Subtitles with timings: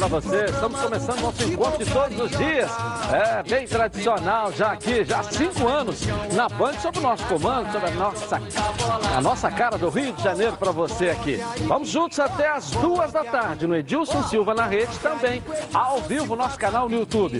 [0.00, 0.44] para você.
[0.46, 2.70] Estamos começando nosso encontro de todos os dias.
[3.12, 6.00] É, bem tradicional já aqui, já há cinco anos
[6.32, 8.40] na Band, sob o nosso comando, sob a nossa,
[9.14, 11.38] a nossa cara do Rio de Janeiro para você aqui.
[11.66, 15.42] Vamos juntos até as duas da tarde no Edilson Silva na rede também,
[15.74, 17.38] ao vivo, nosso canal no YouTube.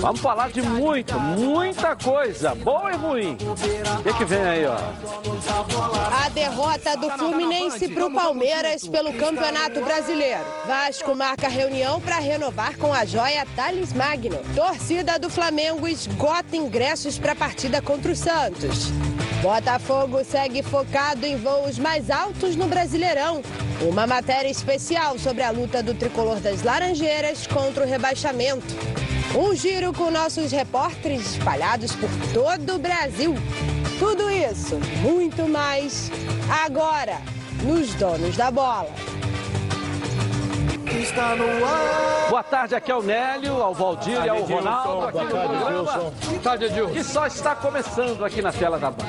[0.00, 3.38] Vamos falar de muito, muita coisa, boa e ruim.
[3.98, 4.76] O que, que vem aí, ó?
[6.24, 10.44] A derrota do Fluminense para o Palmeiras pelo Campeonato Brasileiro.
[10.66, 14.38] Vasco marca reunião para renovar com a joia Thales Magno.
[14.54, 18.90] Torcida do Flamengo esgota ingressos para a partida contra o Santos.
[19.40, 23.42] Botafogo segue focado em voos mais altos no Brasileirão.
[23.80, 28.74] Uma matéria especial sobre a luta do tricolor das Laranjeiras contra o rebaixamento.
[29.34, 33.34] Um giro com nossos repórteres espalhados por todo o Brasil.
[33.98, 36.10] Tudo isso, muito mais,
[36.64, 37.18] agora,
[37.62, 38.92] nos Donos da Bola.
[41.00, 42.28] Está no ar.
[42.28, 45.06] Boa tarde, aqui é o Nélio, ao Valdir e ao Ronaldo.
[45.08, 46.12] Aqui Boa tarde, Wilson.
[46.26, 46.94] Boa tarde, Edilson.
[46.94, 49.04] E só está começando aqui na tela da Band.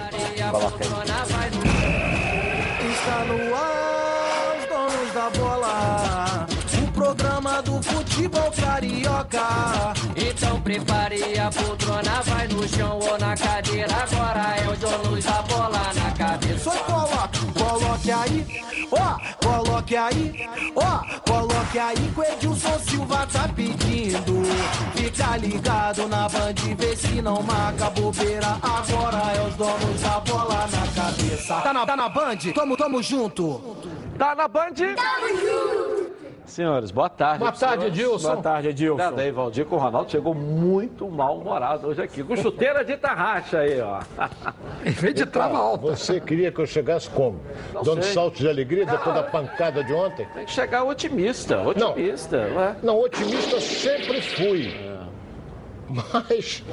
[0.52, 0.90] Coloca aí.
[2.92, 6.48] Está no ar, os donos da bola.
[6.84, 9.94] O programa do futebol carioca.
[10.16, 13.94] Então prepare a poltrona, vai no chão ou na cadeira.
[13.94, 16.60] Agora é o donos da bola na cabeça.
[16.60, 18.46] Só coloque, coloque aí,
[18.94, 24.44] ó, coloque aí, ó, coloque aí que o Edilson Silva tá pedindo.
[24.96, 28.58] Fica ligado na band, vê se não marca bobeira.
[28.62, 31.62] Agora é os donos da bola na cabeça.
[31.62, 32.38] Tá na, tá na band?
[32.54, 33.62] Tamo, tamo junto.
[34.18, 34.74] Tá na Band?
[34.76, 35.93] Tamo junto.
[36.46, 37.40] Senhores, boa tarde.
[37.40, 38.32] Boa tarde, Edilson.
[38.32, 38.98] Boa tarde, Edilson.
[38.98, 43.60] Nada aí, Valdir, com o Ronaldo chegou muito mal-humorado hoje aqui, com chuteira de tarraxa
[43.60, 44.02] aí, ó.
[44.86, 45.96] Em vez de trava alta.
[45.96, 47.40] Você queria que eu chegasse como?
[47.74, 48.14] Não Dando sei.
[48.14, 50.28] saltos de alegria depois da pancada de ontem?
[50.34, 52.38] Tem que chegar otimista, otimista.
[52.38, 52.76] ué.
[52.84, 54.74] Não, otimista sempre fui.
[55.90, 56.64] Mas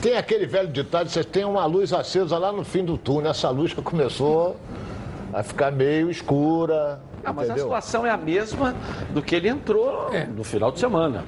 [0.00, 3.30] tem aquele velho ditado, você tem uma luz acesa lá no fim do túnel.
[3.30, 4.56] Essa luz já começou
[5.32, 7.00] a ficar meio escura.
[7.24, 7.64] Ah, mas a entendeu?
[7.64, 8.74] situação é a mesma
[9.10, 10.24] do que ele entrou É.
[10.24, 11.24] no final de semana.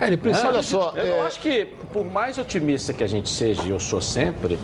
[0.00, 0.48] É, ele precisa.
[0.48, 3.78] Olha só, Eu é, acho que, por mais otimista que a gente seja, e eu
[3.78, 4.58] sou sempre,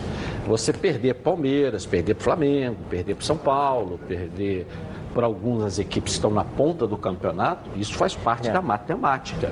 [0.45, 4.65] você perder Palmeiras, perder pro Flamengo, perder pro São Paulo, perder
[5.13, 9.51] para algumas equipes que estão na ponta do campeonato, isso faz parte da matemática.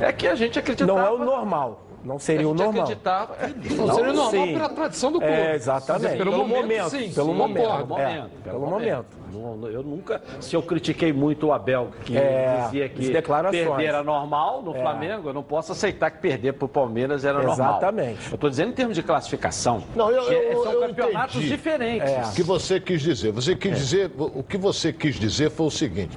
[0.00, 0.98] É que a gente acreditava...
[0.98, 1.83] Não é o normal.
[2.04, 2.82] Não seria a o normal.
[2.82, 3.36] acreditava...
[3.76, 4.52] Não seria normal sim.
[4.52, 5.32] pela tradição do clube.
[5.32, 6.04] É, exatamente.
[6.10, 7.10] Mas Pelo, momento, sim.
[7.12, 7.66] Pelo sim, momento.
[7.66, 7.98] concordo.
[7.98, 9.06] É, momento, pelo momento.
[9.32, 13.84] Não, não, Eu nunca, se eu critiquei muito o Abel, que É, dizia que perder
[13.86, 14.80] era normal no É.
[14.80, 17.54] Flamengo, eu não posso aceitar que perder para o Palmeiras era normal.
[17.78, 18.28] Exatamente.
[18.30, 19.82] Eu estou dizendo em termos de classificação.
[19.96, 21.50] Não, eu- que eu- são eu campeonatos entendi.
[21.50, 22.10] diferentes.
[22.10, 22.20] É.
[22.24, 23.32] o que você quis dizer?
[23.32, 26.16] Você quis dizer, o que você quis dizer foi o seguinte: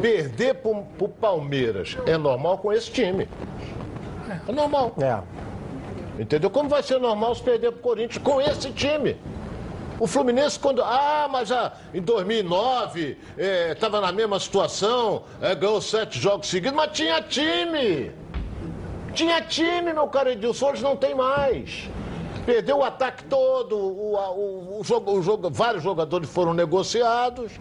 [0.00, 3.28] perder para o Palmeiras é normal com esse time.
[4.48, 4.94] É normal.
[5.00, 5.18] É.
[6.20, 6.48] Entendeu?
[6.50, 9.16] Como vai ser normal se perder para o Corinthians com esse time?
[9.98, 10.82] O Fluminense, quando.
[10.82, 13.16] Ah, mas ah, em 2009
[13.72, 18.12] estava na mesma situação, eh, ganhou sete jogos seguidos, mas tinha time!
[19.14, 21.88] Tinha time, meu cara Edilson, hoje não tem mais.
[22.44, 27.52] Perdeu o ataque todo, o, o- o jogo, o jogo- vários jogadores foram negociados,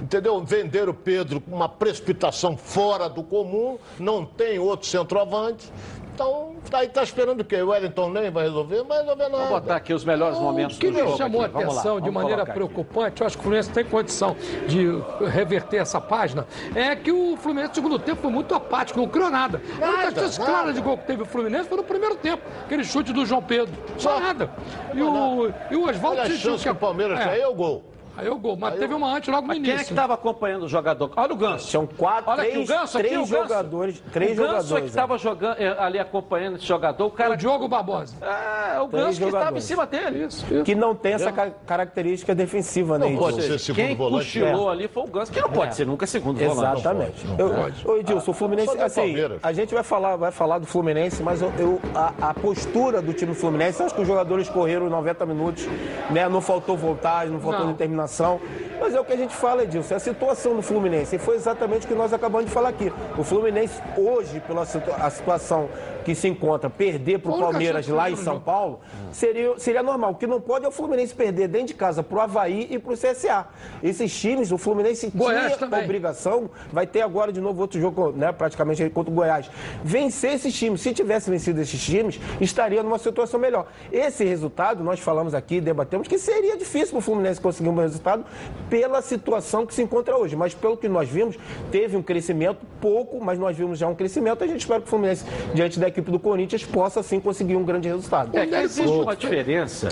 [0.00, 0.40] entendeu?
[0.44, 5.70] Venderam o Pedro com uma precipitação fora do comum, não tem outro centroavante.
[6.20, 7.62] Então, aí tá esperando o quê?
[7.62, 8.76] O Wellington nem vai resolver?
[8.78, 9.36] Não vai resolver nada.
[9.46, 11.16] Vou botar aqui os melhores momentos O que do me jogo.
[11.16, 11.54] chamou a aqui.
[11.54, 12.52] Vamos lá, atenção de maneira colocar aqui.
[12.52, 14.36] preocupante, eu acho que o Fluminense tem condição
[14.66, 14.86] de
[15.30, 19.30] reverter essa página, é que o Fluminense no segundo tempo foi muito apático, não criou
[19.30, 19.60] nada.
[19.80, 20.50] a única Nada, chance nada.
[20.52, 23.42] clara de gol que teve o Fluminense foi no primeiro tempo, aquele chute do João
[23.42, 23.72] Pedro.
[23.96, 24.50] Só nada.
[24.92, 27.54] E o, e o Oswaldo Olha a chance que o Palmeiras é, tem, é o
[27.54, 27.89] gol.
[28.16, 29.92] Aí o gol, mas teve uma antes logo no Mas quem é que início.
[29.92, 31.10] estava acompanhando o jogador?
[31.16, 31.66] Olha o Ganso.
[31.70, 33.42] São quatro, Olha aqui, três, o Ganso aqui, três o Ganso.
[33.48, 34.02] jogadores.
[34.12, 34.72] Três o Ganso jogadores.
[34.72, 37.06] é que estava jogando, eh, ali acompanhando esse jogador.
[37.06, 38.14] O cara O Diogo Barbosa.
[38.20, 40.24] É, o Três Ganso que estava em cima dele.
[40.26, 43.52] Isso, Que não tem essa ca- característica defensiva, né, Não pode Edilson?
[43.52, 44.24] ser segundo Quem volante.
[44.24, 46.80] cochilou ali foi o Ganso, que não pode ser nunca segundo volante.
[46.80, 47.26] Exatamente.
[47.38, 50.66] Eu- Ô, Edilson, o Fluminense, Só do assim, a gente vai falar, vai falar do
[50.66, 54.06] Fluminense, mas eu, eu- a, a postura do time do Fluminense, eu acho que os
[54.06, 55.66] jogadores correram 90 minutos,
[56.10, 56.28] né?
[56.28, 57.70] Não faltou vontade, não faltou Não.
[58.00, 58.40] Determinação.
[58.80, 61.16] Mas é o que a gente fala, Edilson, é a situação do Fluminense.
[61.16, 62.90] E foi exatamente o que nós acabamos de falar aqui.
[63.18, 65.68] O Fluminense, hoje, pela situ- a situação
[66.04, 68.40] que se encontra, perder para o a Palmeiras lá em São jogo.
[68.46, 68.80] Paulo,
[69.12, 70.12] seria, seria normal.
[70.12, 72.78] O que não pode é o Fluminense perder dentro de casa para o Havaí e
[72.78, 73.46] para o CSA.
[73.82, 75.84] Esses times, o Fluminense Goiás tinha também.
[75.84, 79.50] obrigação, vai ter agora de novo outro jogo, né, praticamente contra o Goiás.
[79.84, 83.66] Vencer esses times, se tivesse vencido esses times, estaria numa situação melhor.
[83.92, 87.82] Esse resultado, nós falamos aqui, debatemos, que seria difícil para o Fluminense conseguir um bom
[87.82, 88.24] resultado
[88.70, 90.36] pela situação que se encontra hoje.
[90.36, 91.36] Mas pelo que nós vimos,
[91.70, 94.42] teve um crescimento pouco, mas nós vimos já um crescimento.
[94.44, 97.64] A gente espera que o Fluminense, diante da equipe do Corinthians, possa sim conseguir um
[97.64, 98.36] grande resultado.
[98.38, 99.88] É que existe uma diferença.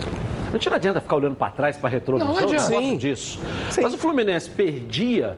[0.49, 2.71] A gente não adianta ficar olhando para trás, para retrovisão, Não não, adianta.
[2.71, 2.97] gosto Sim.
[2.97, 3.39] disso.
[3.83, 5.37] Mas o Fluminense perdia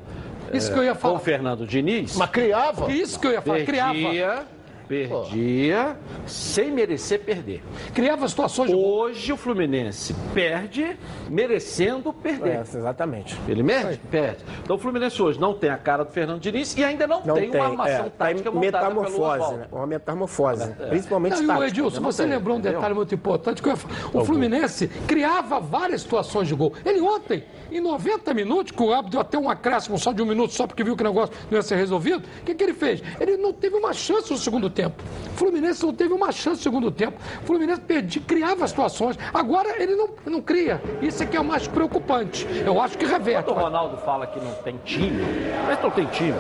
[0.53, 1.19] Isso que eu ia com o falar.
[1.21, 2.15] Fernando Diniz.
[2.17, 2.93] Mas criava.
[2.93, 3.65] Isso que eu ia falar.
[3.65, 4.47] Criava.
[4.91, 5.97] Perdia, perdia,
[6.27, 7.63] sem merecer perder.
[7.95, 8.85] Criava situações de gol.
[8.85, 10.99] Hoje o Fluminense perde,
[11.29, 12.57] merecendo perder.
[12.57, 13.41] É, exatamente.
[13.47, 14.01] Ele perde?
[14.11, 14.45] Perde.
[14.65, 17.37] Então o Fluminense hoje não tem a cara do Fernando Diniz e ainda não, Não
[17.37, 19.69] tem, tem, uma armação é, tá tática montada metamorfose, né?
[19.71, 21.67] Uma metamorfose, principalmente Não, e o tática.
[21.69, 23.95] Edilson, você tem, lembrou um detalhe muito importante que eu ia falar.
[24.13, 26.73] o Fluminense criava várias situações de gol.
[26.85, 30.27] Ele ontem, em 90 minutos, que o árbitro deu até um acréscimo só de um
[30.27, 32.75] minuto, só porque viu que o negócio não ia ser resolvido, o que, que ele
[32.75, 33.03] fez?
[33.19, 35.03] Ele não teve uma chance no segundo tempo.
[35.35, 37.19] O Fluminense não teve uma chance no segundo tempo.
[37.43, 39.19] O Fluminense perdia, criava situações.
[39.33, 40.83] Agora ele não, não cria.
[41.01, 42.47] Isso é que é o mais preocupante.
[42.65, 43.45] Eu acho que reverte.
[43.45, 45.23] Quando o Ronaldo fala que não tem time,
[45.67, 46.35] mas não tem time.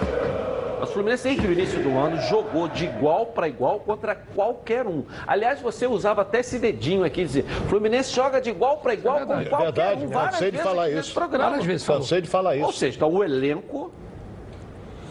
[0.80, 4.86] Mas o Fluminense, desde o início do ano, jogou de igual para igual contra qualquer
[4.86, 5.04] um.
[5.26, 9.26] Aliás, você usava até esse dedinho aqui, dizer, Fluminense joga de igual para igual com
[9.26, 9.50] verdade.
[9.50, 10.08] qualquer Verdade, um.
[10.08, 11.12] Várias cansei de falar isso.
[11.12, 11.50] programa.
[11.50, 12.00] Várias vezes falou.
[12.00, 12.78] Cansei de falar Ou isso.
[12.78, 13.92] seja, então, o elenco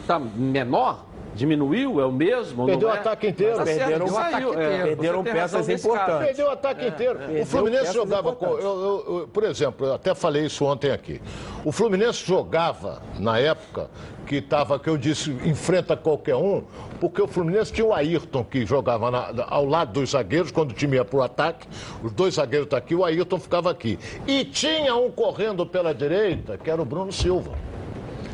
[0.01, 1.05] está menor,
[1.39, 2.65] diminuiu, é o mesmo.
[2.65, 2.95] Perdeu o é?
[2.97, 3.57] ataque inteiro.
[3.57, 4.69] Mas acerto, Perderam o ataque é, inteiro.
[4.69, 6.25] você Perderam peças importantes.
[6.27, 7.19] Perdeu o ataque inteiro.
[7.19, 8.45] Perdeu O Fluminense jogava com.
[8.45, 11.21] eu- eu- eu- por exemplo, eu até falei isso ontem aqui.
[11.65, 13.89] O Fluminense jogava, na época,
[14.27, 16.63] que estava, que eu disse, enfrenta qualquer um,
[16.99, 20.73] porque o Fluminense tinha o Ayrton, que jogava na- ao lado dos zagueiros, quando o
[20.73, 21.67] time ia para o ataque.
[22.03, 23.97] Os dois zagueiros estão aqui, o Ayrton ficava aqui.
[24.27, 27.53] E tinha um correndo pela direita, que era o Bruno Silva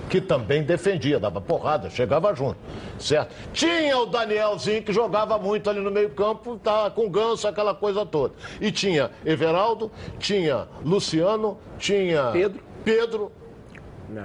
[0.09, 2.57] que também defendia, dava porrada, chegava junto,
[2.99, 3.33] certo?
[3.53, 8.33] Tinha o Danielzinho que jogava muito ali no meio-campo, tá com ganso, aquela coisa toda.
[8.61, 12.63] E tinha Everaldo, tinha Luciano, tinha Pedro.
[12.83, 13.31] Pedro,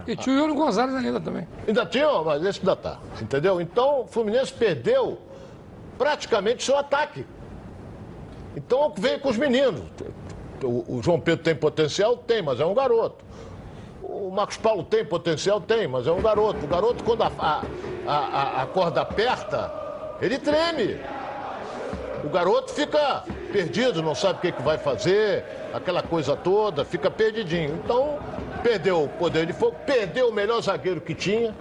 [0.06, 1.49] E tinha o Yuri Gonzalez ainda também.
[1.67, 3.59] ainda tinha, mas esse ainda tá, entendeu?
[3.61, 5.19] Então o Fluminense perdeu
[5.97, 7.25] praticamente seu ataque.
[8.55, 9.83] Então veio com os meninos.
[10.62, 12.17] O, o João Pedro tem potencial?
[12.19, 13.25] Tem, mas é um garoto.
[14.11, 15.61] O Marcos Paulo tem potencial?
[15.61, 16.65] Tem, mas é um garoto.
[16.65, 17.62] O garoto, quando a,
[18.07, 19.73] a, a, corda aperta,
[20.21, 20.99] ele treme.
[22.25, 27.11] O garoto fica perdido, não sabe o que, que vai fazer, aquela coisa toda, fica
[27.11, 27.81] perdidinho.
[27.83, 28.19] Então,
[28.62, 31.55] perdeu o poder de fogo, perdeu o melhor zagueiro que tinha,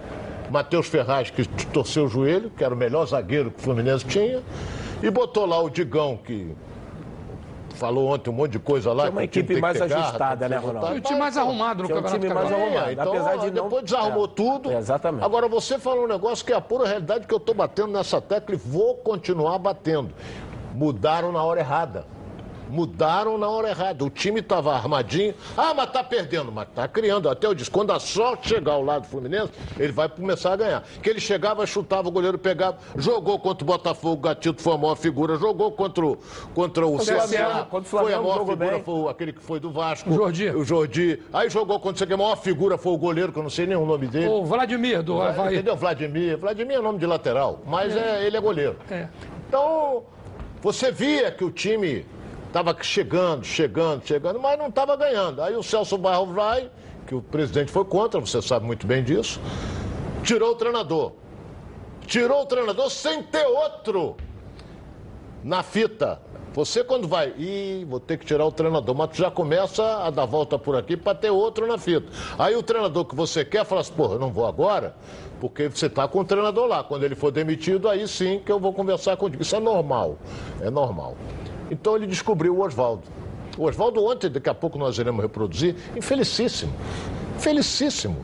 [0.50, 4.42] Matheus Ferraz, que torceu o joelho, que era o melhor zagueiro que o Fluminense tinha,
[5.02, 6.54] e botou lá o Digão, que
[7.80, 9.04] falou ontem um monte de coisa lá.
[9.04, 10.78] Tinha uma equipe tem mais ter garra, ajustada, tem né, Ronaldo?
[10.80, 10.96] voltado.
[10.96, 12.88] E o time mais arrumado no Tinha um Campeonato time mais arrumado.
[12.88, 14.72] É, então, apesar de não- depois desarrumou É, tudo.
[14.72, 15.24] exatamente.
[15.24, 18.20] Agora, você falou um negócio que é a pura realidade que eu estou batendo nessa
[18.20, 20.10] tecla e vou continuar batendo.
[20.74, 22.04] Mudaram na hora errada.
[22.70, 24.04] Mudaram na hora errada.
[24.04, 25.34] O time estava armadinho.
[25.56, 26.50] Ah, mas tá perdendo.
[26.52, 27.28] Mas tá criando.
[27.28, 30.56] Até eu disse, quando a sorte chegar ao lado do Fluminense, ele vai começar a
[30.56, 30.84] ganhar.
[31.02, 32.78] Que ele chegava, chutava, o goleiro pegava.
[32.96, 35.36] Jogou contra o Botafogo, o Gatito foi a maior figura.
[35.36, 36.18] Jogou contra o,
[36.54, 37.14] contra o o CSA.
[37.28, 38.82] Flamengo, contra o Foi a Flamengo, maior figura, bem.
[38.82, 40.10] foi aquele que foi do Vasco.
[40.10, 40.50] O Jordi.
[40.50, 41.22] O Jordi.
[41.32, 43.66] Aí jogou contra o que a maior figura foi o goleiro, que eu não sei
[43.66, 44.28] nem o nome dele.
[44.28, 45.54] O Vladimir, do Havaí.
[45.54, 45.76] Entendeu?
[45.76, 46.36] Vladimir.
[46.38, 48.76] Vladimir é nome de lateral, mas é, ele é goleiro.
[48.90, 49.08] É.
[49.48, 50.02] Então,
[50.62, 52.04] você via que o time
[52.50, 55.40] estava chegando, chegando, chegando, mas não estava ganhando.
[55.42, 56.70] Aí o Celso Barros vai,
[57.06, 59.40] que o presidente foi contra, você sabe muito bem disso,
[60.22, 61.12] tirou o treinador.
[62.06, 64.16] Tirou o treinador sem ter outro
[65.44, 66.20] na fita.
[66.52, 70.10] Você quando vai, ih, vou ter que tirar o treinador, mas tu já começa a
[70.10, 72.08] dar volta por aqui para ter outro na fita.
[72.36, 74.96] Aí o treinador que você quer fala assim, pô, eu não vou agora,
[75.40, 76.82] porque você está com o treinador lá.
[76.82, 79.42] Quando ele for demitido, aí sim que eu vou conversar contigo.
[79.42, 80.18] Isso é normal,
[80.60, 81.16] é normal.
[81.70, 83.02] Então ele descobriu o Oswaldo.
[83.56, 86.72] O Oswaldo ontem, daqui a pouco nós iremos reproduzir, infelicíssimo.
[87.38, 88.16] Felicíssimo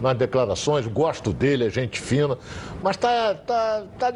[0.00, 2.36] nas declarações, gosto dele, é gente fina,
[2.82, 4.12] mas está tá, tá,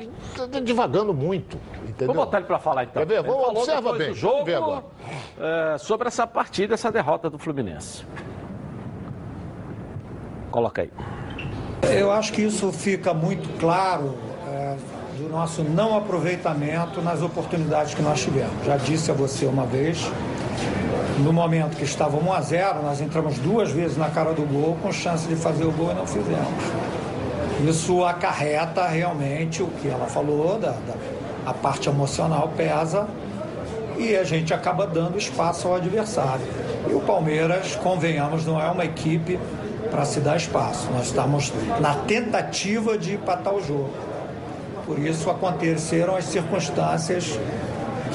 [0.51, 1.57] tá divagando muito.
[1.85, 2.09] Entendeu?
[2.09, 3.07] Vamos botar ele para falar então.
[3.07, 3.23] Quer ver?
[3.23, 4.85] Vamos- observa bem, do jogo vamos ver agora.
[5.75, 8.05] é, sobre essa partida, essa derrota do Fluminense.
[10.51, 10.91] Coloca aí.
[11.83, 14.17] Eu acho que isso fica muito claro
[14.49, 14.77] é,
[15.17, 18.65] do nosso não aproveitamento nas oportunidades que nós tivemos.
[18.65, 20.11] Já disse a você uma vez,
[21.19, 24.77] no momento que estava 1 a 0, nós entramos duas vezes na cara do gol
[24.83, 26.65] com chance de fazer o gol e não fizemos.
[27.67, 33.07] Isso acarreta realmente o que ela falou, da, da- a parte emocional pesa
[33.97, 36.45] e a gente acaba dando espaço ao adversário.
[36.91, 39.39] E o Palmeiras, convenhamos, não é uma equipe
[39.91, 40.89] para se dar espaço.
[40.93, 43.91] Nós estamos na tentativa de empatar o jogo.
[44.87, 47.39] Por isso aconteceram as circunstâncias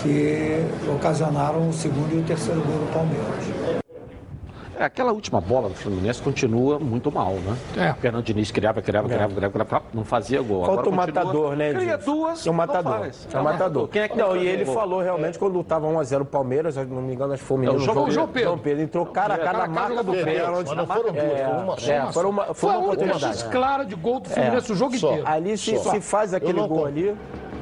[0.01, 3.81] que ocasionaram o segundo e o terceiro gol do Palmeiras.
[4.81, 7.57] É, Aquela última bola do Fluminense continua muito mal, né?
[7.77, 7.91] É.
[7.91, 10.65] O Fernando Diniz criava, criava, criava, criava, criava, não fazia gol.
[10.65, 13.09] Falta Agora o matador, né, Cria duas, É um matador.
[13.33, 13.87] É um matador.
[13.87, 14.73] Quem é que não, e ele gol?
[14.73, 17.59] falou realmente quando estava 1x0 o Palmeiras, se não me engano, acho que foi o
[17.59, 17.77] menino.
[17.77, 18.49] É, o João- o João Pedro.
[18.49, 21.63] João Pedro entrou cara a cara na marca do mas não foram duas, É, foi
[21.63, 21.91] uma só.
[21.91, 23.43] é, foram uma, foi Foi uma oportunidade.
[23.45, 25.23] clara de gol do Fluminense o jogo inteiro.
[25.25, 27.15] Ali se, faz aquele gol ali.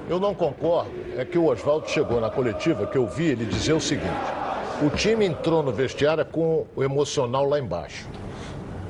[0.10, 3.74] Eu não concordo, é que o Oswaldo chegou na coletiva, que eu vi ele dizer
[3.74, 4.10] o seguinte:
[4.82, 8.08] o time entrou no vestiário com o emocional lá embaixo.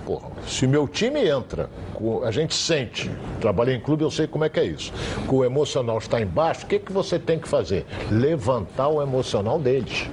[0.05, 4.43] Porra, se meu time entra, com- a gente sente, trabalhei em clube, eu sei como
[4.43, 4.91] é que é isso.
[5.27, 7.85] Que o emocional está embaixo, o que, que você tem que fazer?
[8.09, 10.09] Levantar o emocional deles.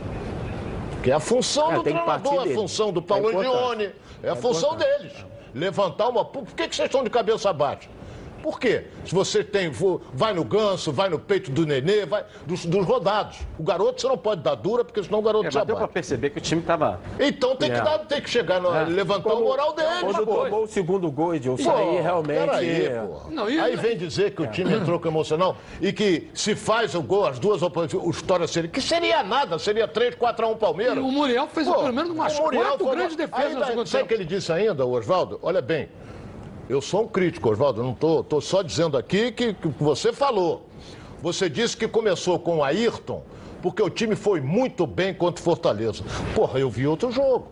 [1.02, 3.28] Que é a função É, do tem que treinador, é a função do É Paulo.
[3.38, 3.90] Angione,
[4.22, 5.12] é a função deles.
[5.54, 6.24] Levantar uma.
[6.24, 7.88] Por que, que vocês estão de cabeça baixa?
[8.46, 8.84] Por quê?
[9.04, 9.72] Se você tem.
[10.14, 12.24] Vai no ganso, vai no peito do nenê, vai.
[12.46, 13.38] Dos, dos rodados.
[13.58, 15.74] O garoto você não pode dar dura, porque senão o garoto É, já mas deu
[15.76, 17.00] para perceber que o time estava.
[17.18, 17.82] Então tem que, É.
[17.82, 19.98] dar, tem que chegar, no, levantar o moral deles.
[20.00, 22.38] Quando tomou o segundo gol, Edilson, Pô, aí realmente.
[22.38, 23.30] peraí, pô.
[23.30, 26.94] Não, e- Aí vem dizer que o time entrou com emocional e que se faz
[26.94, 28.70] o gol, as duas oposições, o história seria.
[28.70, 30.96] Que seria nada, seria 3, 4 a 1 Palmeiras.
[30.98, 33.66] E o Muriel fez Pô, pelo menos umas o Muriel quatro grandes defesas Ainda- no
[33.66, 34.08] segundo Sabe o tempo.
[34.08, 35.40] que ele disse ainda, Oswaldo?
[35.42, 35.88] Olha bem,
[36.68, 40.66] eu sou um crítico, Oswaldo, não tô, tô só dizendo aqui que, que você falou.
[41.22, 43.22] Você disse que começou com o Ayrton,
[43.62, 46.04] porque o time foi muito bem contra o Fortaleza.
[46.34, 47.48] Porra, eu vi outro jogo.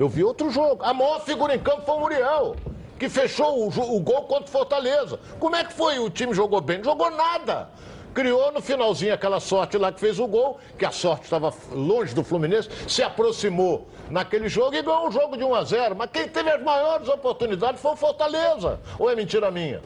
[0.00, 0.82] Eu vi outro jogo.
[0.82, 2.56] A maior figura em campo foi o Muriel,
[2.98, 5.20] que fechou o, o gol contra o Fortaleza.
[5.38, 5.98] Como é que foi?
[5.98, 6.78] O time jogou bem?
[6.78, 7.70] Não jogou nada.
[8.14, 12.14] Criou no finalzinho aquela sorte lá que fez o gol, que a sorte estava longe
[12.14, 15.96] do Fluminense, se aproximou naquele jogo e ganhou o jogo de 1 a 0.
[15.96, 18.78] Mas quem teve as maiores oportunidades foi o Fortaleza.
[18.98, 19.80] Ou é mentira minha?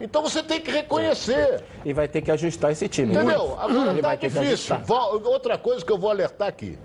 [0.00, 1.64] Então você tem que reconhecer.
[1.84, 3.14] E vai ter que ajustar esse time.
[3.14, 3.56] Entendeu?
[3.58, 4.76] Agora Ele tá difícil.
[5.24, 6.78] Outra coisa que eu vou alertar aqui.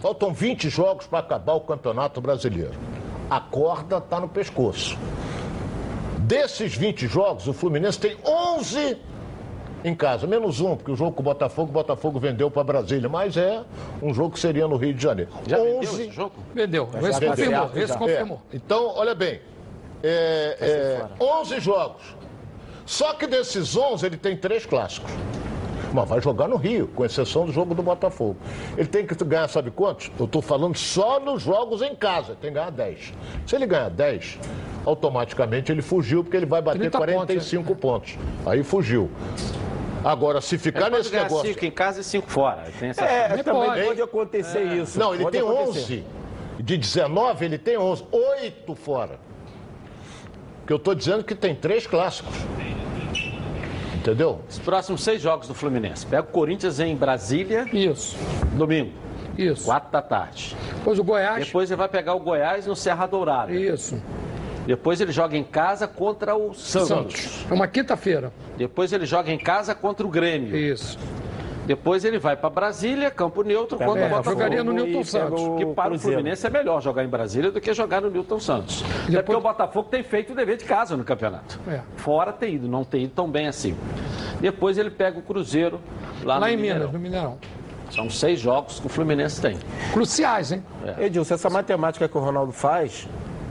[0.00, 2.74] Faltam 20 jogos para acabar o Campeonato Brasileiro.
[3.28, 4.96] A corda está no pescoço.
[6.18, 8.98] Desses 20 jogos, o Fluminense tem 11
[9.84, 13.08] em casa, menos um, porque o jogo com o Botafogo, o Botafogo vendeu para Brasília,
[13.08, 13.62] mas é
[14.02, 15.30] um jogo que seria no Rio de Janeiro.
[15.46, 16.34] Já vendeu 11 esse jogo?
[16.54, 16.88] Vendeu.
[16.92, 17.70] já Esse confirmou.
[17.74, 18.42] Esse confirmou.
[18.52, 19.40] é, então, olha bem,
[20.02, 22.02] é, é, 11 jogos.
[22.84, 25.10] Só que desses 11 ele tem três clássicos.
[25.92, 28.36] Mas vai jogar no Rio, com exceção do jogo do Botafogo.
[28.76, 30.10] Ele tem que ganhar, sabe quantos?
[30.18, 32.36] Eu estou falando só nos jogos em casa.
[32.40, 33.12] Tem que ganhar 10.
[33.46, 34.38] Se ele ganhar 10,
[34.84, 38.18] automaticamente ele fugiu, porque ele vai bater 30 pontos, 45 pontos.
[38.44, 39.10] Aí fugiu.
[40.04, 41.48] Agora, se ficar Pode nesse negócio.
[41.52, 42.64] cinco em casa e cinco fora.
[42.78, 43.84] Tem essa É, Também também pode.
[43.86, 44.98] pode, acontecer isso.
[44.98, 46.04] Não, ele Pode tem acontecer.
[46.58, 46.62] 11.
[46.62, 48.04] De 19, ele tem 11.
[48.12, 49.18] Oito fora.
[50.60, 52.34] Porque eu estou dizendo que tem três clássicos.
[54.06, 54.40] Entendeu?
[54.48, 56.06] Os próximos seis jogos do Fluminense.
[56.06, 58.16] Pega o Corinthians em Brasília, Isso.
[58.52, 58.92] domingo,
[59.36, 59.64] Isso.
[59.64, 60.56] quatro da tarde.
[60.76, 61.44] Depois o Goiás.
[61.44, 63.52] Depois ele vai pegar o Goiás no Serra Dourada.
[63.52, 64.00] Isso.
[64.64, 66.88] Depois ele joga em casa contra o Santos.
[66.88, 67.46] Santos.
[67.50, 68.32] É uma quinta-feira.
[68.56, 70.56] Depois ele joga em casa contra o Grêmio.
[70.56, 70.96] Isso.
[71.66, 74.30] Depois ele vai para Brasília, campo neutro, contra É, o Botafogo.
[74.36, 75.42] jogaria no Newton pega Santos.
[75.42, 75.98] o Que para o.
[75.98, 78.84] Fluminense é melhor jogar em Brasília do que jogar no Newton Santos.
[79.08, 81.58] Até porque o Botafogo tem feito o dever de casa no campeonato.
[81.68, 81.80] É.
[81.96, 83.76] Fora tem ido, não tem ido tão bem assim.
[84.40, 85.80] Depois ele pega o Cruzeiro
[86.22, 86.78] lá, Lá no em Mineirão.
[86.78, 87.38] Minas, no Mineirão.
[87.90, 89.56] São seis jogos que o Fluminense tem.
[89.92, 90.62] Cruciais, hein?
[90.98, 93.08] Edilson, essa matemática que o Ronaldo faz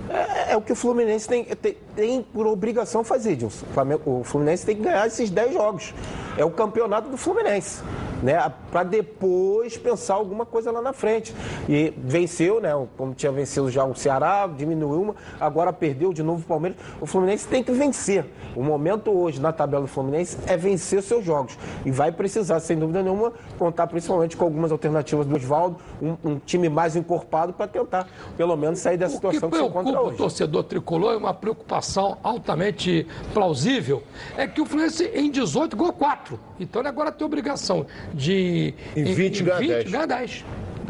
[0.10, 3.66] é, é o que o Fluminense tem, tem, tem por obrigação fazer, Edilson.
[4.06, 5.94] O Fluminense tem que ganhar esses 10 jogos.
[6.38, 7.82] É o campeonato do Fluminense.
[8.24, 11.34] Né, para depois pensar alguma coisa lá na frente.
[11.68, 12.72] E venceu, né?
[12.98, 16.78] Como tinha vencido já o Ceará, diminuiu uma, agora perdeu de novo o Palmeiras.
[17.02, 18.26] O Fluminense tem que vencer.
[18.56, 21.58] O momento hoje na tabela do Fluminense é vencer seus jogos.
[21.86, 26.40] E vai precisar, sem dúvida nenhuma, contar principalmente com algumas alternativas do Oswaldo, um, um
[26.40, 28.08] time mais encorpado para tentar,
[28.38, 30.18] pelo menos, sair da O que situação que, se encontra preocupa o hoje.
[30.18, 34.04] torcedor tricolor é uma preocupação altamente plausível,
[34.38, 36.40] é que o Fluminense em 18 ganhou 4.
[36.60, 39.92] Então ele agora tem obrigação de Em 20 ganhar 10.
[39.92, 40.46] ganhar 10.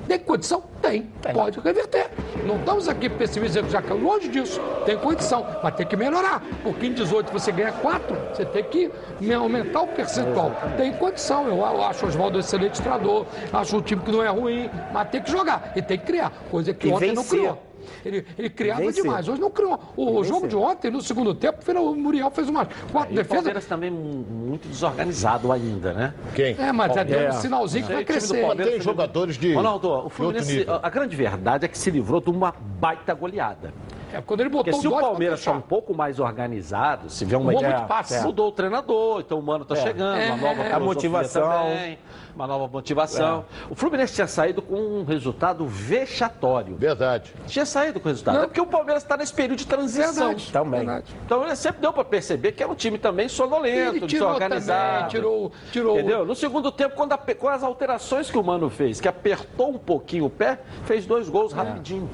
[0.07, 0.63] Tem condição?
[0.83, 1.09] Tem.
[1.33, 2.11] Pode reverter.
[2.45, 4.61] Não estamos aqui pessimistas, já que é longe disso.
[4.85, 6.43] Tem condição, mas tem que melhorar.
[6.61, 8.91] Porque em 18 você ganha 4, você tem que
[9.33, 10.51] aumentar o percentual.
[10.77, 11.47] Tem condição.
[11.47, 15.09] Eu acho o Oswaldo um excelente treinador, acho um time que não é ruim, mas
[15.09, 16.31] tem que jogar e tem que criar.
[16.51, 17.39] Coisa que E ontem não vencer.
[17.39, 17.64] criou.
[18.05, 19.27] Ele, ele criava demais.
[19.27, 19.79] Hoje não criou.
[19.97, 23.35] O jogo de ontem, no segundo tempo, o Muriel fez umas quatro o defesas.
[23.37, 26.13] Palmeiras também mu- muito desorganizado ainda, né?
[26.35, 26.55] Quem?
[26.59, 27.29] É, mas já deu É.
[27.29, 28.41] um sinalzinho que vai O crescer.
[28.41, 30.79] Palmeiras Tem jogadores de, Ronaldo, o de outro Fluminense, nível.
[30.81, 33.73] a grande verdade é que se livrou de uma baita goleada.
[34.15, 37.09] É, quando ele botou Porque se o Dodge pra Palmeiras está um pouco mais organizado,
[37.09, 38.23] se vê uma Tomou ideia, muito passe.
[38.23, 40.53] mudou o treinador, então o Mano está chegando, uma nova É.
[40.53, 41.49] filosofia A motivação.
[41.49, 41.99] também,
[42.35, 43.45] uma nova motivação.
[43.69, 46.75] O Fluminense tinha saído com um resultado vexatório.
[46.75, 47.33] Verdade.
[47.47, 48.35] Tinha saído com o resultado.
[48.35, 48.43] Não.
[48.43, 50.27] É porque o Palmeiras está nesse período de transição.
[50.27, 50.79] Verdade, Também.
[50.85, 51.15] verdade.
[51.25, 54.93] Então ele sempre deu para perceber que era um time também sonolento, desorganizado.
[54.95, 56.25] também, tirou, tirou Entendeu?
[56.25, 59.77] No segundo tempo, quando a- com as alterações que o Mano fez, que apertou um
[59.77, 62.09] pouquinho o pé, fez dois gols rapidinho.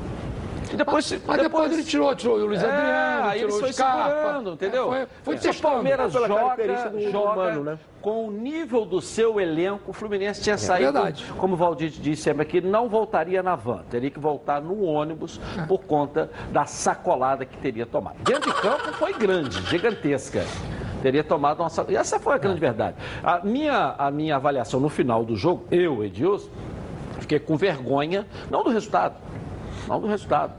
[0.72, 1.20] E depois, É.
[1.28, 4.10] Mas depois ele tirou, tirou o Luiz é, Adriano, aí tirou eles o foi Scarpa.
[4.16, 4.94] segurando, entendeu?
[4.94, 5.62] É, Foi, foi Se o.
[5.62, 7.80] Palmeiras Pela joga, característica do joga Mano, né?
[8.02, 11.26] com o nível do seu elenco, o Fluminense tinha saído, É verdade.
[11.38, 15.40] como o Valdir disse sempre aqui, não voltaria na van, teria que voltar no ônibus
[15.58, 15.66] É.
[15.66, 18.16] por conta da sacolada que teria tomado.
[18.24, 20.44] Dentro de campo foi grande, gigantesca.
[21.02, 21.94] Teria tomado uma sacolada.
[21.94, 22.96] E essa foi a grande verdade.
[23.24, 26.50] A minha, a minha avaliação no final do jogo, eu, Edilson,
[27.20, 29.16] fiquei com vergonha, não do resultado,
[29.88, 30.54] não do resultado,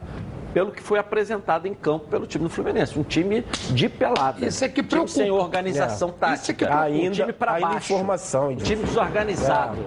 [0.52, 2.98] pelo que foi apresentado em campo pelo time do Fluminense.
[2.98, 4.44] Um time de pelada.
[4.46, 5.44] Isso é que um time sem preocupa.
[5.44, 6.12] organização É.
[6.12, 6.34] tática.
[6.42, 7.92] Isso é que um Ainda- time para ainda baixo.
[7.92, 9.78] informação, Um time desorganizado.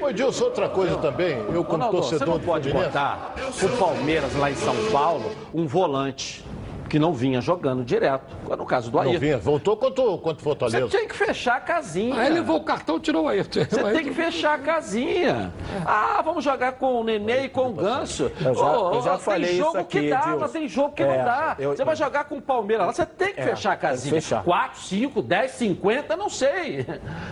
[0.00, 2.92] Ô, Edilson, outra coisa também, eu como Ronaldo, você torcedor não do pode Fluminense...
[2.98, 6.44] botar o Palmeiras lá em São Paulo um volante
[6.92, 8.36] que não vinha jogando direto.
[8.46, 9.18] No caso do Não Ayrton.
[9.18, 10.88] vinha, voltou contra, o- contra o Você Fortaleza.
[10.88, 12.14] tem que fechar a casinha.
[12.20, 13.60] Aí levou o cartão e tirou o Ayrton.
[13.64, 15.50] Você tem que fechar a casinha.
[15.86, 18.30] Ah, vamos jogar com o Nenê e com o Ganso.
[18.44, 21.02] Eu já- eu já tem falei jogo isso aqui, que dá, mas tem jogo que
[21.02, 21.56] É, não dá.
[21.58, 23.88] eu- Você vai jogar com o Palmeiras lá, você tem que É, fechar a tem
[23.88, 24.14] casinha.
[24.20, 24.42] fechar.
[24.44, 26.84] 4, 5, 10, 50, não sei.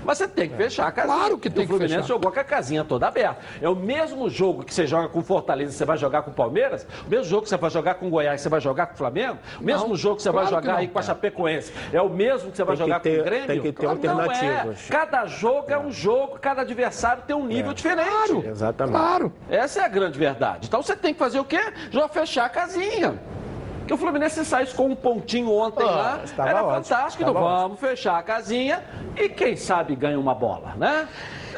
[0.06, 1.14] Mas você tem que fechar a casinha.
[1.18, 2.08] Claro que E tem o que Fluminense fechar.
[2.08, 3.36] jogou com a casinha toda aberta.
[3.60, 6.30] É o mesmo jogo que você joga com o Fortaleza e você vai jogar com
[6.30, 8.60] o Palmeiras, o mesmo jogo que você vai jogar com o Goiás e você vai
[8.62, 10.78] jogar com o Flamengo, o mesmo Não, jogo que você claro vai jogar não.
[10.80, 13.24] aí com a Chapecoense, é o mesmo que você vai que jogar ter- com o
[13.24, 13.46] Grêmio?
[13.46, 13.94] tem que ter não é.
[13.94, 14.86] alternativas.
[14.88, 18.08] Cada jogo é um jogo, cada adversário tem um nível diferente.
[18.10, 18.44] Claro.
[18.46, 18.96] Exatamente.
[18.96, 19.32] Claro.
[19.48, 20.66] Essa é a grande verdade.
[20.66, 21.60] Então você tem que fazer o quê?
[21.90, 23.18] Já fechar a casinha.
[23.86, 27.22] Que o Fluminense saísse com um pontinho ontem Ah, lá, era ótimo, fantástico.
[27.24, 28.84] Então, vamos fechar a casinha
[29.16, 31.08] e quem sabe ganha uma bola, né?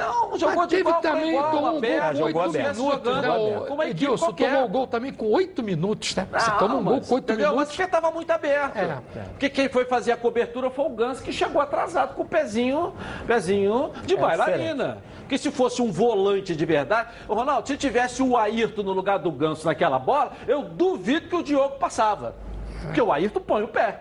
[0.02, 2.42] Não, jogou Mas de teve igual para também, igual, tomou um gol aberto, com jogou
[2.42, 3.30] oito minutos, jogando né?
[3.30, 6.26] O- Edilson tomou o gol também com oito minutos, né?
[6.32, 7.46] Você toma um gol mas, com oito entendeu?
[7.46, 7.76] Mas minutos.
[7.76, 8.76] porque estava muito aberto.
[8.76, 8.98] É.
[9.30, 12.94] Porque quem foi fazer a cobertura foi o Ganso, que chegou atrasado com o pezinho,
[13.26, 14.98] pezinho de bailarina.
[15.20, 19.30] Porque se fosse um volante de verdade, Ronaldo, se tivesse o Ayrton no lugar do
[19.30, 22.34] Ganso naquela bola, eu duvido que o Diogo passava.
[22.82, 24.00] Porque o Ayrton põe o pé.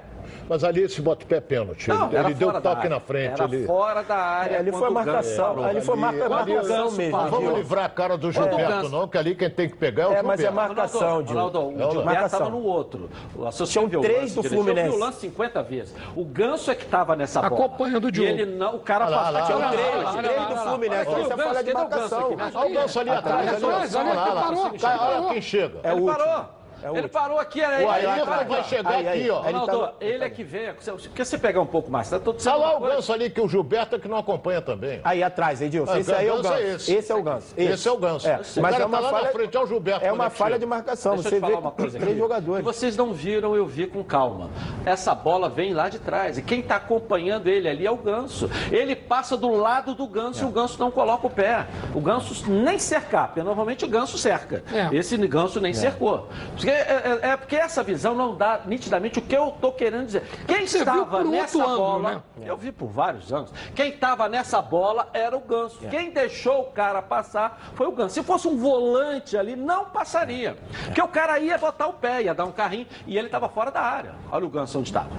[0.52, 1.88] Mas ali esse bota-pé é pênalti.
[1.88, 3.36] Não, ele ele deu da toque na frente.
[3.36, 3.66] Era ali.
[3.66, 4.56] fora da área.
[4.56, 5.64] É, ali quando foi o marcação, parou.
[5.64, 7.12] ali foi marca, ali- o marcação Ganso mesmo.
[7.18, 7.30] parou.
[7.32, 10.08] Vamos livrar a cara do o Gilberto, não, que ali quem tem que pegar é
[10.08, 10.68] o É, mas é Gilberto.
[10.76, 11.40] marcação, Diogo.
[11.40, 13.10] Ronaldo, o É Gilberto estava no outro.
[13.34, 14.36] O o três do direito.
[14.36, 14.90] Eu Fluminense.
[14.90, 15.96] vi o lance 50 vezes.
[16.18, 17.54] O Ganso é que estava nessa bola.
[17.56, 18.30] Acompanhando o E Diogo.
[18.30, 19.46] ele não, o cara passou.
[19.46, 20.56] Tinha lá, três, três do.
[20.70, 21.02] Fluminense.
[21.12, 22.38] Isso é o Ganso, falha de o marcação.
[22.56, 23.64] Olha o Ganso ali atrás.
[23.64, 25.80] Olha ali, quem chega.
[25.82, 26.61] É o Ele último.
[26.84, 28.08] É ele parou aqui, era O ele.
[28.08, 29.40] Ayrton vai chegar Aí, aí, aqui, ó.
[29.42, 29.44] aí.
[29.50, 30.74] Ele Ronaldo, tava- ele é que vem.
[30.74, 33.48] Porque você pegar um pouco mais, tá todo Olha lá o Ganso ali, que o
[33.48, 35.00] Gilberto é que não acompanha também.
[35.04, 35.92] Aí atrás, Edilson.
[35.94, 36.94] Ah, esse aí é o Ganso é esse.
[36.94, 37.54] Esse é o Ganso.
[37.58, 38.28] Esse é o Ganso.
[38.28, 39.32] É, O mas cara é uma tá lá na falha.
[39.32, 41.14] frente, é o Gilberto É uma é falha de marcação.
[41.16, 42.20] Deixa eu Você te falar vê uma coisa três aqui.
[42.20, 42.64] jogadores.
[42.66, 44.50] Vocês não viram, eu vi com calma.
[44.86, 46.38] Essa bola vem lá de trás.
[46.38, 48.50] E quem está acompanhando ele ali é o Ganso.
[48.72, 51.68] Ele passa do lado do Ganso e o Ganso não coloca o pé.
[51.94, 54.64] O Ganso nem cercar, porque normalmente o Ganso cerca.
[54.74, 54.96] É.
[54.96, 56.28] Esse Ganso nem cercou.
[56.72, 60.06] Porque, é, é- é porque essa visão não dá nitidamente o que eu estou querendo
[60.06, 60.24] dizer.
[60.48, 62.12] Quem Você estava nessa ângulo, bola.
[62.38, 62.48] né?
[62.48, 63.52] Eu vi por vários anos.
[63.76, 65.80] Quem estava nessa bola era o Ganso.
[65.90, 68.16] Quem deixou o cara passar foi o Ganso.
[68.16, 70.58] Se fosse um volante ali, não passaria.
[70.86, 73.70] Porque o cara ia botar o pé, ia dar um carrinho e ele estava fora
[73.72, 74.14] da área.
[74.32, 75.10] Olha o Ganso onde estava.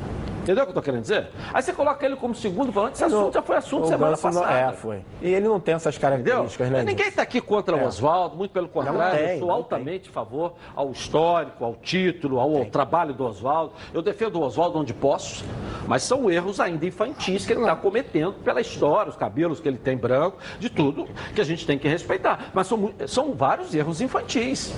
[0.43, 1.29] Entendeu o que eu tô querendo dizer?
[1.55, 4.27] Aí você coloca ele como segundo volante, esse assunto já foi assunto O semana Ganso
[4.27, 4.59] não- passada.
[4.59, 5.05] É, foi.
[5.21, 6.19] E ele não tem essas Entendeu?
[6.21, 6.83] características, né?
[6.83, 10.55] Ninguém está aqui contra o Oswaldo, muito pelo contrário, tem, eu sou altamente a favor
[10.75, 13.73] ao histórico, ao título, ao, trabalho do Oswaldo.
[13.95, 15.45] Eu defendo o Oswaldo onde posso,
[15.87, 19.79] mas são erros ainda infantis que ele está cometendo pela história, os cabelos que ele
[19.79, 22.51] tem branco, de tudo que a gente tem que respeitar.
[22.53, 24.73] Mas são, são vários erros infantis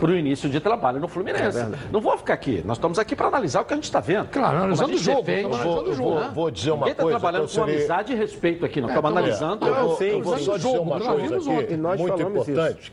[0.00, 1.58] para o início de trabalho no Fluminense.
[1.58, 4.00] É não vou ficar aqui, nós estamos aqui para analisar o que a gente está
[4.00, 4.28] vendo.
[4.28, 5.56] Claro, analisando o jogo, defende.
[5.58, 6.30] Vou, o jogo, vou- né?
[6.34, 7.18] vou dizer uma Ninguém está coisa.
[7.20, 9.12] trabalhando que eu com seria- amizade e respeito aqui, não estamos é.
[9.12, 9.66] analisando.
[9.66, 12.92] Eu vou, sei, eu vou só dizer Jogo, uma nós coisa vimos aqui, muito importante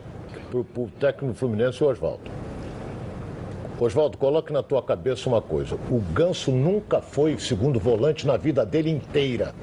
[0.51, 2.29] para o técnico Fluminense, o Oswaldo.
[3.79, 5.75] Oswaldo, coloque na tua cabeça uma coisa.
[5.89, 9.53] O Ganso nunca foi segundo volante na vida dele inteira.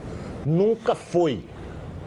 [0.47, 1.45] Nunca foi.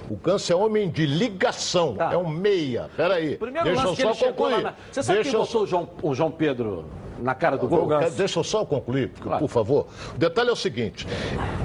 [0.10, 2.14] O Ganso é homem de ligação, Tá.
[2.14, 2.90] é um meia.
[2.96, 4.64] Peraí, Primeiro deixa eu só concluir.
[4.64, 4.74] na...
[4.92, 6.86] Você sabe deixa quem eu botou o João, o João Pedro
[7.20, 7.88] na cara do gol?
[8.16, 9.40] Deixa eu só concluir, por- Claro.
[9.40, 9.88] por favor.
[10.16, 11.06] O detalhe é o seguinte: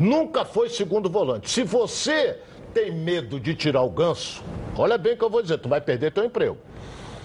[0.00, 1.48] nunca foi segundo volante.
[1.50, 2.38] Se você
[2.74, 4.42] tem medo de tirar o ganso,
[4.76, 6.57] olha bem o que eu vou dizer, tu vai perder teu emprego.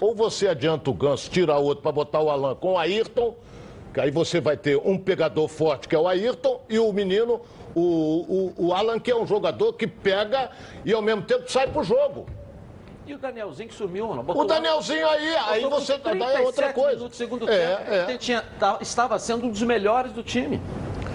[0.00, 3.34] Ou você adianta o Ganso, tira outro para botar o Alan com o Ayrton,
[3.92, 7.40] que aí você vai ter um pegador forte, que é o Ayrton, e o menino,
[7.74, 10.50] o, o, o Alan, que é um jogador que pega
[10.84, 12.26] e ao mesmo tempo sai pro jogo.
[13.06, 14.10] E o Danielzinho que sumiu?
[14.10, 16.96] O Danielzinho aí, aí você daí é outra 37 coisa.
[16.96, 18.04] minutos segundo É, tempo, é.
[18.10, 18.44] ele tinha-
[18.80, 20.60] estava sendo um dos melhores do time.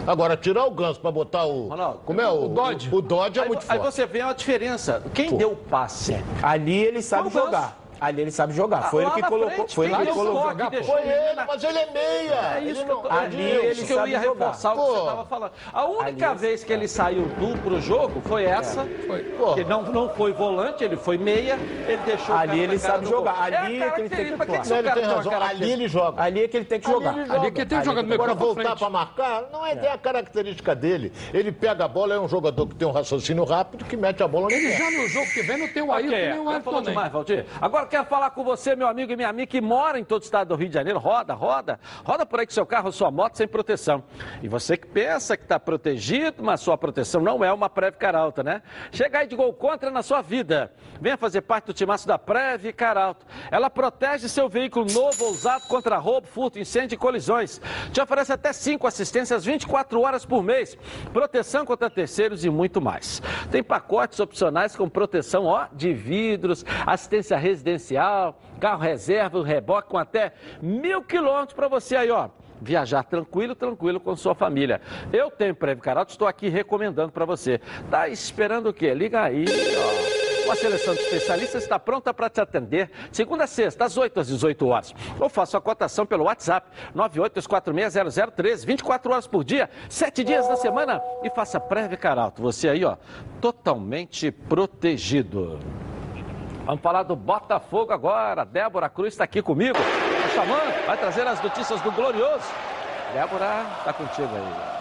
[0.06, 1.68] Agora, tirar o Ganso para botar o.
[1.70, 2.46] Ronaldo, como é o.
[2.46, 2.90] o Dodge.
[2.92, 3.94] O, Dodge é aí, muito aí forte.
[3.94, 5.02] você vê a diferença.
[5.14, 6.18] Quem deu o passe?
[6.42, 7.80] Ali ele sabe jogar.
[8.04, 8.90] Ali ele sabe jogar.
[8.92, 9.50] Foi Ah, ele que colocou.
[9.56, 10.54] frente, Foi ele que colocou.
[10.70, 12.34] deixou Foi ele, na- mas ele é meia.
[12.58, 13.02] É isso ele que eu, não.
[13.02, 14.46] tô, Ali é ele isso que eu sabe ia jogar.
[14.46, 15.52] reforçar o que você estava falando.
[15.72, 18.86] A única Ali- vez que ele saiu do pro jogo foi essa.
[19.08, 19.24] Foi.
[19.24, 19.54] Pô.
[19.54, 23.34] Que não, não foi volante, ele foi meia, ele deixou o Ali ele sabe jogar.
[23.34, 23.42] gol.
[23.44, 24.80] Ali é é que ele tem que que, que atuar.
[24.80, 25.42] ele razão.
[25.42, 26.22] Ali ele joga.
[26.22, 27.16] Ali é que ele tem que jogar.
[27.30, 30.76] Ali que tem jogando meio Agora, campo pra voltar para marcar, não é, a característica
[30.76, 31.12] dele.
[31.34, 34.28] Ele pega a bola, é um jogador que tem um raciocínio rápido, que mete a
[34.28, 37.10] bola no Ele já no jogo que vem não tem o Ayrton Ok, nem o
[37.12, 37.46] Valdir.
[37.62, 40.26] Agora quero falar com você, meu amigo e minha amiga, que mora em todo o
[40.26, 40.98] estado do Rio de Janeiro.
[40.98, 41.80] Roda, roda.
[42.04, 44.04] Roda por aí com seu carro sua moto sem proteção.
[44.42, 48.42] E você que pensa que está protegido, mas sua proteção não é uma Preve Caralto,
[48.42, 48.64] né?
[48.92, 50.74] Chega aí de gol contra na sua vida.
[51.00, 53.28] Venha fazer parte do timaço da Preve Caralto.
[53.52, 57.62] Ela protege seu veículo novo ou usado contra roubo, furto, incêndio e colisões.
[57.92, 60.76] Te oferece até 5 assistências 24 horas por mês,
[61.14, 63.22] proteção contra terceiros e muito mais.
[63.52, 67.73] Tem pacotes opcionais com proteção ó, de vidros, assistência residencial,
[68.60, 72.30] carro reserva, reboque com até mil quilômetros para você aí, ó.
[72.62, 74.80] Viajar tranquilo, tranquilo com sua família.
[75.12, 77.60] Eu tenho Preve Caralto, estou aqui recomendando para você.
[77.92, 78.94] Tá esperando o quê?
[78.94, 79.46] Liga aí,
[79.78, 80.24] ó.
[80.46, 84.28] Uma seleção de especialistas está pronta para te atender, segunda a sexta, às 8 às
[84.28, 84.94] 18 horas.
[85.18, 91.02] Ou faça a cotação pelo WhatsApp, 982460013, 24 horas por dia, 7 dias da semana.
[91.24, 92.42] E faça Preve Caralto.
[92.42, 92.98] Você aí, ó,
[93.40, 95.60] totalmente protegido.
[96.66, 98.46] Vamos falar do Botafogo agora.
[98.46, 99.78] Débora Cruz está aqui comigo.
[99.78, 102.46] Tá chamando, vai trazer as notícias do Glorioso.
[103.14, 104.74] Débora, tá contigo aí.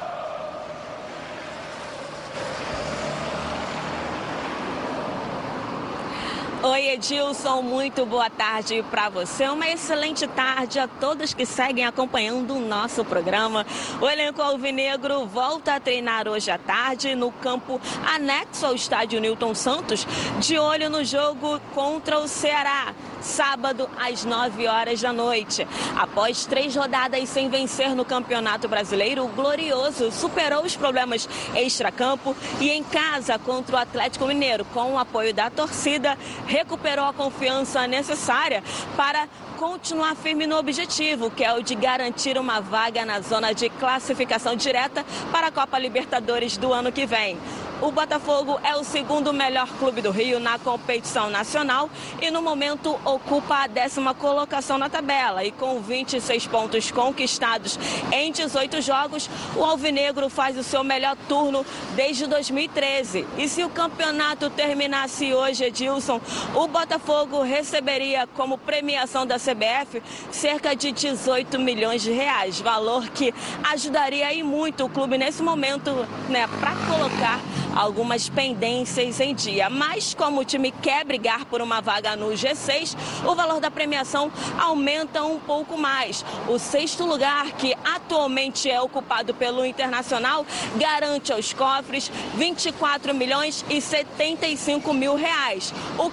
[6.64, 9.48] Oi, Edilson, muito boa tarde para você.
[9.48, 13.66] Uma excelente tarde a todos que seguem acompanhando o nosso programa.
[14.00, 19.56] O elenco alvinegro volta a treinar hoje à tarde no campo anexo ao estádio Newton
[19.56, 20.06] Santos,
[20.38, 22.94] de olho no jogo contra o Ceará.
[23.20, 25.66] Sábado, às 9 horas da noite.
[25.96, 32.70] Após três rodadas sem vencer no Campeonato Brasileiro, o Glorioso superou os problemas extracampo e
[32.70, 36.18] em casa contra o Atlético Mineiro, com o apoio da torcida,
[36.52, 38.62] recuperou a confiança necessária
[38.94, 43.70] para continuar firme no objetivo, que é o de garantir uma vaga na zona de
[43.70, 47.38] classificação direta para a Copa Libertadores do ano que vem.
[47.82, 52.96] O Botafogo é o segundo melhor clube do Rio na competição nacional e no momento
[53.04, 55.42] ocupa a décima colocação na tabela.
[55.42, 57.76] E com 26 pontos conquistados
[58.12, 63.26] em 18 jogos, o Alvinegro faz o seu melhor turno desde 2013.
[63.36, 66.20] E se o campeonato terminasse hoje, Edilson,
[66.54, 73.32] o Botafogo receberia como premiação da CBF cerca de 18 milhões de reais, valor que
[73.70, 75.90] ajudaria e muito o clube nesse momento,
[76.28, 77.40] né, para colocar
[77.74, 79.70] algumas pendências em dia.
[79.70, 84.30] Mas como o time quer brigar por uma vaga no G6, o valor da premiação
[84.58, 86.24] aumenta um pouco mais.
[86.48, 93.80] O sexto lugar, que atualmente é ocupado pelo Internacional, garante aos cofres 24 milhões e
[93.80, 95.72] 75 mil reais.
[95.98, 96.10] O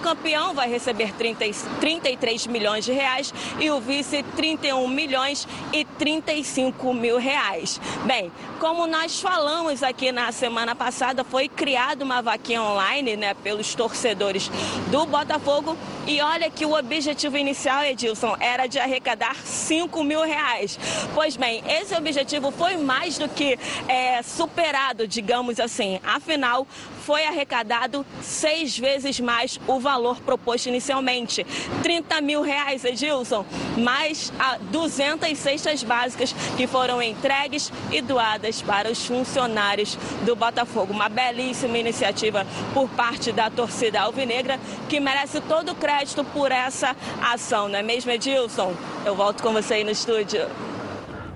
[0.54, 6.92] vai receber 30, e- 33 milhões de reais e o vice 31 milhões e 35
[6.92, 7.80] mil reais.
[8.04, 13.74] Bem, como nós falamos aqui na semana passada, foi criada uma vaquinha online, né, pelos
[13.74, 14.50] torcedores
[14.90, 15.76] do Botafogo.
[16.10, 20.76] E olha que o objetivo inicial, Edilson, era de arrecadar 5 mil reais.
[21.14, 26.00] Pois bem, esse objetivo foi mais do que é, superado, digamos assim.
[26.02, 26.66] Afinal,
[27.06, 31.46] foi arrecadado seis vezes mais o valor proposto inicialmente.
[31.80, 33.46] 30 mil reais, Edilson,
[33.78, 39.96] mais a 200 cestas básicas que foram entregues e doadas para os funcionários
[40.26, 40.92] do Botafogo.
[40.92, 42.44] Uma belíssima iniciativa
[42.74, 47.82] por parte da torcida alvinegra que merece todo o crédito por essa ação, não é
[47.82, 48.74] mesmo, Edilson?
[49.04, 50.46] Eu volto com você aí no estúdio.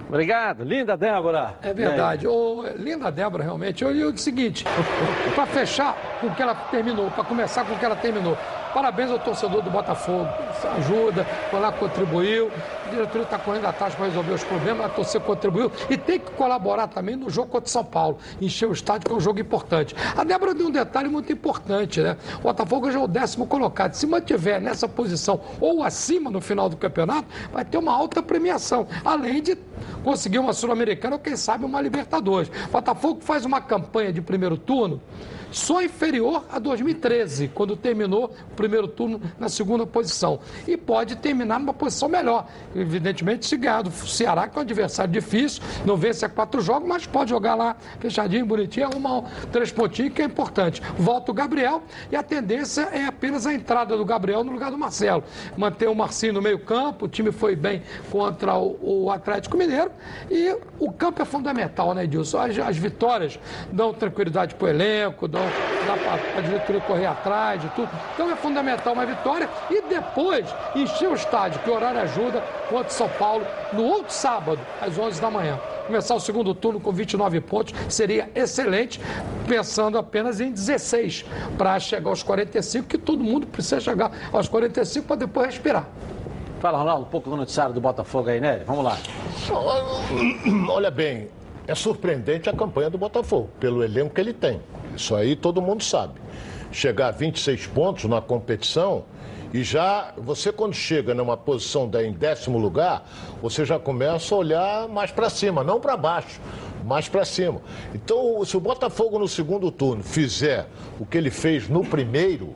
[0.08, 1.54] Obrigado, linda Débora.
[1.62, 2.26] É verdade.
[2.26, 3.82] Ô, linda Débora, realmente.
[3.82, 4.64] Eu digo o seguinte,
[5.34, 8.36] para fechar com o que ela terminou, para começar com o que ela terminou.
[8.72, 10.28] Parabéns ao torcedor do Botafogo.
[10.78, 12.50] ajuda, foi lá, contribuiu.
[12.94, 16.88] Diretoria está correndo atrás para resolver os problemas, a torcida contribuiu e tem que colaborar
[16.88, 19.94] também no jogo contra São Paulo, encher o estádio, que é um jogo importante.
[20.16, 22.16] A Débora deu um detalhe muito importante, né?
[22.38, 23.94] O Botafogo já é o décimo colocado.
[23.94, 28.86] Se mantiver nessa posição ou acima no final do campeonato, vai ter uma alta premiação,
[29.04, 29.56] além de
[30.02, 32.50] conseguir uma Sul-Americana ou, quem sabe, uma Libertadores.
[32.68, 35.00] O Botafogo faz uma campanha de primeiro turno
[35.54, 40.40] só inferior a 2013, quando terminou o primeiro turno na segunda posição.
[40.66, 42.48] E pode terminar numa posição melhor.
[42.84, 46.86] Evidentemente, se ganhar do Ceará, que é um adversário difícil, não vence a quatro jogos,
[46.86, 50.82] mas pode jogar lá fechadinho, bonitinho, arrumar um, três pontinhos, que é importante.
[50.98, 54.78] Volta o Gabriel e a tendência é apenas a entrada do Gabriel no lugar do
[54.78, 55.24] Marcelo.
[55.56, 59.90] Manter o Marcinho no meio-campo, o time foi bem contra o, o, Atlético Mineiro
[60.30, 62.38] e o campo é fundamental, né, Edilson?
[62.38, 63.38] As, as vitórias
[63.72, 65.42] dão tranquilidade para o elenco, dão
[65.86, 67.88] dá para a diretoria correr atrás de tudo.
[68.12, 72.42] Então é fundamental uma vitória e depois encher o estádio, que o horário ajuda,
[72.74, 75.60] contra São Paulo, no outro sábado, às 11 da manhã.
[75.86, 79.00] Começar o segundo turno com 29 pontos seria excelente,
[79.46, 81.24] pensando apenas em 16
[81.56, 85.88] para chegar aos 45, que todo mundo precisa chegar aos 45 para depois respirar.
[86.58, 88.62] Fala, Ronaldo, um pouco do noticiário do Botafogo aí, né?
[88.66, 88.98] Vamos lá.
[90.68, 91.28] Olha bem,
[91.68, 94.60] é surpreendente a campanha do Botafogo, pelo elenco que ele tem.
[94.96, 96.14] Isso aí todo mundo sabe.
[96.72, 99.04] Chegar a 26 pontos na competição
[99.54, 103.08] e já, você quando chega numa posição em décimo lugar,
[103.40, 106.40] você já começa a olhar mais para cima, não para baixo,
[106.84, 107.60] mais para cima.
[107.94, 110.66] Então, se o Botafogo no segundo turno fizer
[110.98, 112.52] o que ele fez no primeiro,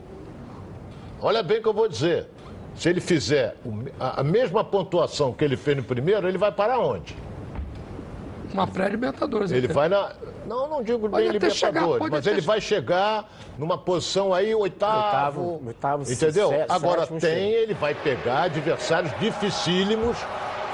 [1.21, 2.27] olha bem o que eu vou dizer.
[2.75, 3.55] Se ele fizer
[3.97, 7.15] a mesma pontuação que ele fez no primeiro, ele vai para onde?
[8.53, 9.51] Uma pré-Libertadores.
[9.51, 10.11] Ele vai na.
[10.45, 15.59] Não, não digo pode nem Libertadores, chegar, mas ele vai chegar numa posição aí oitavo.
[15.65, 16.51] Oitavo, oitavo entendeu?
[16.67, 20.17] Agora tem, ele vai pegar adversários dificílimos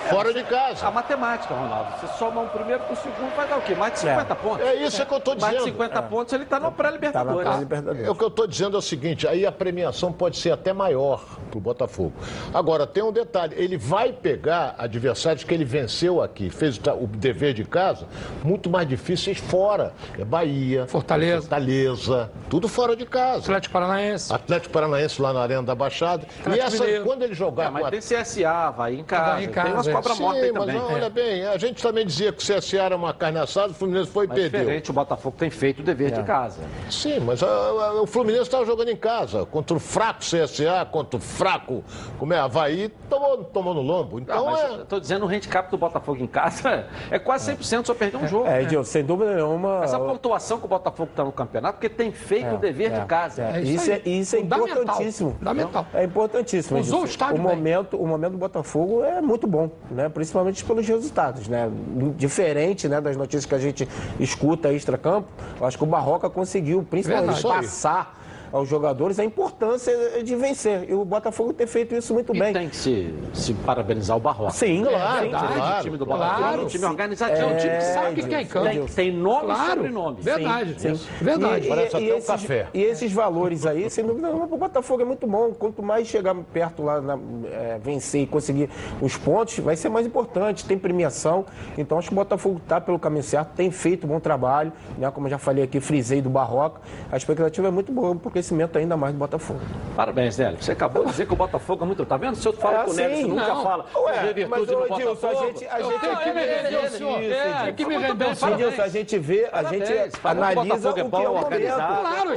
[0.09, 0.87] fora de casa.
[0.87, 1.91] A matemática, Ronaldo.
[1.99, 3.75] Você soma um primeiro com o segundo, vai dar o quê?
[3.75, 4.35] Mais de 50 é.
[4.35, 4.65] pontos?
[4.65, 5.05] É isso é.
[5.05, 5.51] que eu estou dizendo.
[5.51, 6.01] Mais de 50 é.
[6.01, 7.49] pontos, ele está no pré-libertadores.
[7.49, 10.51] Tá pré o que eu estou dizendo é o seguinte, aí a premiação pode ser
[10.51, 12.13] até maior para o Botafogo.
[12.53, 17.53] Agora, tem um detalhe, ele vai pegar adversários que ele venceu aqui, fez o dever
[17.53, 18.07] de casa,
[18.43, 19.93] muito mais difíceis fora.
[20.17, 23.39] É Bahia, Fortaleza, Fortaleza tudo fora de casa.
[23.39, 24.33] Atlético Paranaense.
[24.33, 26.27] Atlético Paranaense lá na Arena da Baixada.
[26.39, 27.05] Atlético e essa, Mineiro.
[27.05, 27.65] quando ele jogar...
[27.65, 29.67] É, mas tem CSA, vai em casa, vai em casa.
[29.67, 30.75] tem umas cobra morta aí também.
[30.75, 33.73] Mas, olha bem, a gente também dizia que o CSA era uma carne assada, o
[33.73, 34.59] Fluminense foi e perdeu.
[34.61, 36.15] diferente, o Botafogo tem feito o dever é.
[36.15, 36.61] de casa.
[36.89, 41.17] Sim, mas a, a, o Fluminense estava jogando em casa, contra o fraco CSA, contra
[41.17, 41.83] o fraco,
[42.17, 44.19] como é, Havaí, tomou, tomou no lombo.
[44.19, 44.81] Então não, é...
[44.81, 48.47] Estou dizendo o handicap do Botafogo em casa é quase 100%, só perder um jogo.
[48.47, 48.83] É, né?
[48.83, 49.81] sem dúvida nenhuma.
[49.83, 52.99] Essa pontuação que o Botafogo está no campeonato, porque tem feito é, o dever é,
[52.99, 53.43] de casa.
[53.43, 55.31] É, isso, é, isso é importantíssimo.
[55.31, 55.85] Fundamental.
[55.93, 56.79] É importantíssimo.
[56.79, 60.09] Usou o estádio o momento, o momento do Botafogo é muito bom, né?
[60.09, 61.47] principalmente pelos resultados.
[61.47, 61.69] Né?
[62.17, 63.87] Diferente né, das notícias que a gente
[64.19, 65.27] escuta extra-campo,
[65.59, 67.65] eu acho que o Barroca conseguiu principalmente Verdade.
[67.65, 68.24] passar
[68.55, 70.89] aos jogadores a importância de vencer.
[70.89, 72.53] E o Botafogo ter feito isso muito e bem.
[72.53, 74.53] tem que se, se parabenizar o Barroca.
[74.53, 75.25] Sim, claro.
[75.25, 77.83] É claro, o time do Botafogo claro, é um time organizado, é um time que
[77.83, 78.69] sabe o que é campo.
[78.69, 79.65] Tem, tem nome claro.
[79.65, 80.21] e sobrenome.
[80.21, 81.07] Verdade, sim, sim.
[81.19, 81.65] Verdade.
[81.65, 82.67] E, Parece e, até esses, um café.
[82.73, 85.53] E esses valores aí, sem dúvida nenhuma, o Botafogo é muito bom.
[85.53, 87.19] Quanto mais chegar perto lá, na,
[87.51, 88.69] é, vencer e conseguir
[89.01, 90.65] os pontos, vai ser mais importante.
[90.65, 91.45] Tem premiação.
[91.77, 94.71] Então acho que o Botafogo está pelo caminho certo, tem feito um bom trabalho.
[94.97, 95.11] Né?
[95.11, 96.79] Como eu já falei aqui, frisei do Barroca.
[97.11, 98.15] A expectativa é muito boa o
[98.45, 99.59] crescimento ainda mais do Botafogo.
[99.95, 100.61] Parabéns, Nélio.
[100.61, 102.05] Você acabou de dizer que o Botafogo é muito.
[102.05, 102.35] Tá vendo?
[102.35, 103.63] Se eu falo é, com o Nélio, você nunca não.
[103.63, 103.85] fala.
[103.95, 107.23] Ué, mas, ô, Edilson, a gente, a gente tem que me senhor.
[107.23, 111.09] É, que me render, Edilson, a gente vê, a gente analisa o que é o
[111.09, 111.75] momento.
[111.75, 112.35] Claro, a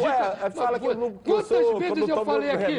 [0.49, 2.79] gente fala que eu não Quantas vezes eu falei aqui?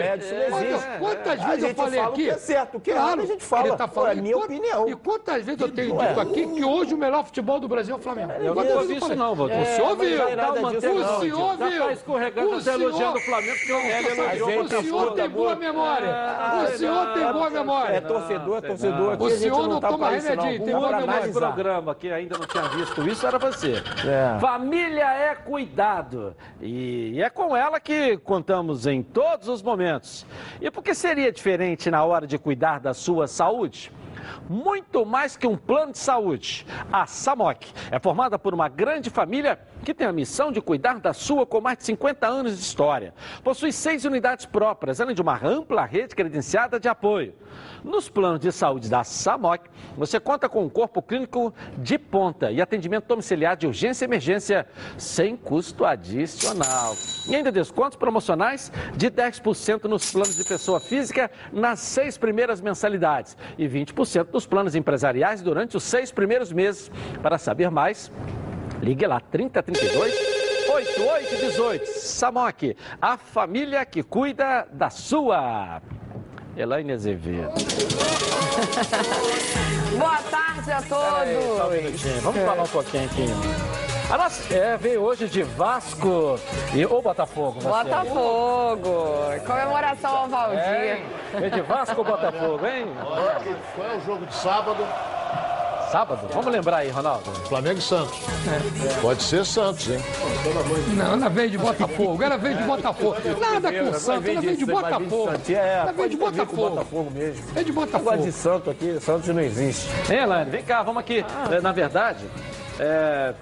[1.00, 2.10] Quantas vezes eu falei aqui?
[2.10, 3.68] O que é certo, o que é errado, a gente fala.
[3.70, 4.90] É a minha opinião.
[4.90, 7.98] E quantas vezes eu tenho dito aqui que hoje o melhor futebol do Brasil é
[7.98, 8.32] o Flamengo?
[8.34, 9.60] Eu não ouvi isso não, Valdir.
[9.60, 10.20] O senhor viu.
[10.78, 11.80] O senhor viu.
[12.98, 16.10] Já tá o Flamengo, porque o Nélio o senhor tem boa memória.
[16.64, 17.96] O senhor tem boa memória.
[17.96, 19.14] É torcedor, é torcedor.
[19.14, 21.32] Aqui o senhor não, tá toma remedinho, tem boa memória.
[21.32, 23.76] programa que ainda não tinha visto isso era você.
[24.06, 24.40] É.
[24.40, 26.36] Família é cuidado.
[26.62, 30.26] E é com ela que contamos em todos os momentos.
[30.62, 33.92] E por que seria diferente na hora de cuidar da sua saúde?
[34.50, 36.66] Muito mais que um plano de saúde.
[36.92, 41.14] A SAMOC é formada por uma grande família que tem a missão de cuidar da
[41.14, 43.14] sua com mais de 50 anos de história.
[43.44, 47.34] Possui seis unidades próprias, além de uma ampla rede credenciada de apoio.
[47.84, 52.62] Nos planos de saúde da SAMOC, você conta com um corpo clínico de ponta e
[52.62, 56.94] atendimento domiciliar de urgência e emergência sem custo adicional.
[57.28, 63.38] E ainda descontos promocionais de 10% nos planos de pessoa física nas seis primeiras mensalidades
[63.58, 66.92] e 20% nos planos empresariais durante os seis primeiros meses.
[67.22, 68.12] Para saber mais,
[68.82, 70.40] ligue lá 3032
[70.70, 71.86] 8818.
[71.86, 75.82] Samok, a família que cuida da sua.
[76.60, 77.54] Elaine Azevedo.
[79.98, 81.58] Boa tarde a todos.
[81.58, 83.26] Só um minutinho, vamos falar um pouquinho aqui.
[84.12, 86.38] A nossa, é, veio hoje de Vasco
[86.74, 87.62] e ou Botafogo.
[87.62, 89.08] Botafogo.
[89.48, 90.60] Comemoração ao Valdir.
[90.60, 91.02] É,
[91.40, 92.88] veio de Vasco ou Botafogo, hein?
[93.76, 94.86] Qual é o jogo de sábado?
[95.92, 96.28] Sábado?
[96.32, 97.32] Vamos lembrar aí, Ronaldo.
[97.48, 98.20] Flamengo e Santos.
[99.02, 100.00] Pode ser Santos, hein?
[100.96, 103.16] Não, ela veio de Botafogo, ela veio de Botafogo.
[103.40, 105.30] Nada com o Santos, ela veio de Botafogo.
[105.50, 106.70] É, Ela veio de Botafogo.
[106.70, 107.44] Botafogo mesmo.
[107.56, 108.18] É de Botafogo.
[108.18, 109.88] de Santos aqui, Santos não existe.
[110.12, 110.52] Hein, Elaine?
[110.52, 111.26] Vem cá, vamos aqui.
[111.52, 112.24] É, Na verdade,
[112.80, 113.34] é,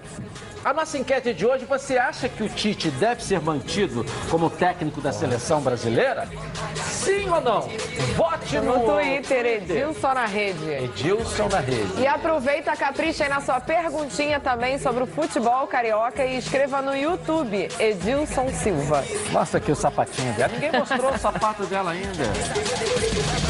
[0.64, 5.00] a nossa enquete de hoje, você acha que o Tite deve ser mantido como técnico
[5.00, 6.28] da seleção brasileira?
[6.74, 7.60] Sim ou não?
[8.16, 10.70] Vote no, No Twitter, Edilson na rede.
[10.70, 12.00] Edilson na rede.
[12.00, 16.94] E aproveita, capricha aí na sua perguntinha também sobre o futebol carioca e escreva no
[16.96, 19.04] YouTube, Edilson Silva.
[19.30, 20.52] Mostra aqui o sapatinho dela.
[20.52, 22.24] Ninguém mostrou o sapato dela ainda.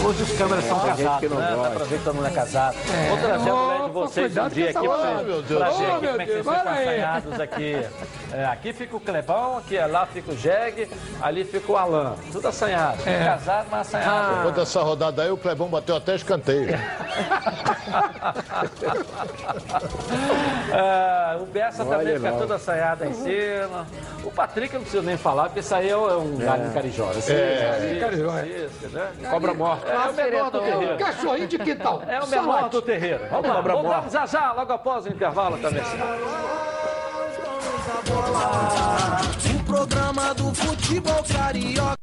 [0.04, 1.48] Hoje os câmeras são casados, que não né?
[1.50, 1.70] Dá gosta.
[1.74, 2.76] pra ver que todo mundo é casado.
[3.08, 5.22] Vou trazer o LED de vocês um dia aqui pra, hora.
[5.24, 5.58] meu Deus.
[5.58, 6.97] pra Oh, ver meu como é que vocês Deus, ficam
[7.42, 7.86] aqui.
[8.32, 10.88] É, aqui fica o Clebão, aqui lá fica o Jeg,
[11.20, 12.14] ali fica o Alan.
[12.32, 13.02] Tudo assanhado.
[13.06, 13.24] É.
[13.24, 14.36] Casado, mas assanhado.
[14.36, 16.68] Depois dessa rodada aí, o Clebão bateu até escanteio.
[20.70, 22.38] É, o Bessa também Olha fica não.
[22.38, 23.86] todo assanhado aí em cima.
[24.22, 27.10] O Patrick eu não preciso nem falar, porque isso aí é um galinho carijó.
[27.12, 27.98] Esse é.
[28.00, 29.10] Carijó, Isso, né?
[29.30, 29.90] Cobra morta.
[29.90, 30.98] É o menor do terreiro.
[30.98, 32.02] Cachorrinho de quintal.
[32.06, 33.20] É o menor do terreiro.
[33.30, 35.82] Vamos lá, Cobra voltamos já já, logo após o intervalo também.
[39.54, 41.98] O programa do futebol carioca.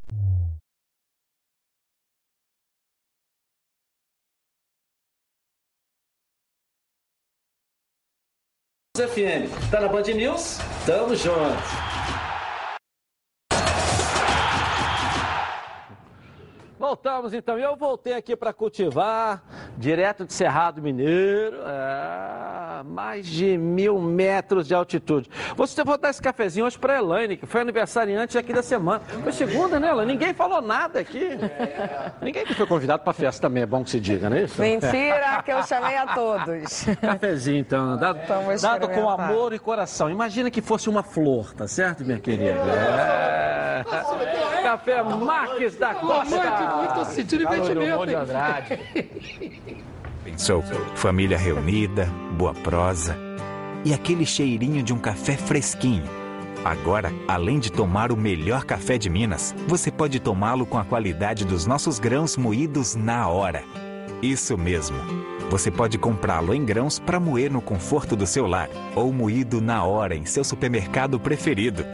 [8.97, 10.57] FM, tá na Band News?
[10.85, 12.24] Tamo juntos.
[16.85, 19.41] Voltamos então, e eu voltei aqui para cultivar,
[19.75, 25.27] direto de Cerrado Mineiro, é, mais de mil metros de altitude.
[25.55, 28.99] Você vou dar esse cafezinho hoje para Elaine, que foi aniversariante aqui da semana.
[28.99, 30.11] Foi segunda, né, Elaine?
[30.11, 31.27] Ninguém falou nada aqui.
[32.21, 34.61] Ninguém que foi convidado para festa também, é bom que se diga, não é isso?
[34.61, 36.85] Mentira, que eu chamei a todos.
[37.01, 38.19] Cafezinho, então, dado,
[38.61, 40.07] dado com amor e coração.
[40.07, 42.51] Imagina que fosse uma flor, tá certo, minha querida?
[42.51, 44.44] É.
[44.65, 46.35] Café Marques da Costa.
[46.77, 48.09] muito investimento.
[48.09, 49.11] hein?
[50.23, 50.63] Pensou?
[50.95, 53.15] Família reunida, boa prosa
[53.85, 56.03] e aquele cheirinho de um café fresquinho.
[56.63, 61.45] Agora, além de tomar o melhor café de Minas, você pode tomá-lo com a qualidade
[61.45, 63.63] dos nossos grãos moídos na hora.
[64.19, 64.97] Isso mesmo.
[65.51, 69.83] Você pode comprá-lo em grãos para moer no conforto do seu lar ou moído na
[69.83, 71.85] hora em seu supermercado preferido.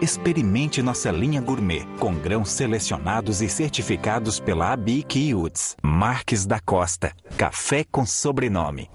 [0.00, 5.74] Experimente nossa linha gourmet, com grãos selecionados e certificados pela ABIC UTS.
[5.82, 7.12] Marques da Costa.
[7.36, 8.88] Café com sobrenome.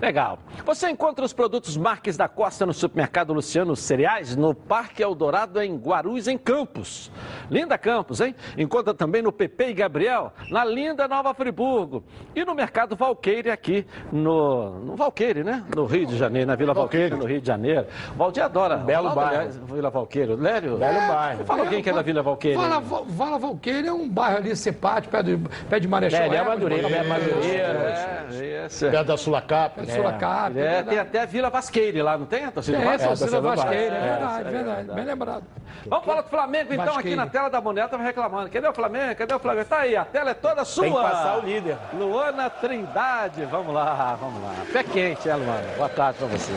[0.00, 0.38] Legal.
[0.64, 5.76] Você encontra os produtos Marques da Costa no supermercado Luciano Cereais, no Parque Eldorado, em
[5.76, 7.12] Guarulhos, em Campos.
[7.50, 8.34] Linda Campos, hein?
[8.56, 12.02] Encontra também no PP e Gabriel, na linda Nova Friburgo.
[12.34, 15.64] E no Mercado Valqueire, aqui no, no Valqueire, né?
[15.74, 17.86] No Rio de Janeiro, na Vila Valqueire, no Rio de Janeiro.
[18.16, 18.78] Valdir adora.
[18.78, 19.36] Belo Ronaldo, bairro.
[19.36, 20.34] aliás, Vila Valqueire.
[20.34, 20.78] Lélio?
[20.78, 21.44] Belo bairro.
[21.44, 22.56] Fala alguém que é da Vila Valqueire.
[22.56, 26.22] Vala, Vala Valqueire é um bairro ali simpático, pé de, pé de Marechal.
[26.22, 28.28] É, ele é Madureira, Madureira, é Madureira.
[28.30, 28.90] É, isso.
[28.90, 29.80] Perto da Sulacap.
[29.80, 30.48] É, Sorocaba.
[30.48, 30.88] É, verdade.
[30.88, 32.44] tem até a Vila Vasqueire lá, não tem?
[32.44, 33.08] A torcida É, Vasco?
[33.08, 35.44] torcida torcida do Vasqueira, é verdade, É, verdade, bem lembrado.
[35.86, 38.50] Vamos falar do Flamengo então, aqui na tela da Moneta, tava reclamando.
[38.50, 39.14] Cadê o Flamengo?
[39.16, 39.64] Cadê o Flamengo?
[39.68, 40.84] Tá aí, a tela é toda sua.
[40.84, 41.76] Tem que passar o líder.
[41.94, 44.52] Luana Trindade, vamos lá, vamos lá.
[44.72, 45.62] Pé quente, é, Luana?
[45.76, 46.52] Boa tarde pra você.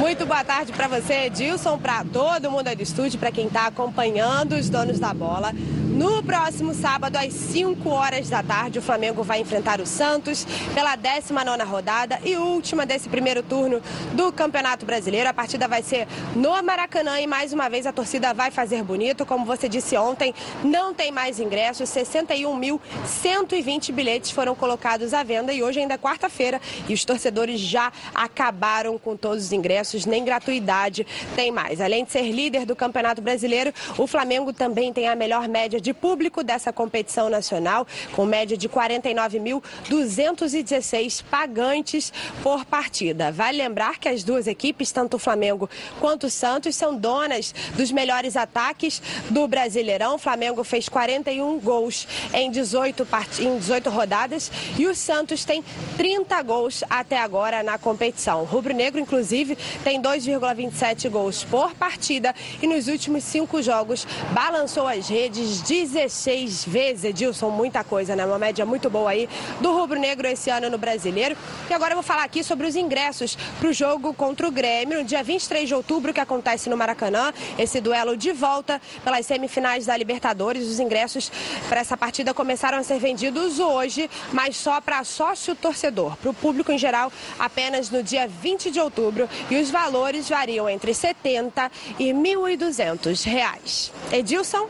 [0.00, 3.66] Muito boa tarde para você, Edilson, para todo mundo aí do estúdio, para quem está
[3.66, 5.52] acompanhando os donos da bola.
[5.96, 10.94] No próximo sábado, às 5 horas da tarde, o Flamengo vai enfrentar o Santos pela
[10.94, 13.80] 19 rodada e última desse primeiro turno
[14.12, 15.26] do Campeonato Brasileiro.
[15.26, 19.24] A partida vai ser no Maracanã e mais uma vez a torcida vai fazer bonito.
[19.24, 21.88] Como você disse ontem, não tem mais ingressos.
[21.88, 27.90] 61.120 bilhetes foram colocados à venda e hoje ainda é quarta-feira e os torcedores já
[28.14, 31.80] acabaram com todos os ingressos, nem gratuidade tem mais.
[31.80, 35.85] Além de ser líder do Campeonato Brasileiro, o Flamengo também tem a melhor média de
[35.94, 42.12] público dessa competição nacional, com média de 49.216 pagantes
[42.42, 43.30] por partida.
[43.32, 45.68] Vale lembrar que as duas equipes, tanto o Flamengo
[46.00, 50.16] quanto o Santos, são donas dos melhores ataques do Brasileirão.
[50.16, 53.42] O Flamengo fez 41 gols em 18, part...
[53.42, 55.62] em 18 rodadas e o Santos tem
[55.96, 58.42] 30 gols até agora na competição.
[58.42, 64.86] O Rubro Negro, inclusive, tem 2,27 gols por partida e nos últimos cinco jogos balançou
[64.86, 67.04] as redes 16 vezes.
[67.04, 68.24] Edilson, muita coisa, né?
[68.24, 69.28] Uma média muito boa aí
[69.60, 71.36] do Rubro Negro esse ano no Brasileiro.
[71.68, 74.98] E agora eu vou falar aqui sobre os ingressos para o jogo contra o Grêmio,
[74.98, 77.32] no dia 23 de outubro, que acontece no Maracanã.
[77.58, 80.66] Esse duelo de volta pelas semifinais da Libertadores.
[80.66, 81.30] Os ingressos
[81.68, 86.16] para essa partida começaram a ser vendidos hoje, mas só para sócio torcedor.
[86.16, 89.28] Para o público em geral, apenas no dia 20 de outubro.
[89.50, 93.92] E os valores variam entre 70 e 1.200 reais.
[94.10, 94.68] Edilson,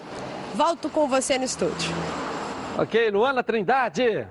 [0.57, 1.95] volto com você no estúdio.
[2.79, 4.27] Ok, Luana Trindade.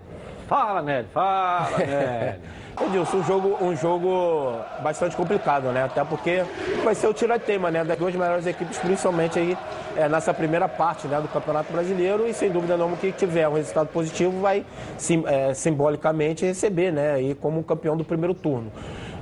[0.47, 2.39] Fala, Nelly, fala, Nelly.
[2.83, 5.83] Edilson, um jogo, um jogo bastante complicado, né?
[5.85, 6.43] Até porque
[6.83, 7.85] vai ser o tiratema, né?
[7.85, 9.57] Das duas melhores equipes, principalmente aí
[9.95, 12.27] é, nessa primeira parte né, do Campeonato Brasileiro.
[12.27, 14.65] E sem dúvida nenhuma, que tiver um resultado positivo vai
[14.97, 17.13] sim, é, simbolicamente receber, né?
[17.13, 18.71] Aí como campeão do primeiro turno.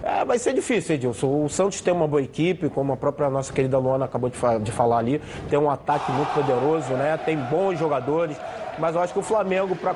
[0.03, 1.45] É, vai ser difícil, Edilson.
[1.45, 4.57] O Santos tem uma boa equipe, como a própria nossa querida Luana acabou de, fa
[4.57, 5.21] de falar ali.
[5.49, 7.17] Tem um ataque muito poderoso, né?
[7.23, 8.35] Tem bons jogadores
[8.79, 9.93] mas eu acho que o Flamengo, para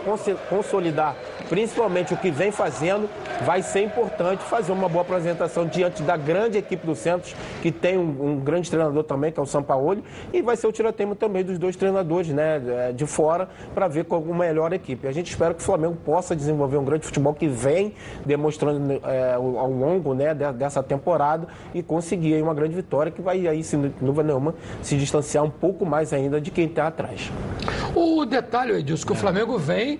[0.49, 1.15] consolidar
[1.49, 3.09] principalmente o que vem fazendo,
[3.45, 7.97] vai ser importante fazer uma boa apresentação diante da grande equipe do Santos, que tem
[7.97, 10.03] um, um grande treinador também, que é o Sampaoli,
[10.33, 14.05] e vai ser o tiratema também dos dois treinadores né, é, de fora, para ver
[14.05, 15.07] com a melhor equipe.
[15.07, 17.93] A gente espera que o Flamengo possa desenvolver um grande futebol que vem
[18.25, 23.63] demonstrando é, ao longo né, dessa temporada e conseguir uma grande vitória que vai aí,
[23.63, 27.31] sem dúvida nenhuma, se distanciar um pouco mais ainda de quem está atrás.
[27.95, 29.99] O detalhe, Edilson, que o Flamengo vem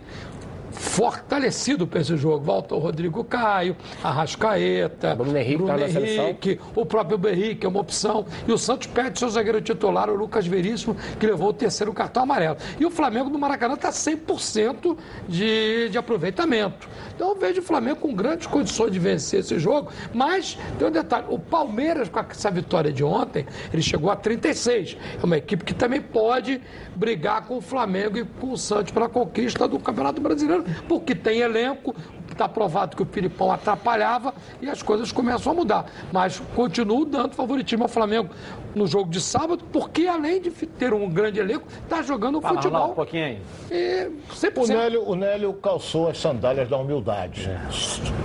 [0.78, 2.44] fortalecido para esse jogo.
[2.44, 7.80] Volta o Rodrigo Caio, Arrascaeta, Bruno Henrique, Bruno tá Henrique o próprio Berrique é uma
[7.80, 8.26] opção.
[8.48, 12.24] E o Santos perde seu zagueiro titular, o Lucas Veríssimo, que levou o terceiro cartão
[12.24, 12.58] amarelo.
[12.80, 14.98] E o Flamengo do Maracanã está 100%
[15.28, 16.88] de, de aproveitamento.
[17.16, 19.92] Então eu vejo o Flamengo com grandes condições de vencer esse jogo.
[20.14, 24.98] Mas tem um detalhe: o Palmeiras, com essa vitória de ontem, ele chegou a 36.
[25.22, 26.62] É uma equipe que também pode
[26.96, 31.40] brigar com o Flamengo e com o Santos pela conquista do Campeonato Brasileiro, porque tem
[31.40, 31.96] elenco,
[32.32, 35.86] está provado que o Filipão atrapalhava e as coisas começam a mudar.
[36.12, 38.30] Mas continuo dando favoritismo ao Flamengo
[38.78, 42.72] no jogo de sábado, porque além de ter um grande elenco, está jogando Fala, futebol.
[42.80, 43.42] Ronaldo, um pouquinho aí.
[43.72, 44.12] E
[44.56, 47.50] O Nélio, o Nélio calçou as sandálias da humildade.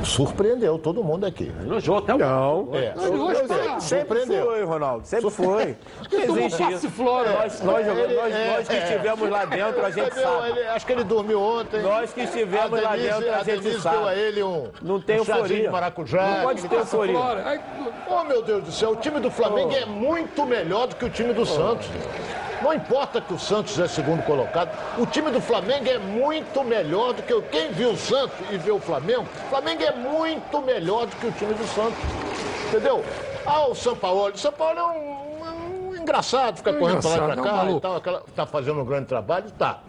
[0.05, 1.51] Surpreendeu todo mundo aqui.
[1.65, 2.19] Elogiou até o.
[2.19, 2.69] Não.
[2.73, 2.95] É.
[2.95, 4.47] Não, ele tá- Sempre Surpreendeu.
[4.47, 5.07] foi, Ronaldo.
[5.07, 5.77] Sempre foi.
[6.13, 6.91] Existe isso.
[6.91, 7.33] flora.
[7.33, 8.83] Nós, nós, jogamos- Ele- nós, é, nós que é.
[8.85, 10.23] estivemos lá dentro, a gente Entendeu?
[10.31, 10.51] sabe.
[10.51, 11.83] Ele- acho que ele dormiu ontem.
[11.83, 13.97] Nós que estivemos a lá Denise, dentro, a a gente sabe.
[13.97, 15.63] deu a ele um, Não tem um euforia.
[15.63, 16.37] de maracujá.
[16.37, 17.19] Não pode ter euforia.
[17.45, 17.61] Ai,
[18.15, 21.11] Oh, meu Deus do céu, o time do Flamengo é muito melhor do que o
[21.11, 21.89] time do Santos.
[22.63, 27.13] Não importa que o Santos é segundo colocado, o time do Flamengo é muito melhor
[27.13, 27.43] do que o.
[27.43, 31.27] Quem viu o Santos e vê o Flamengo, o Flamengo é muito melhor do que
[31.27, 31.99] o time do Santos.
[32.69, 33.05] Entendeu?
[33.45, 34.35] Ah, o Sampaoli.
[34.35, 35.22] O Sampaoli é um, um
[36.03, 38.85] engraçado, fica correndo pra lá e é um cá e tal, aquela, tá fazendo um
[38.85, 39.81] grande trabalho, tá.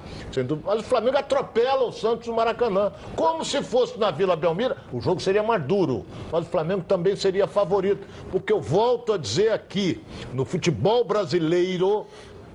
[0.65, 2.91] Mas o Flamengo atropela o Santos no Maracanã.
[3.15, 6.05] Como se fosse na Vila Belmira, o jogo seria mais duro.
[6.31, 8.07] Mas o Flamengo também seria favorito.
[8.31, 10.03] Porque eu volto a dizer aqui,
[10.33, 12.05] no futebol brasileiro,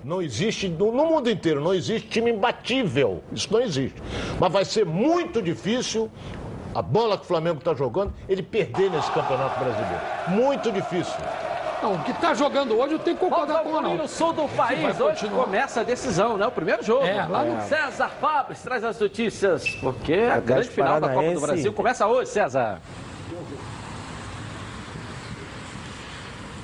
[0.05, 3.23] não existe, no mundo inteiro, não existe time imbatível.
[3.33, 4.03] Isso não existe.
[4.41, 6.11] Mas vai ser muito difícil.
[6.75, 10.01] A bola que o Flamengo está jogando, ele perder nesse campeonato brasileiro.
[10.29, 11.15] Muito difícil.
[11.83, 13.99] Não, o que está jogando hoje eu tenho que concordar com o Ronaldo.
[14.03, 15.45] no sul do país, hoje continuar.
[15.45, 16.47] começa a decisão, né?
[16.47, 17.05] O primeiro jogo.
[17.05, 21.21] É, lá no- César Fabres traz as notícias, porque a Atlético grande final da Copa
[21.35, 21.41] do.
[21.41, 22.81] Brasil começa hoje, César.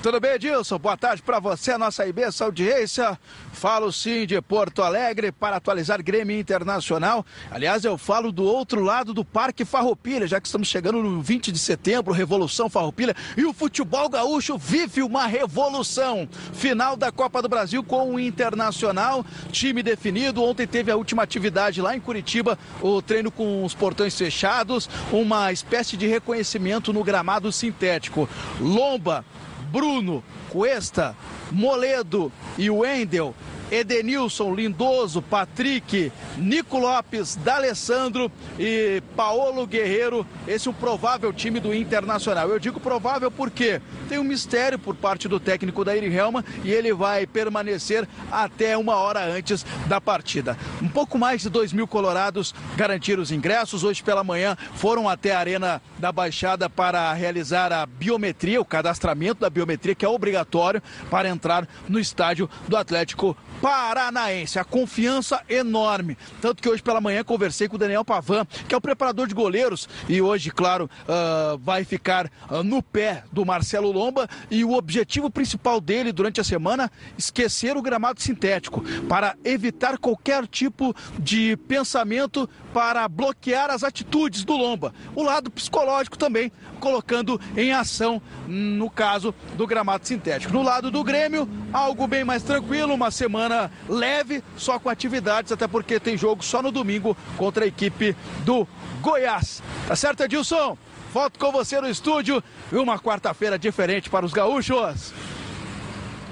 [0.04, 0.78] Tudo bem, Edilson?
[0.78, 3.18] Boa tarde para você, a nossa imensa audiência.
[3.54, 7.24] Falo sim de Porto Alegre para atualizar Grêmio Internacional.
[7.50, 11.50] Aliás, eu falo do outro lado do Parque Farroupilha, já que estamos chegando no 20
[11.50, 16.28] de setembro, Revolução Farroupilha, e o futebol gaúcho vive uma revolução.
[16.52, 20.42] Final da Copa do Brasil com o Internacional, time definido.
[20.44, 25.50] Ontem teve a última atividade lá em Curitiba, o treino com os portões fechados, uma
[25.50, 28.28] espécie de reconhecimento no gramado sintético.
[28.60, 29.24] Lomba
[29.74, 31.16] Bruno, Cuesta,
[31.50, 33.34] Moledo e Wendel
[33.74, 40.24] Edenilson, Lindoso, Patrick, Nico Lopes, D'Alessandro e Paulo Guerreiro.
[40.46, 42.48] Esse é o provável time do Internacional.
[42.48, 46.92] Eu digo provável porque tem um mistério por parte do técnico da Helma e ele
[46.92, 50.56] vai permanecer até uma hora antes da partida.
[50.80, 53.82] Um pouco mais de 2 mil colorados garantiram os ingressos.
[53.82, 59.40] Hoje pela manhã foram até a Arena da Baixada para realizar a biometria, o cadastramento
[59.40, 64.58] da biometria, que é obrigatório para entrar no estádio do Atlético Paranaense.
[64.58, 66.18] A confiança enorme.
[66.38, 69.34] Tanto que hoje pela manhã conversei com o Daniel Pavan, que é o preparador de
[69.34, 74.28] goleiros, e hoje, claro, uh, vai ficar uh, no pé do Marcelo Lomba.
[74.50, 80.46] E o objetivo principal dele durante a semana, esquecer o gramado sintético, para evitar qualquer
[80.46, 84.92] tipo de pensamento para bloquear as atitudes do Lomba.
[85.14, 90.52] O lado psicológico também, colocando em ação, no caso do gramado sintético.
[90.52, 93.53] No lado do Grêmio, algo bem mais tranquilo, uma semana
[93.88, 98.66] leve, só com atividades, até porque tem jogo só no domingo contra a equipe do
[99.00, 99.62] Goiás.
[99.86, 100.76] Tá certo, Edilson?
[101.12, 102.42] Volto com você no estúdio
[102.72, 105.12] e uma quarta-feira diferente para os gaúchos.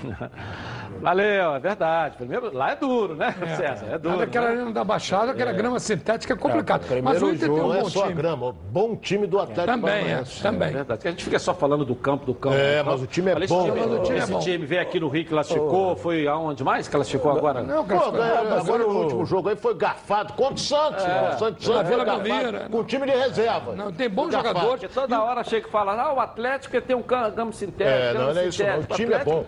[1.00, 2.16] Valeu, é verdade.
[2.16, 3.86] Primeiro, lá é duro, né, é, César?
[3.90, 4.20] É duro.
[4.22, 4.53] Aquela né?
[4.53, 5.55] arena da Baixada, aquela é.
[5.55, 6.84] grama sintética é complicado.
[6.90, 8.14] É, Mas o Inter tem um não é só time.
[8.14, 10.68] grama, bom time do Atlético Também, é, também.
[10.68, 11.09] É verdade.
[11.09, 12.57] A gente fica só falando do campo, do campo.
[12.57, 12.90] É, campo.
[12.90, 13.66] mas o time é Falei, bom.
[13.66, 15.96] Esse time, time, esse time veio aqui no Rio, classificou, oh.
[15.96, 17.62] foi aonde mais classificou agora?
[17.62, 18.18] Não, classificou.
[18.18, 21.05] Pô, agora no último jogo aí foi garfado contra o Santos.
[21.05, 21.34] É.
[21.34, 23.74] O Santos, Santos foi garfado com o time de reserva.
[23.74, 24.90] Não, tem bons jogadores.
[24.92, 27.84] Toda hora chega e fala, ah, o Atlético tem um campo sintético.
[27.84, 28.62] É, não, não é isso.
[28.62, 29.44] O time é bom.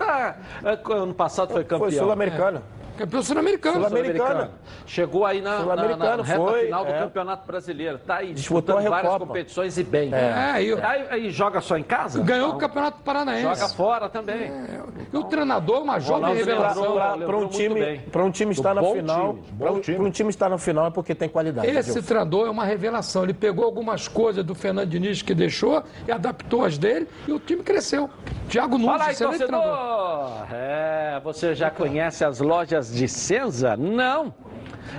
[0.63, 1.91] Tá, ano passado foi campeão.
[1.91, 2.63] Foi sul-americano.
[2.97, 3.77] Campeão sul-americano.
[3.77, 4.51] Sul-americano.
[4.87, 6.99] Chegou aí na, na, na, na reta foi, final do é.
[6.99, 7.99] Campeonato Brasileiro.
[7.99, 10.15] Tá aí Disputou disputando várias competições e bem.
[10.15, 10.17] É.
[10.17, 12.23] é aí, aí, aí, joga só em casa?
[12.23, 13.43] Ganhou o Campeonato Paranaense.
[13.43, 14.45] Joga fora também.
[14.45, 14.81] É.
[15.13, 16.95] E o treinador, uma jovem revelação.
[17.25, 20.91] Para um time, um time estar na final, para um time estar na final é
[20.91, 21.69] porque tem qualidade.
[21.69, 23.25] Esse treinador é uma revelação.
[23.25, 27.39] Ele pegou algumas coisas do Fernando Diniz que deixou e adaptou as dele e o
[27.39, 28.11] time cresceu.
[28.49, 30.47] Thiago Nunes, Fala aí, torcedor.
[30.53, 33.77] É, você já conhece as lojas de Senza?
[33.77, 34.35] Não.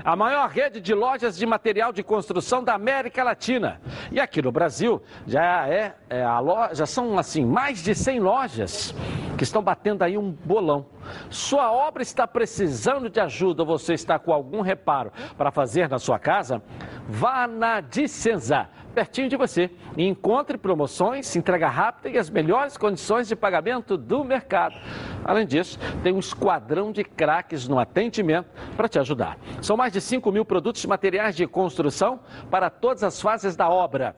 [0.03, 3.79] A maior rede de lojas de material de construção da América Latina.
[4.11, 8.95] E aqui no Brasil já é, é a loja, são assim mais de 100 lojas
[9.37, 10.87] que estão batendo aí um bolão.
[11.29, 16.17] Sua obra está precisando de ajuda, você está com algum reparo para fazer na sua
[16.17, 16.61] casa?
[17.07, 23.27] Vá na Dicenza pertinho de você e encontre promoções, entrega rápida e as melhores condições
[23.27, 24.75] de pagamento do mercado.
[25.23, 29.37] Além disso, tem um esquadrão de craques no atendimento para te ajudar.
[29.61, 33.69] São mais de 5 mil produtos e materiais de construção para todas as fases da
[33.69, 34.15] obra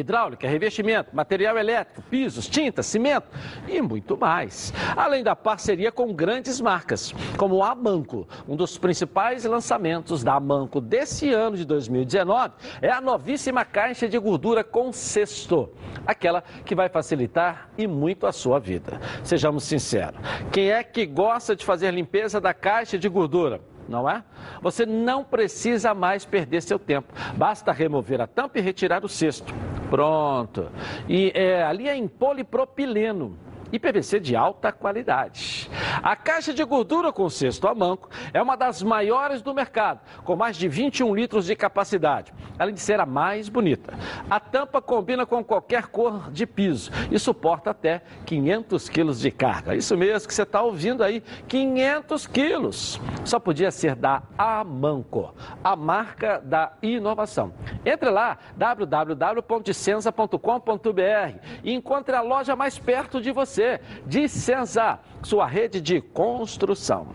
[0.00, 3.28] hidráulica, revestimento, material elétrico, pisos, tinta, cimento
[3.68, 4.72] e muito mais.
[4.96, 8.26] Além da parceria com grandes marcas, como a Amanco.
[8.48, 14.18] Um dos principais lançamentos da Amanco desse ano de 2019 é a novíssima caixa de
[14.18, 15.70] gordura com cesto.
[16.06, 19.00] Aquela que vai facilitar e muito a sua vida.
[19.22, 20.20] Sejamos sinceros,
[20.52, 23.60] quem é que gosta de fazer limpeza da caixa de gordura?
[23.88, 24.22] Não é?
[24.60, 27.12] Você não precisa mais perder seu tempo.
[27.36, 29.52] Basta remover a tampa e retirar o cesto.
[29.90, 30.70] Pronto.
[31.08, 33.38] E é, ali é em polipropileno
[33.76, 35.70] e PVC de alta qualidade.
[36.02, 40.34] A caixa de gordura com cesto a manco é uma das maiores do mercado, com
[40.34, 43.92] mais de 21 litros de capacidade, além de ser a mais bonita.
[44.30, 49.74] A tampa combina com qualquer cor de piso e suporta até 500 quilos de carga.
[49.74, 52.98] Isso mesmo que você está ouvindo aí, 500 quilos.
[53.24, 57.52] Só podia ser da Amanco, a marca da inovação.
[57.84, 65.46] Entre lá, www.dicenza.com.br e encontre a loja mais perto de você você de Senza, sua
[65.46, 67.08] rede de construção.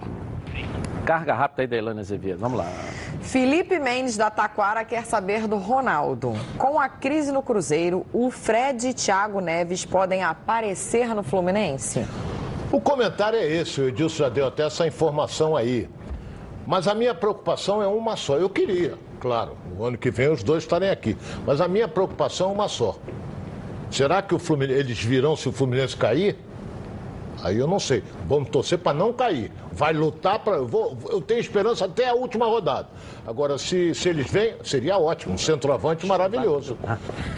[1.06, 2.40] Carga rápida aí da Elane Azevedo.
[2.40, 2.68] Vamos lá.
[3.22, 6.34] Felipe Mendes da Taquara quer saber do Ronaldo.
[6.58, 12.06] Com a crise no Cruzeiro, o Fred e Thiago Neves podem aparecer no Fluminense?
[12.72, 15.90] O comentário é esse, o Edilson já deu até essa informação aí.
[16.66, 18.38] Mas a minha preocupação é uma só.
[18.38, 21.18] Eu queria, claro, o ano que vem os dois estarem aqui.
[21.46, 22.98] Mas a minha preocupação é uma só.
[23.92, 26.38] Será que o Fluminense, eles virão se o Fluminense cair?
[27.44, 28.04] Aí eu não sei.
[28.28, 29.52] Vamos torcer para não cair.
[29.72, 30.58] Vai lutar para.
[30.58, 32.88] Eu, tenho esperança até a última rodada.
[33.26, 35.34] Agora, se, se eles vêm, seria ótimo.
[35.34, 36.78] Um centroavante maravilhoso.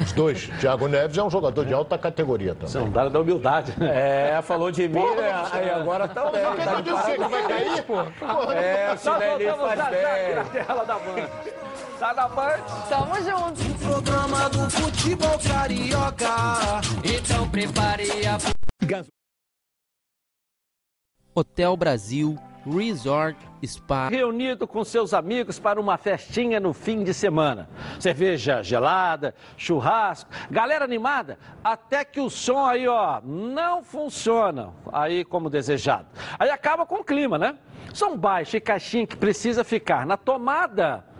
[0.01, 0.49] Os dois.
[0.59, 2.69] Thiago Neves é um jogador de alta categoria também.
[2.69, 3.73] Sandália da humildade.
[3.79, 5.45] É, falou de mim, Porra, né?
[5.53, 6.41] aí agora tá bem.
[6.41, 8.51] Jogador Tá de você que vai cair, pô.
[8.51, 11.62] É, o Sinelli faz bem.
[12.03, 12.59] Tá na Band?
[12.89, 13.61] Tamo junto.
[13.61, 16.81] O programa do futebol carioca.
[17.01, 18.37] Então prepare a
[21.33, 24.09] Hotel Brasil Resort Spa.
[24.09, 27.69] Reunido com seus amigos para uma festinha no fim de semana.
[28.01, 35.49] Cerveja gelada, churrasco, galera animada, até que o som aí, ó, não funciona aí como
[35.49, 36.07] desejado.
[36.37, 37.57] Aí acaba com o clima, né?
[37.93, 41.12] Som baixo e caixinha que precisa ficar na tomada.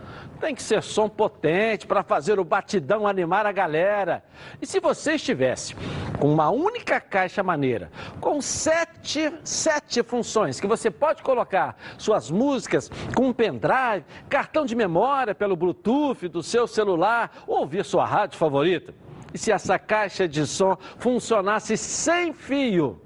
[0.44, 4.22] Tem que ser som potente para fazer o batidão animar a galera.
[4.62, 5.74] E se você estivesse
[6.20, 7.90] com uma única caixa maneira,
[8.20, 14.76] com sete, sete funções que você pode colocar suas músicas com um pendrive, cartão de
[14.76, 18.94] memória pelo Bluetooth do seu celular, ou ouvir sua rádio favorita.
[19.34, 23.02] E se essa caixa de som funcionasse sem fio?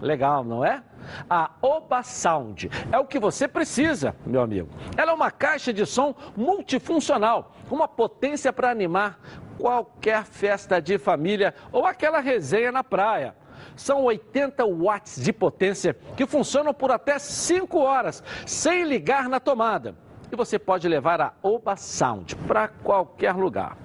[0.00, 0.82] Legal, não é?
[1.28, 4.68] A Oba Sound é o que você precisa, meu amigo.
[4.96, 9.18] Ela é uma caixa de som multifuncional, com uma potência para animar
[9.58, 13.34] qualquer festa de família ou aquela resenha na praia.
[13.76, 19.94] São 80 watts de potência que funcionam por até 5 horas, sem ligar na tomada.
[20.32, 23.76] E você pode levar a Oba Sound para qualquer lugar.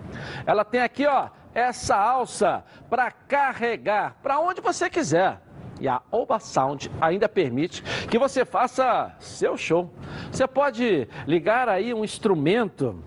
[0.45, 5.41] Ela tem aqui, ó, essa alça para carregar para onde você quiser.
[5.80, 9.93] E a Oba Sound ainda permite que você faça seu show.
[10.32, 13.03] Você pode ligar aí um instrumento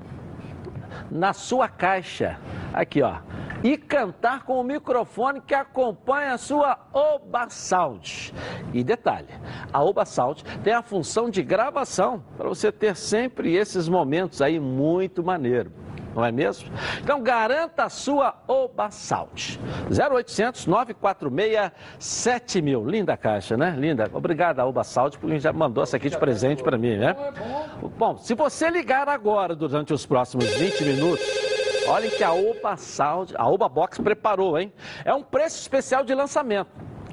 [1.10, 2.38] na sua caixa,
[2.72, 3.16] aqui ó,
[3.62, 8.32] e cantar com o microfone que acompanha a sua Oba Sound.
[8.72, 9.28] E detalhe,
[9.72, 14.60] a Oba Sound tem a função de gravação para você ter sempre esses momentos aí
[14.60, 15.72] muito maneiro.
[16.18, 16.68] Não é mesmo?
[17.00, 19.60] Então garanta a sua Oba Sound.
[19.88, 22.84] 0800 946 7000.
[22.84, 23.72] Linda caixa, né?
[23.78, 24.10] Linda.
[24.12, 27.14] Obrigado, Oba Sound, porque já mandou essa aqui de presente para mim, né?
[27.96, 31.24] Bom, se você ligar agora durante os próximos 20 minutos,
[31.86, 34.72] olhem que a Oba Sound, a Oba Box preparou, hein?
[35.04, 36.68] É um preço especial de lançamento.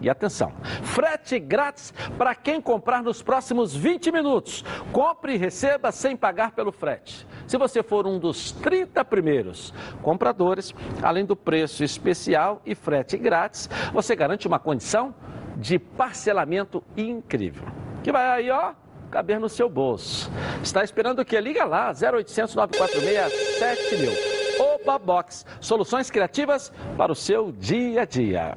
[0.06, 0.54] E atenção,
[0.84, 4.64] frete grátis para quem comprar nos próximos 20 minutos.
[4.92, 7.26] Compre e receba sem pagar pelo frete.
[7.48, 13.68] Se você for um dos 30 primeiros compradores, além do preço especial e frete grátis,
[13.92, 15.12] você garante uma condição
[15.58, 17.66] de parcelamento incrível.
[18.04, 18.74] Que vai aí, ó,
[19.10, 20.32] caber no seu bolso.
[20.62, 21.42] Está esperando o quê?
[21.42, 24.36] Liga lá, 0800 946 7000.
[24.60, 28.54] Oba Box, soluções criativas para o seu dia a dia.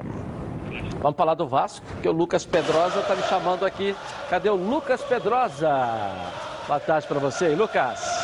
[1.01, 3.95] Vamos falar do Vasco, que o Lucas Pedrosa está me chamando aqui.
[4.29, 5.71] Cadê o Lucas Pedrosa?
[6.67, 8.18] Boa tarde para você, Lucas.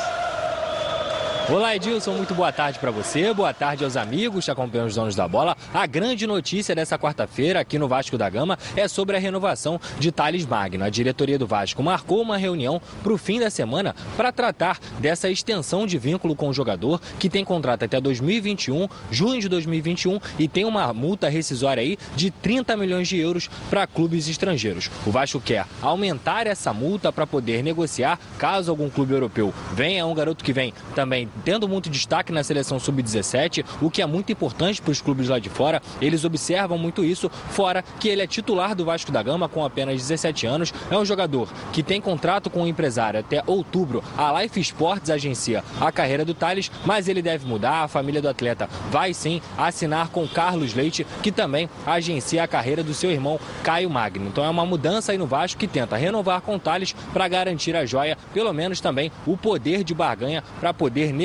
[1.47, 5.14] Olá, Edilson, muito boa tarde para você, boa tarde aos amigos que acompanham os donos
[5.14, 5.55] da bola.
[5.74, 10.11] A grande notícia dessa quarta-feira aqui no Vasco da Gama é sobre a renovação de
[10.11, 10.82] Thales Magno.
[10.82, 15.28] A diretoria do Vasco marcou uma reunião para o fim da semana para tratar dessa
[15.28, 20.49] extensão de vínculo com o jogador que tem contrato até 2021, junho de 2021, e
[20.49, 24.90] tem uma multa rescisória aí de 30 milhões de euros para clubes estrangeiros.
[25.07, 30.14] O Vasco quer aumentar essa multa para poder negociar caso algum clube europeu venha, um
[30.14, 34.80] garoto que vem também tendo muito destaque na seleção sub-17, o que é muito importante
[34.80, 35.82] para os clubes lá de fora.
[36.01, 40.01] Eles observam muito isso, fora que ele é titular do Vasco da Gama com apenas
[40.01, 40.72] 17 anos.
[40.91, 44.03] É um jogador que tem contrato com o empresário até outubro.
[44.16, 47.85] A Life Sports agencia a carreira do Thales, mas ele deve mudar.
[47.85, 52.82] A família do atleta vai sim assinar com Carlos Leite, que também agencia a carreira
[52.82, 54.28] do seu irmão Caio Magno.
[54.28, 57.74] Então é uma mudança aí no Vasco que tenta renovar com o Thales para garantir
[57.76, 61.23] a joia, pelo menos também o poder de barganha para poder negociar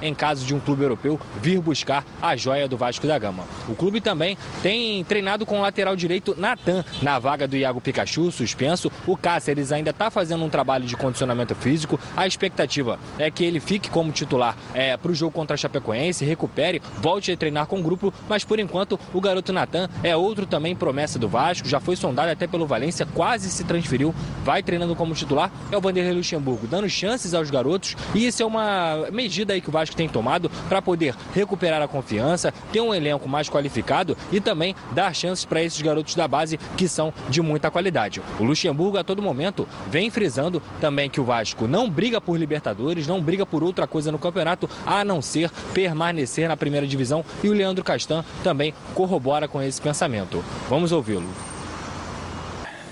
[0.00, 3.44] em caso de um clube europeu vir buscar a joia do Vasco da Gama.
[3.68, 8.30] O clube também tem treinado com o lateral direito Natan na vaga do Iago Pikachu,
[8.30, 8.90] suspenso.
[9.06, 11.98] O Cáceres ainda está fazendo um trabalho de condicionamento físico.
[12.16, 16.24] A expectativa é que ele fique como titular é, para o jogo contra a Chapecoense,
[16.24, 20.46] recupere, volte a treinar com o grupo, mas por enquanto o garoto Natan é outro
[20.46, 24.14] também promessa do Vasco, já foi sondado até pelo Valência, quase se transferiu,
[24.44, 25.50] vai treinando como titular.
[25.70, 29.68] É o Vanderlei Luxemburgo dando chances aos garotos e isso é uma medida aí que
[29.68, 34.40] o Vasco tem tomado para poder recuperar a confiança, ter um elenco mais qualificado e
[34.40, 38.22] também dar chances para esses garotos da base que são de muita qualidade.
[38.38, 43.08] O Luxemburgo a todo momento vem frisando também que o Vasco não briga por Libertadores,
[43.08, 47.48] não briga por outra coisa no campeonato a não ser permanecer na primeira divisão e
[47.48, 50.44] o Leandro Castan também corrobora com esse pensamento.
[50.68, 51.55] Vamos ouvi-lo.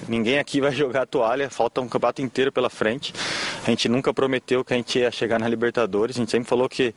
[0.09, 3.13] Ninguém aqui vai jogar a toalha, falta um campeonato inteiro pela frente.
[3.67, 6.69] A gente nunca prometeu que a gente ia chegar na Libertadores, a gente sempre falou
[6.69, 6.95] que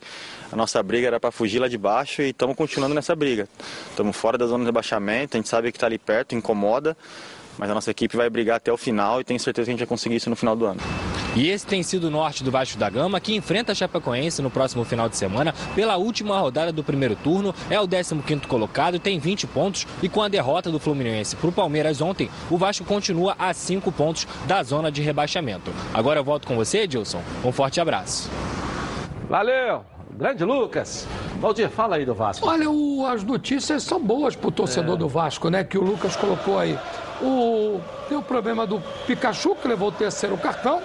[0.50, 3.48] a nossa briga era para fugir lá de baixo e estamos continuando nessa briga.
[3.90, 6.96] Estamos fora da zona de rebaixamento, a gente sabe que está ali perto, incomoda,
[7.56, 9.80] mas a nossa equipe vai brigar até o final e tenho certeza que a gente
[9.80, 10.80] vai conseguir isso no final do ano.
[11.36, 14.50] E esse tem sido o norte do Vasco da Gama, que enfrenta a Chapecoense no
[14.50, 17.54] próximo final de semana pela última rodada do primeiro turno.
[17.70, 21.52] É o 15º colocado, tem 20 pontos e com a derrota do Fluminense para o
[21.52, 25.70] Palmeiras ontem, o Vasco continua a 5 pontos da zona de rebaixamento.
[25.94, 27.22] Agora eu volto com você, Edilson.
[27.44, 28.28] Um forte abraço.
[29.28, 29.84] Valeu!
[30.16, 31.06] Grande Lucas.
[31.38, 32.44] Valdir, fala aí do Vasco.
[32.48, 34.98] Olha, o- as notícias são boas pro torcedor É.
[34.98, 35.62] do Vasco, né?
[35.62, 36.76] Que o Lucas colocou aí.
[37.22, 40.80] O, tem o problema do Pikachu, que levou o terceiro cartão,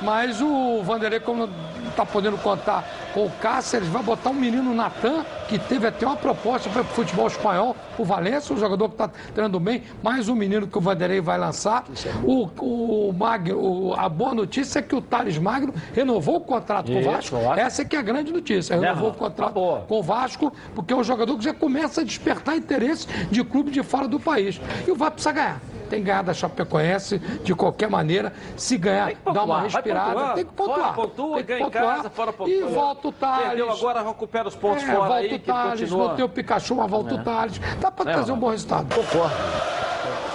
[0.00, 2.84] mas o Vanderlei, como não tá podendo contar
[3.14, 6.84] com o Cáceres, vai botar um menino Natan, que teve até uma proposta para o
[6.84, 10.80] futebol espanhol, o Valência, um jogador que está treinando bem, mais um menino que o
[10.80, 11.84] Vanderlei vai lançar.
[12.22, 16.98] O, o Magno, a boa notícia é que o Thales Magno renovou o contrato com
[16.98, 17.36] o Isso, Vasco.
[17.56, 18.78] Essa é que é a grande notícia.
[18.78, 19.54] Renovou o contrato
[19.88, 23.70] com o Vasco, porque é um jogador que já começa a despertar interesse de clube
[23.70, 24.60] de fora do país.
[24.86, 25.60] E o Vasco precisa ganhar.
[25.88, 28.32] Tem que ganhar da Chapecoense de qualquer maneira.
[28.56, 30.34] Se ganhar, dá uma respirada.
[30.34, 30.78] Tem que pontuar.
[30.78, 31.96] Fora pontua, tem que ganha em pontuar.
[31.96, 32.54] casa, fora pontua.
[32.54, 33.46] E volta o Thales.
[33.48, 36.06] Perdeu agora, recupera os pontos É, fora volta aí, o que Thales, continua.
[36.08, 37.14] voltei o Pikachu, mas volta É.
[37.14, 37.60] o Thales.
[37.80, 38.94] Dá para É, trazer um bom resultado.
[38.94, 39.34] Concordo.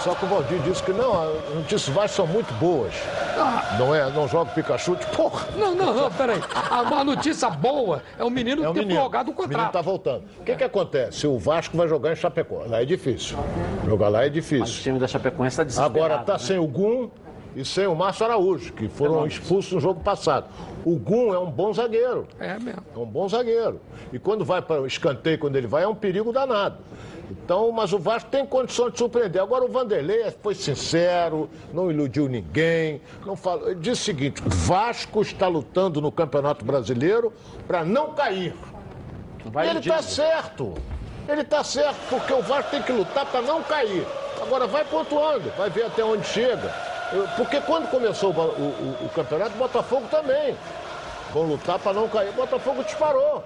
[0.04, 2.92] Só que o Valdir disse que não, as notícias Vasco são muito boas.
[3.38, 3.76] Ah.
[3.78, 5.48] Não é, não joga Pikachu de porra.
[5.56, 6.42] Não, não, não, peraí.
[6.72, 8.96] A, uma notícia boa é o menino É ter menino.
[8.96, 9.74] prorrogado o O menino contrato.
[9.74, 10.24] tá voltando.
[10.40, 11.28] O que que acontece?
[11.28, 12.64] O Vasco vai jogar em Chapecó.
[12.68, 13.38] Lá é difícil.
[13.86, 14.60] Jogar lá é difícil.
[14.62, 15.98] Mas o time da Chapecoense está desesperado.
[16.04, 16.40] Agora tá né?
[16.40, 17.10] sem o Gum
[17.56, 20.48] e sem o Márcio Araújo, que foram expulsos no jogo passado.
[20.84, 22.28] O Gum é um bom zagueiro.
[22.40, 22.82] É mesmo.
[22.96, 23.80] É um bom zagueiro.
[24.12, 26.78] E quando vai para o escanteio, quando ele vai, é um perigo danado.
[27.32, 29.42] Então, mas o Vasco tem condições de surpreender.
[29.42, 33.02] Agora o Vanderlei foi sincero, não iludiu ninguém.
[33.26, 33.68] Não falou.
[33.70, 37.32] Ele disse o seguinte: Vasco está lutando no Campeonato Brasileiro
[37.68, 38.54] para não cair.
[39.46, 40.74] Vai ele está certo.
[41.28, 44.06] Ele está certo, porque o Vasco tem que lutar para não cair.
[44.42, 46.74] Agora vai pontuando, vai ver até onde chega.
[47.38, 48.44] Porque quando começou o, o-
[49.02, 50.56] o- o campeonato, o Botafogo também.
[51.34, 52.30] Vão lutar para não cair.
[52.30, 53.44] O Botafogo disparou.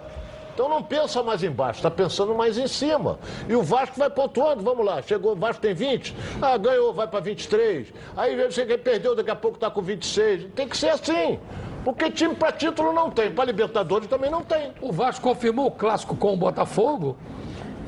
[0.55, 3.19] Então não pensa mais embaixo, está pensando mais em cima.
[3.47, 5.01] E o Vasco vai pontuando, vamos lá.
[5.01, 7.93] Chegou, o Vasco tem 20, ah, ganhou, vai para 23.
[8.15, 10.45] Aí você que perdeu, daqui a pouco está com 26.
[10.55, 11.37] Tem que ser assim.
[11.83, 14.71] Porque time para título não tem, para Libertadores também não tem.
[14.81, 17.17] O Vasco confirmou o clássico com o Botafogo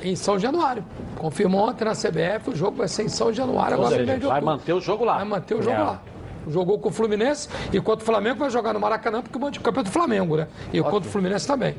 [0.03, 0.84] em São Januário.
[1.15, 4.45] Confirmou ontem na CBF, o jogo vai ser em São Januário, agora seja, vai outubro.
[4.45, 5.15] manter o jogo lá.
[5.15, 5.80] Vai manter o jogo É.
[5.84, 6.01] lá.
[6.49, 9.89] Jogou com o Fluminense, enquanto o Flamengo vai jogar no Maracanã, porque o campeão do
[9.91, 10.47] Flamengo, né?
[10.72, 11.76] E enquanto o Fluminense também.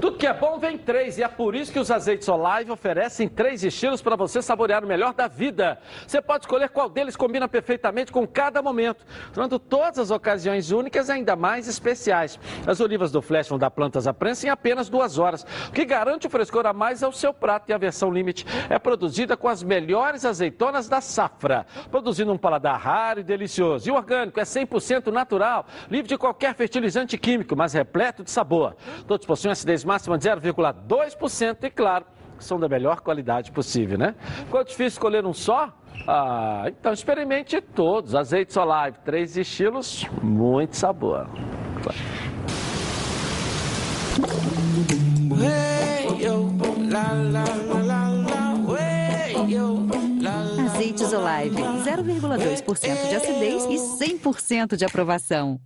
[0.00, 3.28] Tudo que é bom vem três e é por isso que os azeites Olive oferecem
[3.28, 5.80] três estilos para você saborear o melhor da vida.
[6.06, 11.10] Você pode escolher qual deles combina perfeitamente com cada momento, tornando todas as ocasiões únicas
[11.10, 12.38] ainda mais especiais.
[12.64, 15.84] As olivas do Flash vão dar plantas à prensa em apenas duas horas, o que
[15.84, 19.48] garante o frescor a mais ao seu prato e a versão limite é produzida com
[19.48, 23.88] as melhores azeitonas da safra, produzindo um paladar raro e delicioso.
[23.88, 28.76] E o orgânico é 100% natural, livre de qualquer fertilizante químico, mas repleto de sabor.
[29.04, 32.04] Todos possuem acidez máxima de 0,2% e, claro,
[32.38, 34.14] são da melhor qualidade possível, né?
[34.44, 35.72] Ficou difícil escolher um só?
[36.06, 38.14] Ah, então experimente todos.
[38.14, 41.26] Azeites Olive, três estilos, muito sabor.
[50.66, 55.58] Azeites Olive, 0,2% de acidez e 100% de aprovação.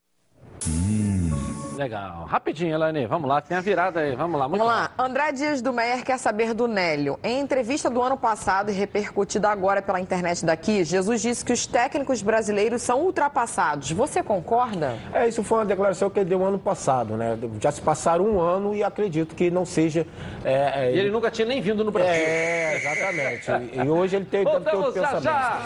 [1.83, 2.25] Legal.
[2.27, 4.49] Rapidinho, Elaine, vamos lá, tem a virada aí, vamos lá.
[4.49, 4.91] Muito Vamos lá.
[4.99, 7.19] André Dias do Meier quer saber do Nélio.
[7.25, 11.67] Em entrevista do ano passado e repercutida agora pela internet daqui, Jesus disse que os
[11.67, 13.91] técnicos brasileiros são ultrapassados.
[13.91, 14.97] Você concorda?
[15.13, 17.37] É, isso foi uma declaração que ele deu ano passado, né?
[17.61, 20.07] Já se passaram um ano e acredito que não seja.
[20.45, 22.13] é, é, E ele nunca tinha nem vindo no Brasil.
[22.13, 23.77] É, exatamente.
[23.85, 25.23] E hoje ele tem, deve ter Voltamos já, pensamento.
[25.25, 25.59] já.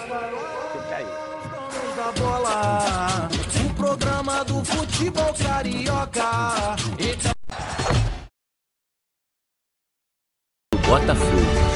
[0.72, 1.25] Fica aí.
[2.12, 3.28] Bola,
[3.64, 6.76] o programa do futebol carioca.
[10.86, 11.75] Botafogo.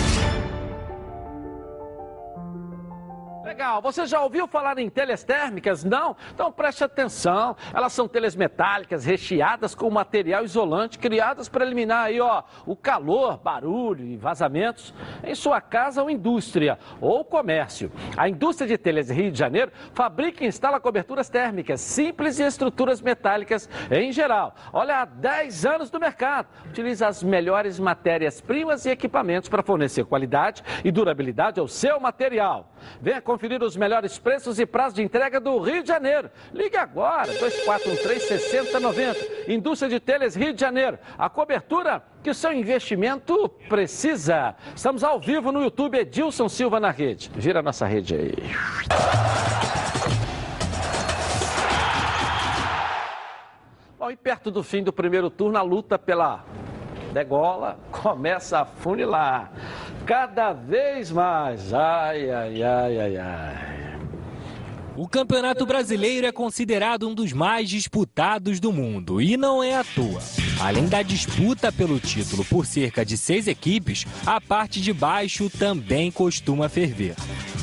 [3.60, 5.84] Legal, você já ouviu falar em telhas térmicas?
[5.84, 6.16] Não?
[6.32, 7.54] Então preste atenção.
[7.74, 13.36] Elas são telhas metálicas recheadas com material isolante, criadas para eliminar aí, ó, o calor,
[13.36, 17.92] barulho e vazamentos em sua casa ou indústria ou comércio.
[18.16, 23.02] A indústria de telhas Rio de Janeiro fabrica e instala coberturas térmicas simples e estruturas
[23.02, 24.54] metálicas em geral.
[24.72, 26.48] Olha, há 10 anos no mercado.
[26.70, 32.72] Utiliza as melhores matérias-primas e equipamentos para fornecer qualidade e durabilidade ao seu material.
[33.02, 36.30] Venha conferir garantir os melhores preços e prazo de entrega do Rio de Janeiro.
[36.52, 39.48] Ligue agora, 2413-6090.
[39.48, 40.98] Indústria de Teles Rio de Janeiro.
[41.18, 44.54] A cobertura que o seu investimento precisa.
[44.74, 47.30] Estamos ao vivo no YouTube Edilson Silva na rede.
[47.38, 48.34] Gira a nossa rede aí.
[53.98, 56.44] Bom, e perto do fim do primeiro turno, a luta pela
[57.12, 59.52] degola começa a funilar.
[60.10, 61.72] Cada vez mais.
[61.72, 63.89] Ai, ai, ai, ai, ai.
[65.00, 69.82] O Campeonato Brasileiro é considerado um dos mais disputados do mundo e não é à
[69.82, 70.20] toa.
[70.60, 76.10] Além da disputa pelo título por cerca de seis equipes, a parte de baixo também
[76.10, 77.14] costuma ferver.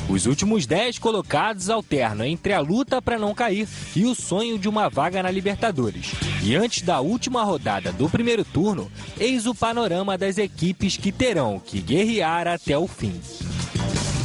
[0.08, 4.68] Os últimos dez colocados alternam entre a luta para não cair e o sonho de
[4.68, 6.10] uma vaga na Libertadores.
[6.42, 11.60] E antes da última rodada do primeiro turno, eis o panorama das equipes que terão
[11.60, 13.14] que guerrear até o fim.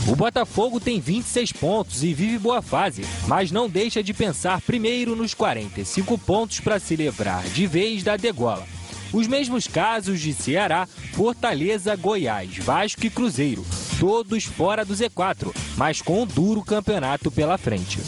[0.05, 5.15] O Botafogo tem 26 pontos e vive boa fase, mas não deixa de pensar primeiro
[5.15, 8.67] nos 45 pontos para se livrar de vez da degola.
[9.13, 13.65] Os mesmos casos de Ceará, Fortaleza, Goiás, Vasco e Cruzeiro,
[13.97, 18.01] todos fora do Z4, mas com um duro campeonato pela frente.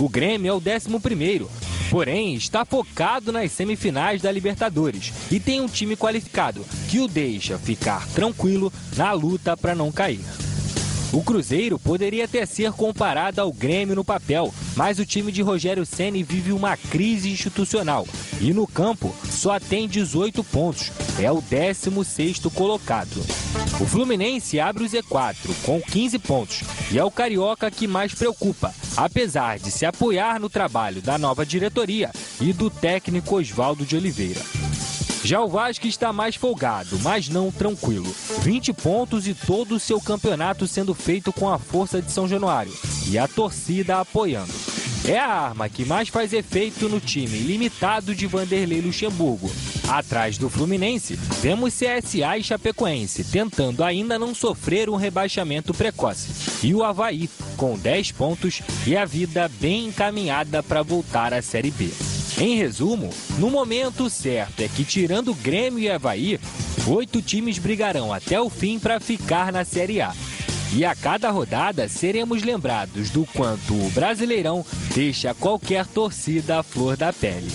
[0.00, 1.48] O Grêmio é o 11
[1.90, 7.56] porém está focado nas semifinais da Libertadores e tem um time qualificado que o deixa
[7.56, 10.49] ficar tranquilo na luta para não cair.
[11.12, 15.84] O Cruzeiro poderia até ser comparado ao Grêmio no papel, mas o time de Rogério
[15.84, 18.06] Ceni vive uma crise institucional
[18.40, 23.20] e no campo só tem 18 pontos, é o 16º colocado.
[23.80, 25.34] O Fluminense abre o Z4
[25.64, 26.60] com 15 pontos
[26.92, 31.44] e é o carioca que mais preocupa, apesar de se apoiar no trabalho da nova
[31.44, 34.40] diretoria e do técnico Oswaldo de Oliveira.
[35.22, 38.12] Já o Vasco está mais folgado, mas não tranquilo.
[38.40, 42.72] 20 pontos e todo o seu campeonato sendo feito com a força de São Januário
[43.08, 44.52] e a torcida apoiando.
[45.04, 49.50] É a arma que mais faz efeito no time limitado de Vanderlei Luxemburgo.
[49.88, 56.66] Atrás do Fluminense, vemos CSA e Chapecoense tentando ainda não sofrer um rebaixamento precoce.
[56.66, 61.70] E o Havaí, com 10 pontos e a vida bem encaminhada para voltar à Série
[61.70, 61.90] B.
[62.40, 66.40] Em resumo, no momento certo é que, tirando Grêmio e Havaí,
[66.88, 70.14] oito times brigarão até o fim para ficar na Série A.
[70.74, 74.64] E a cada rodada seremos lembrados do quanto o Brasileirão
[74.94, 77.50] deixa qualquer torcida à flor da pele.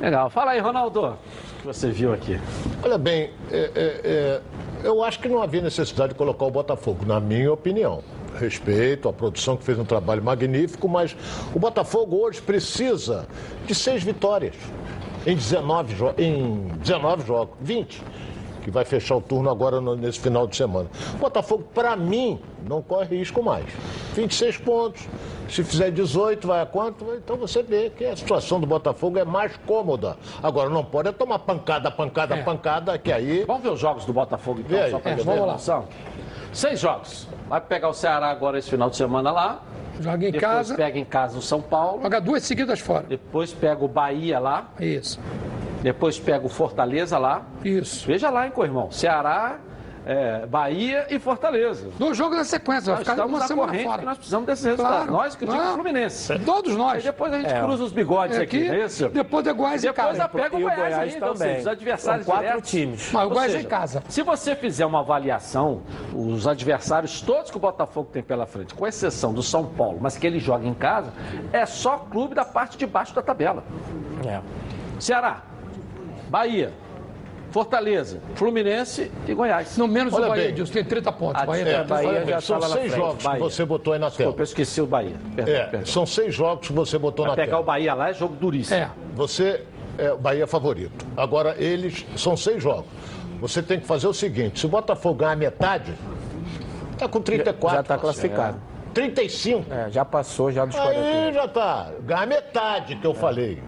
[0.00, 0.30] Legal.
[0.30, 1.06] Fala aí, Ronaldo.
[1.06, 1.16] O
[1.62, 2.38] que você viu aqui?
[2.84, 4.40] Olha bem, é, é, é,
[4.84, 8.04] eu acho que não havia necessidade de colocar o Botafogo, na minha opinião
[8.36, 11.16] respeito à produção que fez um trabalho magnífico, mas
[11.54, 13.26] o Botafogo hoje precisa
[13.66, 14.54] de seis vitórias
[15.26, 18.02] em 19, em 19 jogos, 20
[18.66, 20.90] que vai fechar o turno agora no, nesse final de semana.
[21.14, 23.64] O Botafogo, para mim, não corre risco mais.
[24.16, 25.06] 26 pontos.
[25.48, 27.04] Se fizer 18, vai a quanto?
[27.14, 30.16] Então você vê que a situação do Botafogo é mais cômoda.
[30.42, 32.42] Agora, não pode é tomar pancada, pancada, é.
[32.42, 33.44] pancada, que aí.
[33.46, 35.82] Vamos ver os jogos do Botafogo então, só para é, vamos lá.
[36.56, 37.28] Seis jogos.
[37.50, 39.60] Vai pegar o Ceará agora esse final de semana lá.
[40.00, 40.68] Joga em Depois casa.
[40.70, 42.02] Depois pega em casa o São Paulo.
[42.02, 43.04] Joga duas seguidas fora.
[43.06, 44.70] Depois pega o Bahia lá.
[44.80, 45.20] Isso.
[45.82, 47.42] Depois pega o Fortaleza lá.
[47.62, 48.06] Isso.
[48.06, 48.90] Veja lá, hein, co-irmão.
[48.90, 49.58] Ceará,
[50.06, 51.90] é, Bahia e Fortaleza.
[51.98, 54.02] Dois jogos na sequência, vai ficar uma semana fora.
[54.02, 54.96] nós precisamos desses resultados.
[54.98, 55.72] Claro, nós que o time.
[55.74, 56.38] Fluminense.
[56.38, 56.98] Todos nós.
[56.98, 57.60] Aí depois a gente é.
[57.60, 59.08] cruza os bigodes aqui, aqui, é isso?
[59.08, 60.22] Depois é Goiás e casa.
[60.22, 61.48] Depois pega o Goiás, o Goiás ainda, também.
[61.48, 62.70] Seja, os adversários São quatro diretos.
[62.70, 63.12] times.
[63.12, 64.02] Mas o Goiás seja, em casa.
[64.08, 65.82] Se você fizer uma avaliação,
[66.14, 70.16] os adversários todos que o Botafogo tem pela frente, com exceção do São Paulo, mas
[70.16, 71.12] que ele joga em casa,
[71.52, 73.64] é só clube da parte de baixo da tabela.
[74.24, 74.40] É.
[75.00, 75.42] Ceará,
[76.28, 76.72] Bahia,
[77.50, 79.76] Fortaleza, Fluminense e Goiás.
[79.76, 81.42] Não menos Olha o Bahia, Deus, tem 30 pontos.
[81.42, 83.36] Ah, Bahia, é, Bahia já São seis jogos Bahia.
[83.38, 84.16] que você botou aí na tela.
[84.16, 85.16] Desculpa, eu esqueci o Bahia.
[85.34, 85.86] Perdão, é, perdão.
[85.86, 87.60] São seis jogos que você botou na pegar tela.
[87.60, 88.76] o Bahia lá é jogo duríssimo.
[88.78, 88.90] É.
[89.14, 89.64] Você
[89.98, 91.06] é o Bahia favorito.
[91.16, 92.86] Agora, eles são seis jogos.
[93.40, 95.94] Você tem que fazer o seguinte: se o Botafogo ganhar metade,
[96.98, 97.76] tá com 34.
[97.76, 98.58] Já está classificado.
[98.72, 98.76] É.
[98.94, 99.72] 35.
[99.72, 101.00] É, já passou já dos 40.
[101.00, 101.90] Aí já tá.
[102.00, 103.62] Ganha metade que eu falei.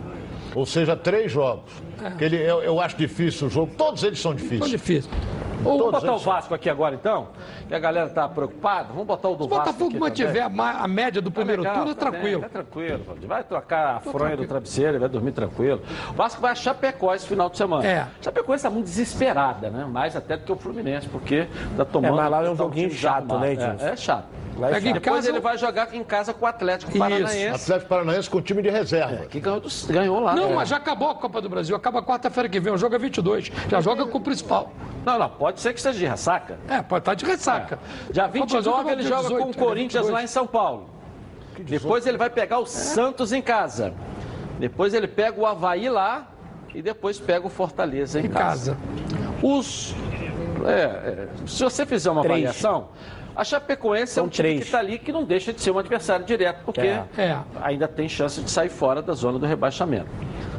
[0.54, 1.70] Ou seja, três jogos.
[2.16, 3.72] Que ele, eu, eu acho difícil o jogo.
[3.76, 4.60] Todos eles são difíceis.
[4.60, 5.08] São difíceis.
[5.60, 7.28] Vamos botar o Vasco aqui agora, então?
[7.66, 8.88] Que a galera tá preocupada.
[8.92, 9.64] Vamos botar o do Se o Vasco.
[9.64, 10.60] Botafogo aqui mantiver também.
[10.60, 12.40] a, a média do primeiro Tá legal, turno, é tá tranquilo.
[12.40, 15.82] bem, É tranquilo, vai trocar a fronha do travesseiro, vai dormir tranquilo.
[16.10, 17.84] O Vasco vai a Chapecó esse final de semana.
[17.86, 18.06] É.
[18.22, 19.84] Chapecó está muito desesperada, né?
[19.84, 22.12] Mais até do que o Fluminense, porque tá tomando.
[22.14, 23.86] É, mas lá é um tá joguinho chato, né, é, Edilson?
[23.86, 24.26] é chato.
[24.58, 25.02] Lá é Depois chato.
[25.04, 26.98] casa- ele vai jogar em casa com o Atlético Isso.
[26.98, 27.46] Paranaense.
[27.48, 29.26] Atlético Paranaense com time de reserva.
[29.26, 30.34] Que ganhou, do- ganhou lá.
[30.34, 30.54] Não, É.
[30.54, 31.76] mas já acabou a Copa do Brasil.
[31.76, 32.72] Acaba quarta-feira que vem.
[32.72, 33.50] O jogo é 22.
[33.68, 34.72] Já joga com o principal.
[35.06, 36.58] Não, não, pode ser que seja de ressaca.
[36.68, 37.78] É, pode estar de ressaca.
[38.08, 39.54] Do Brasil 29 acabou ele joga 18, com o né?
[39.66, 40.12] Corinthians 22.
[40.12, 40.90] lá em São Paulo.
[41.60, 43.94] Depois ele vai pegar o Santos em casa.
[44.58, 46.28] Depois ele pega o Havaí lá
[46.74, 48.76] e depois pega o Fortaleza em, Em casa.
[49.42, 49.94] Os.
[50.66, 52.34] é, é, se você fizer uma Três.
[52.34, 52.88] avaliação,
[53.38, 54.58] a Chapecoense é São um time três.
[54.60, 57.04] que está ali que não deixa de ser um adversário direto, porque É.
[57.16, 57.36] É.
[57.62, 60.06] ainda tem chance de sair fora da zona do rebaixamento.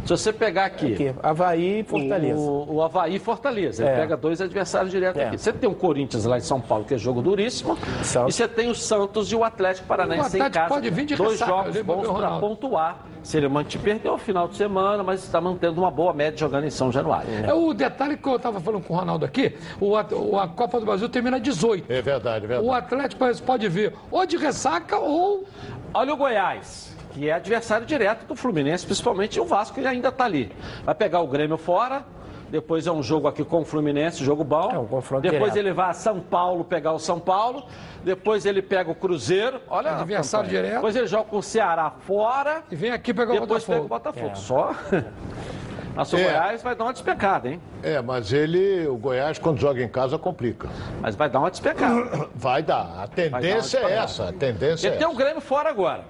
[0.05, 0.93] Se você pegar aqui.
[0.93, 2.39] Aqui, Havaí e Fortaleza.
[2.39, 3.83] O, o Havaí e Fortaleza.
[3.83, 3.95] Ele É.
[3.97, 5.27] pega dois adversários diretos É.
[5.27, 5.37] aqui.
[5.37, 7.77] Você tem o Corinthians lá em São Paulo, que é jogo duríssimo.
[8.01, 8.33] Santos.
[8.33, 10.69] E você tem o Santos e o Atlético Paranaense em casa.
[10.69, 13.05] pode vir de dois ressaca, jogos bons para pontuar.
[13.21, 16.63] Se ele manter, perdeu o final de semana, mas está mantendo uma boa média jogando
[16.63, 17.29] em São Januário.
[17.45, 19.53] É o detalhe que eu estava falando com o Ronaldo aqui.
[19.79, 21.91] O, o- a Copa do Brasil termina 18.
[21.91, 22.68] É verdade, é verdade.
[22.69, 25.43] O Atlético pode vir ou de ressaca ou
[25.91, 30.25] Olha o Goiás, que é adversário direto do Fluminense, principalmente o Vasco, que ainda está
[30.25, 30.51] ali.
[30.83, 32.05] Vai pegar o Grêmio fora.
[32.47, 34.69] Depois é um jogo aqui com o Fluminense, jogo bom.
[34.71, 35.57] É um confronto Depois direto.
[35.65, 37.65] ele vai a São Paulo pegar o São Paulo.
[38.03, 39.59] Depois ele pega o Cruzeiro.
[39.67, 40.61] Olha, Adversário campanha.
[40.63, 40.75] direto.
[40.75, 42.63] Depois ele joga com o Ceará fora.
[42.71, 44.29] e vem aqui pegar o Depois pega o Botafogo.
[44.29, 44.35] Botafogo.
[44.37, 44.75] Só.
[45.99, 46.23] Nosso É.
[46.23, 47.61] Goiás vai dar uma despecada, hein?
[47.83, 50.69] É, mas ele, o Goiás, quando joga em casa, complica.
[51.01, 52.29] Mas vai dar uma despecada.
[52.35, 53.03] Vai dar.
[53.03, 54.29] A tendência é dar uma essa.
[54.29, 55.13] A tendência Ele é tem essa.
[55.13, 56.03] o Grêmio fora agora.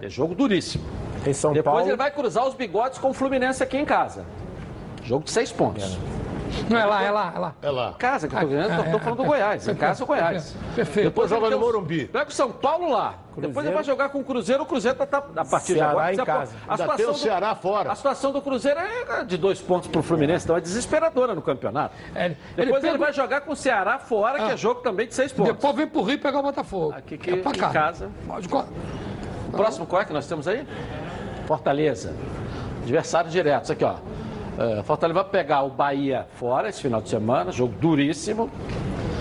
[0.00, 0.84] É jogo duríssimo.
[1.26, 1.88] Em São Depois Paulo.
[1.90, 4.24] ele vai cruzar os bigodes com o Fluminense aqui em casa.
[5.02, 5.98] Jogo de seis pontos.
[6.68, 7.54] Não, é lá, é lá, é lá.
[7.62, 7.94] É lá.
[7.98, 8.48] Casa, que eu tô Ah,
[8.90, 9.68] tô é, falando do é, Goiás.
[9.68, 10.56] Em casa, o Goiás.
[10.74, 11.06] Perfeito.
[11.06, 12.06] Depois ele joga no Morumbi.
[12.06, 13.14] Pega o São Paulo lá.
[13.36, 14.62] Depois ele vai jogar com o Cruzeiro.
[14.62, 16.12] O Cruzeiro tá, tá a partir de Ceará agora.
[16.14, 16.52] em casa.
[16.66, 17.92] A Ainda tem o Ceará fora.
[17.92, 21.94] A situação do Cruzeiro é de dois pontos pro Fluminense, então é desesperadora no campeonato.
[22.14, 24.52] É, ele Depois ele, pega- vai jogar com o Ceará fora, que Ah.
[24.52, 25.52] é jogo também de seis pontos.
[25.54, 26.94] Depois vem pro Rio pegar o Botafogo.
[26.96, 27.70] Aqui que, é pra em cá.
[27.70, 28.10] casa.
[28.26, 28.64] Pode co-
[29.48, 30.66] O próximo qual é que nós temos aí?
[31.46, 32.14] Fortaleza.
[32.82, 33.64] Adversário direto.
[33.64, 33.94] Isso aqui, ó.
[34.58, 38.50] É, Fortaleza vai pegar o Bahia fora esse final de semana, jogo duríssimo.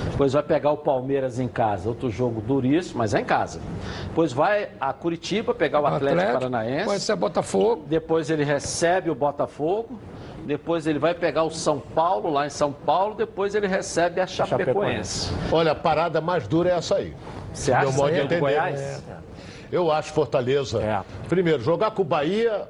[0.09, 3.61] Depois vai pegar o Palmeiras em casa, outro jogo duríssimo, mas é em casa.
[4.07, 6.79] Depois vai a Curitiba pegar o Atlético, Paranaense.
[6.79, 7.83] Depois é Botafogo.
[7.87, 9.99] Depois ele recebe o Botafogo.
[10.43, 13.13] Depois ele vai pegar o São Paulo, lá em São Paulo.
[13.13, 15.31] Depois ele recebe a Chapecoense.
[15.51, 17.13] Olha, a parada mais dura é essa aí.
[17.53, 18.39] Você acha de aí, do entender.
[18.39, 19.03] Goiás?
[19.07, 19.17] É.
[19.71, 20.81] Eu acho Fortaleza.
[20.81, 21.03] É.
[21.29, 22.67] Primeiro, jogar com o Bahia,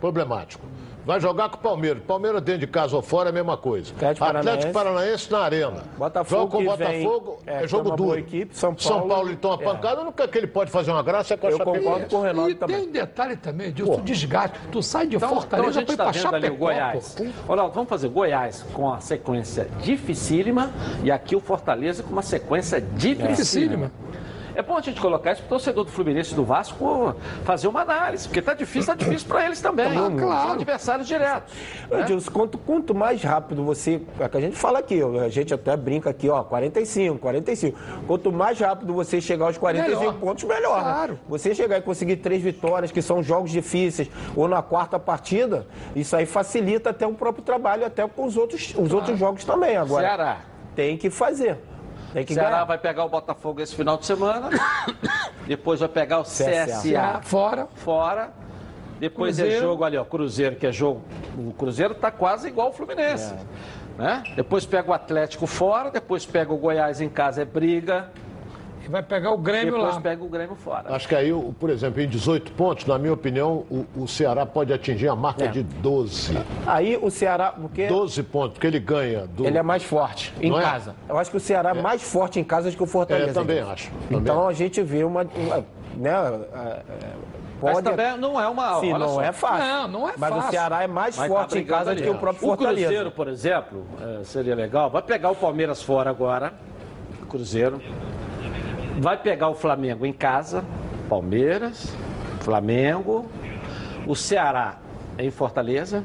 [0.00, 0.64] problemático.
[1.04, 2.02] Vai jogar com o Palmeiras.
[2.06, 3.92] Palmeiras dentro de casa ou fora é a mesma coisa.
[3.94, 5.82] Atlético Atlético Paranaense na arena.
[5.96, 8.18] Botafogo Joga com o que vem- Botafogo, é, é, é jogo duro.
[8.18, 9.64] equipe, São São Paulo- Paulo ele toma é.
[9.64, 11.84] pancada, nunca que ele pode fazer uma graça é com a Eu Chapecoense.
[11.84, 12.76] concordo com o Reinaldo E também.
[12.80, 14.58] tem um detalhe também, Dilson, o desgaste.
[14.70, 17.16] Tu sai de Então, então a Fortaleza gente pra ir está pra o Chapecó, Goiás.
[17.48, 20.70] Olha, vamos fazer Goiás com a sequência dificílima
[21.02, 23.28] e aqui o Fortaleza com uma sequência dificílima.
[23.30, 23.90] Dificílima.
[24.60, 27.66] É bom a gente colocar isso para o torcedor do Fluminense e do Vasco fazer
[27.66, 29.86] uma análise, porque tá difícil, tá difícil para eles também.
[29.86, 30.42] Ah, claro.
[30.42, 31.54] São adversários diretos.
[32.06, 34.02] Dilson, quanto, quanto mais rápido você.
[34.18, 37.78] É que a gente fala aqui, a gente até brinca aqui, ó, 45, 45.
[38.06, 40.14] Quanto mais rápido você chegar aos 45 Melhor.
[40.16, 40.76] pontos, melhor.
[40.76, 40.92] né?
[40.92, 41.18] Claro.
[41.26, 46.14] Você chegar e conseguir três vitórias, que são jogos difíceis, ou na quarta partida, isso
[46.14, 49.78] aí facilita até o próprio trabalho, até com os outros, os outros jogos também.
[49.78, 50.36] Agora, Ceará.
[50.76, 51.56] tem que fazer.
[52.12, 52.64] Tem que Ceará ganhar.
[52.64, 54.50] vai pegar o Botafogo esse final de semana.
[55.46, 56.66] Depois vai pegar o CSA.
[56.66, 57.68] CSA Fora.
[57.74, 58.30] fora.
[58.98, 59.64] Depois é Cruzeiro.
[59.66, 61.02] jogo ali, ó, Cruzeiro, que é jogo.
[61.38, 63.32] O Cruzeiro tá quase igual o Fluminense.
[63.98, 64.02] É.
[64.02, 64.22] Né?
[64.36, 68.10] Depois pega o Atlético fora, depois pega o Goiás em casa, é briga.
[68.90, 70.00] E vai pegar o Grêmio depois lá.
[70.00, 70.92] pega o Grêmio fora.
[70.92, 74.44] Acho que aí, o- por exemplo, em 18 pontos, na minha opinião, o, o Ceará
[74.44, 75.48] pode atingir a marca É.
[75.48, 76.36] de 12.
[76.66, 79.46] Aí o Ceará, porque 12 pontos, porque ele ganha do.
[79.46, 80.62] ele é mais forte em Não é?
[80.62, 80.96] casa.
[81.08, 83.30] Eu acho que o Ceará é mais forte em casa do que o Fortaleza.
[83.30, 85.22] É, também acho, também Então a gente vê uma.
[85.22, 85.64] uma
[85.96, 86.82] né, é, é,
[87.62, 88.80] Mas pode também não é uma.
[88.80, 89.22] Sim, não só.
[89.22, 89.66] é fácil.
[89.68, 90.48] Não, não é Mas fácil.
[90.48, 92.86] o Ceará é mais Mas tá forte em casa do que o próprio O Fortaleza.
[92.86, 93.84] Cruzeiro, por exemplo,
[94.24, 94.90] seria legal.
[94.90, 96.52] Vai pegar o Palmeiras fora agora.
[97.22, 97.80] o Cruzeiro.
[98.98, 100.64] Vai pegar o Flamengo em casa.
[101.08, 101.94] Palmeiras,
[102.40, 103.26] Flamengo.
[104.06, 104.78] O Ceará
[105.18, 106.04] em Fortaleza.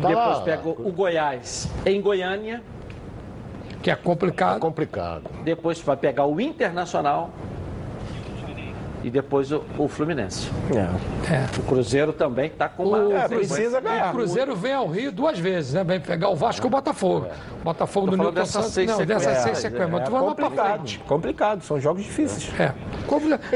[0.00, 0.42] Tá Depois lá.
[0.42, 2.62] pega o o Goiás em Goiânia.
[3.82, 4.60] Que é complicado.
[4.60, 5.30] complicado.
[5.42, 7.30] Depois vai pegar o Internacional.
[9.02, 10.50] E depois o, o Fluminense.
[10.74, 11.58] É.
[11.58, 12.98] O Cruzeiro também está com uma...
[12.98, 13.78] O Cruzeiro,
[14.08, 15.84] O Cruzeiro vem ao Rio duas vezes, né?
[15.84, 17.26] Vem pegar o Vasco e o Botafogo.
[17.60, 18.70] O Botafogo Tô do Newton Santos.
[18.70, 19.90] seis Não, dessas seis sequências.
[19.90, 22.50] Lá pra complicado, complicado, são jogos difíceis.
[22.58, 22.72] É.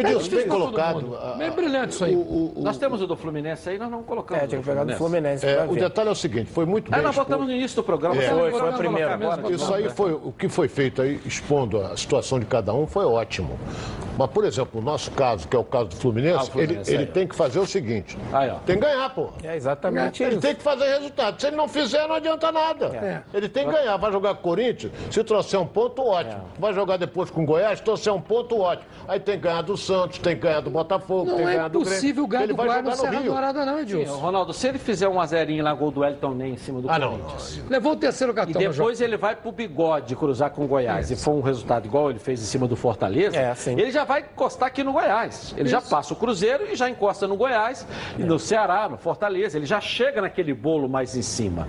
[0.01, 1.19] Edilson, É bem colocado.
[1.39, 2.17] Bem brilhante isso aí.
[2.57, 4.45] Nós temos o do Fluminense aí, nós não colocamos.
[4.45, 5.47] É, tinha o que pegar do Fluminense.
[5.47, 7.83] É, o detalhe é o seguinte, foi muito Ah, bem nós botamos no início do
[7.85, 8.17] programa.
[8.17, 8.27] É.
[8.27, 9.19] você não Foi, foi a na primeira.
[9.19, 12.73] colocar mesmo, Isso aí foi o que foi feito aí, expondo a situação de cada
[12.75, 13.59] um, foi ótimo.
[14.17, 17.03] Mas, por exemplo, o nosso caso, que é o caso do Fluminense, Ah, Fluminense, ele,
[17.05, 18.55] ele tem que fazer o seguinte: Aí, ó.
[18.67, 19.31] tem que ganhar, pô.
[19.43, 20.41] É exatamente Ele isso.
[20.41, 21.41] tem que fazer resultado.
[21.41, 22.87] Se ele não fizer, não adianta nada.
[22.87, 23.23] É.
[23.37, 23.97] Ele tem que ganhar.
[23.97, 26.45] Vai jogar com o Corinthians, se trouxer um ponto, ótimo.
[26.59, 28.89] Vai jogar depois com o Goiás, trouxer um ponto, ótimo.
[29.09, 31.47] Aí tem que ganhar do Santos, tem que ganhar do Botafogo, tem Não que é
[31.55, 31.95] ganhar do Grêmio.
[31.95, 33.21] possível ganhar Ele do Goiás no Serra.
[33.23, 34.17] Dourada, não, Sim, Edilson.
[34.19, 36.91] Ronaldo, se ele fizer um a zerinho lá, gol do Elton nem em cima do
[36.91, 37.19] Ah, não.
[37.19, 37.63] Corinthians.
[37.69, 38.73] Levou o terceiro E cartão jogo.
[38.75, 41.11] depois ele vai pro bigode cruzar com o Goiás.
[41.11, 43.37] E for um resultado igual ele fez em cima do Fortaleza.
[43.37, 43.73] É, sim.
[43.79, 45.24] Ele já vai encostar aqui no Goiás.
[45.57, 47.87] Ele já passa o Cruzeiro e já encosta no Goiás,
[48.19, 49.57] e no Ceará, no Fortaleza.
[49.57, 51.69] Ele já chega naquele bolo mais em cima.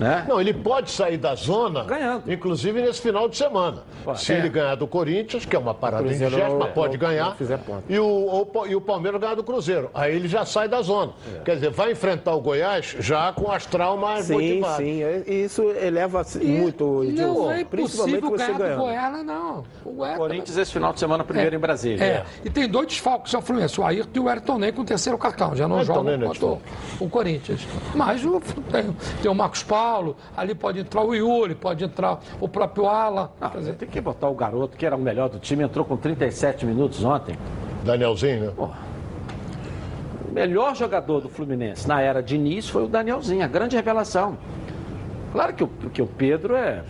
[0.00, 0.24] Né?
[0.26, 2.32] Não, ele pode sair da zona, Ganhando.
[2.32, 3.82] inclusive nesse final de semana.
[4.02, 4.38] Pô, Se é.
[4.38, 7.34] ele ganhar do Corinthians, que é uma parada indigesta, não- mas pode não- ganhar, não
[7.36, 7.84] fizer ponto.
[7.88, 9.90] e o, o- e o Palmeiras ganhar do Cruzeiro.
[9.92, 11.12] Aí ele já sai da zona.
[11.44, 14.76] Quer dizer, vai enfrentar o Goiás já com o astral mais Sim, motivado.
[14.82, 15.02] sim.
[15.02, 17.34] é- Isso eleva muito, Edilson.
[17.44, 18.80] Não é principalmente impossível você ganhar do ganhando.
[18.80, 19.64] Goiás, não.
[19.84, 22.02] O Goiás Corinthians esse final de semana, primeiro em Brasília.
[22.02, 22.24] É.
[22.42, 25.18] E tem dois desfalques ao Fluminense, o Ayrton e o Ayrton Ney com o terceiro
[25.18, 25.54] cartão.
[25.54, 26.60] Já não Ayrton jogam Ney não é contra o,
[27.00, 27.66] o Corinthians.
[27.94, 28.40] Mas o-
[28.72, 29.89] tem, tem o Marcos Paulo,
[30.36, 33.32] ali pode entrar o Yuri, pode entrar o próprio Ala.
[33.52, 35.96] Quer dizer, tem que botar o garoto, que era o melhor do time, entrou com
[35.96, 37.36] 37 minutos ontem.
[37.84, 38.52] Danielzinho, né?
[40.28, 44.36] O melhor jogador do Fluminense na era de início foi o Danielzinho, a grande revelação.
[45.32, 46.82] Claro que o, que o Pedro é,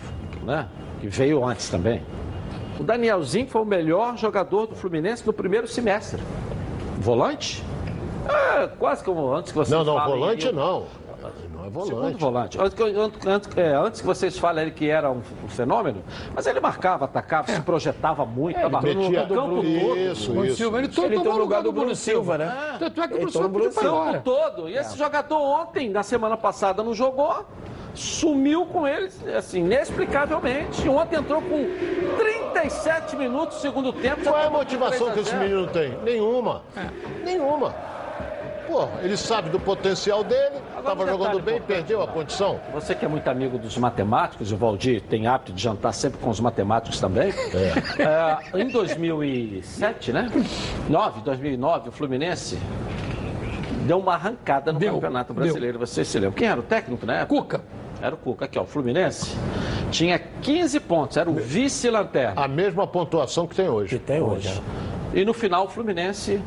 [0.43, 0.67] né,
[0.99, 2.01] que veio antes também.
[2.79, 6.21] O Danielzinho foi o melhor jogador do Fluminense no primeiro semestre.
[6.99, 7.63] Volante?
[8.29, 10.85] É, quase como antes que vocês Não, não, falem, volante eu- não.
[11.69, 12.19] Não é Segundo volante.
[12.19, 12.59] volante.
[12.61, 16.03] Antes, que- antes- é, antes que vocês falem ele que era um, um fenômeno,
[16.33, 19.65] mas ele marcava, atacava, se projetava muito, É, ele tava no metia- campo todo.
[19.65, 20.55] Isso, Bruno isso.
[20.57, 22.75] Silva, ele, Ele tomou entrou o no lugar do Bruno Silva, né?
[22.79, 24.21] Tanto é que o Ele Bruno Silva no Bruno Silva.
[24.23, 24.69] todo.
[24.69, 27.45] E esse jogador ontem, na semana passada, não jogou,
[27.93, 30.87] sumiu com eles, assim, inexplicavelmente.
[30.87, 31.65] Ontem entrou com
[32.17, 34.21] 37 minutos do segundo tempo.
[34.23, 35.43] Qual é a motivação 3 que esse 0.
[35.43, 35.97] menino tem?
[36.03, 36.61] Nenhuma.
[37.23, 37.73] Nenhuma.
[38.71, 42.57] Pô, ele sabe do potencial dele, estava um jogando bem, perdeu a condição.
[42.73, 46.29] Você que é muito amigo dos matemáticos, o Valdir tem hábito de jantar sempre com
[46.29, 47.33] os matemáticos também.
[47.99, 50.31] É, em 2007, né?
[50.89, 52.57] 9, 2009, o Fluminense
[53.85, 55.43] deu uma arrancada no Deu, Campeonato deu.
[55.43, 55.77] Brasileiro.
[55.77, 56.37] Você se lembra?
[56.37, 57.25] Quem era o técnico época?
[57.27, 57.61] Cuca.
[58.01, 58.45] Era o Cuca.
[58.45, 59.35] Aqui, ó, o Fluminense
[59.91, 62.41] tinha 15 pontos, era o vice-lanterna.
[62.41, 63.99] A mesma pontuação que tem hoje.
[63.99, 64.61] Que tem hoje.
[65.13, 66.41] E no final o Fluminense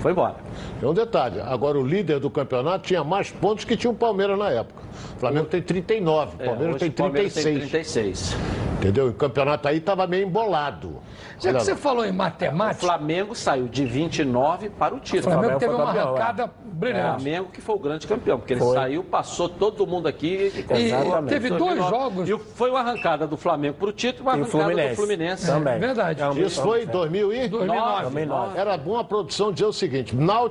[0.00, 0.36] foi embora.
[0.82, 1.40] É um detalhe.
[1.40, 4.80] Agora, o líder do campeonato tinha mais pontos que tinha o Palmeiras na época.
[5.16, 7.58] O Flamengo tem 39, o É, Palmeiras hoje tem o Palmeiras 36.
[7.60, 8.36] tem 36.
[8.80, 9.08] Entendeu?
[9.08, 11.02] E o campeonato aí estava meio embolado.
[11.38, 15.00] Já Olha que você falou em O matemática, Flamengo saiu de 29 para o o
[15.00, 15.34] título.
[15.34, 16.08] Flamengo teve uma campeão, é.
[16.20, 17.22] arrancada O brilhante.
[17.22, 18.74] Flamengo que foi o grande campeão, porque ele Foi.
[18.74, 20.50] saiu, passou todo mundo aqui.
[20.54, 22.26] E, E teve dois jogos.
[22.26, 24.88] E foi uma arrancada do Flamengo para o título e uma E o arrancada Fluminense.
[24.88, 25.46] do Fluminense.
[25.46, 25.74] Também.
[25.74, 26.22] É verdade.
[26.22, 27.48] É Isso foi em 2000 e...
[27.48, 28.02] 2009.
[28.02, 28.58] 2009.
[28.58, 30.49] Era bom a produção dizer o seguinte: Náutico,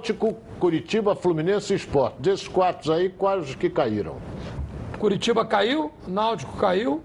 [0.60, 2.16] Curitiba, Fluminense e Sport.
[2.20, 4.18] Desses quatro aí, quais os que caíram?
[4.98, 7.02] Curitiba caiu, Náutico caiu.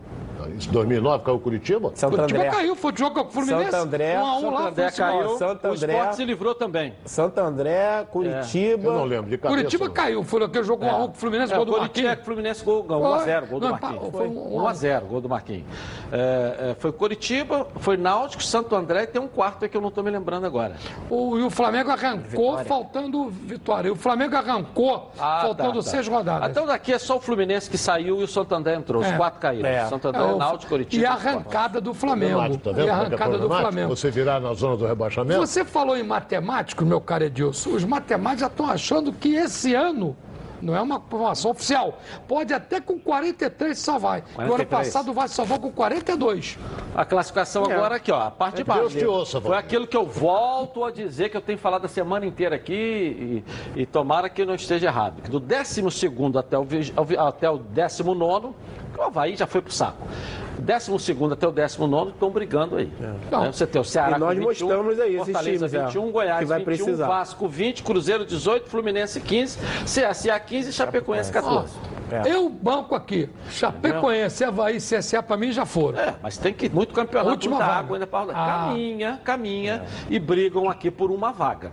[0.57, 1.93] Isso, 2009 caiu Curitiba?
[1.95, 2.51] Santo Curitiba André.
[2.51, 3.71] caiu, foi de jogo com o Fluminense.
[3.71, 4.19] Santo André.
[4.19, 5.93] 1 a 1 Santo lá, André caiu, Santo o André.
[5.95, 6.95] Sport se livrou também.
[7.05, 8.89] Santo André, Curitiba.
[8.89, 9.57] Eu não lembro de cabeça.
[9.57, 9.93] Curitiba não.
[9.93, 12.09] caiu, foi aquele jogo 1 a 1 com o Fluminense, É, gol o do Coritiba,
[12.09, 12.27] Marquinhos.
[12.27, 13.11] Fluminense gol, gol, Foi.
[13.25, 14.09] 1x0, gol do Marquinhos.
[14.11, 15.65] foi um- 1x0, gol do Marquinhos.
[16.13, 19.81] É, é, foi Curitiba, foi Náutico, Santo André e tem um quarto aí que eu
[19.81, 20.77] não estou me lembrando agora.
[21.11, 22.23] O, e o Flamengo arrancou
[22.57, 22.65] Vitória.
[22.65, 23.89] faltando vitória.
[23.89, 25.83] E o Flamengo arrancou faltando tá, tá.
[25.83, 26.51] seis rodadas.
[26.51, 29.03] Então daqui é só o Fluminense que saiu e o Santo André entrou.
[29.03, 29.17] Os É.
[29.17, 29.69] quatro caíram.
[29.69, 29.87] É.
[29.87, 31.03] Santo É, André, o- Náutico, Curitiba.
[31.03, 32.59] e a arrancada do Flamengo.
[32.59, 33.49] Tá vendo e como a é é arrancada do?
[33.49, 33.97] Flamengo.
[33.97, 35.41] Você virar na zona do rebaixamento?
[35.41, 37.71] Você falou em matemáticos, meu caro Edilson.
[37.71, 40.17] Os matemáticos já estão achando que esse ano,
[40.63, 44.23] não é uma informação oficial, pode até com 43 salvar.
[44.35, 44.69] No ano 43.
[44.69, 46.59] passado vai salvar com 42.
[46.95, 48.99] A classificação agora aqui, ó, a parte de É, Deus baixo.
[48.99, 52.25] te ouça, Foi aquilo que eu volto a dizer que eu tenho falado a semana
[52.25, 53.43] inteira aqui
[53.77, 55.21] e, e tomara que eu não esteja errado.
[55.29, 55.83] Do 12
[56.39, 56.67] até o,
[57.27, 58.55] até o 19,
[58.95, 60.07] que o Havaí já foi pro saco.
[60.59, 62.91] 12 até o 19 estão brigando aí.
[63.31, 63.43] Não.
[63.43, 63.53] Né?
[63.53, 66.11] Você tem o Ceará E nós com 21, mostramos aí esses Fortaleza times, é, 21,
[66.13, 67.07] Goiás que vai 21, precisar.
[67.07, 71.75] Vasco 20, Cruzeiro 18, Fluminense 15, CSA 15 e Chapecoense 14.
[72.27, 73.29] Eu banco aqui.
[73.51, 75.99] Chapecoense, Havaí, CSA, pra mim já foram.
[75.99, 77.81] É, mas tem que muito campeonato, Última muita vaga.
[77.81, 78.67] água ainda para Ah.
[78.69, 81.73] Caminha, caminha e brigam aqui por uma vaga.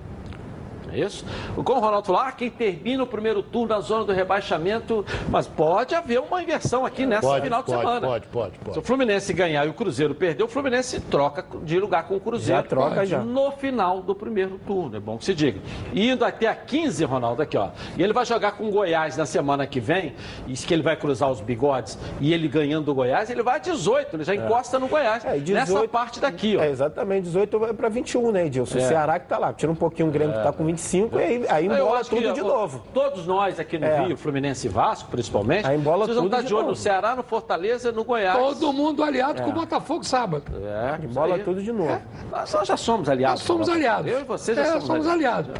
[0.93, 1.25] É isso?
[1.63, 5.47] Como o Ronaldo falou, ah, quem termina o primeiro turno na zona do rebaixamento, mas
[5.47, 8.07] pode haver uma inversão aqui nessa Pode, final de pode, semana.
[8.07, 8.73] pode, pode, pode.
[8.73, 12.19] Se o Fluminense ganhar e o Cruzeiro perder, o Fluminense troca de lugar com o
[12.19, 12.61] Cruzeiro.
[12.61, 13.09] Já troca, Pode.
[13.09, 13.19] já.
[13.19, 15.59] No final do primeiro turno, é bom que se diga.
[15.93, 17.69] Indo até a 15, Ronaldo, aqui, ó.
[17.97, 20.15] E ele vai jogar com o Goiás na semana que vem,
[20.47, 23.55] e diz que ele vai cruzar os bigodes, e ele ganhando do Goiás, ele vai
[23.55, 25.23] a 18, ele já encosta no Goiás.
[25.25, 26.61] É, e 18 Nessa parte daqui, ó.
[26.61, 28.77] É, exatamente, 18 vai pra 21, né, Edilson?
[28.79, 28.81] É.
[28.81, 30.80] O Ceará que tá lá, tira um pouquinho o Grêmio que tá com 25,
[31.19, 32.83] e aí, embola acho que, tudo de novo.
[32.93, 34.05] Todos nós aqui no É.
[34.05, 36.75] Rio, Fluminense e Vasco, principalmente, Aí embola vocês vão tudo estar de de olho no.
[36.75, 38.37] Ceará, no Fortaleza, no Goiás.
[38.37, 39.43] Todo mundo aliado É.
[39.43, 40.43] com o Botafogo sábado.
[40.63, 41.43] É, Embola aí.
[41.43, 42.01] tudo de novo.
[42.31, 43.41] Nós nós já somos aliados.
[43.41, 44.11] Nós somos aliados.
[44.11, 45.51] Eu e você já É, somos, somos aliados.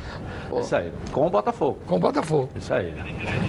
[0.60, 1.80] Isso aí, com o Botafogo.
[1.88, 2.50] Com o Botafogo.
[2.56, 2.94] Isso aí.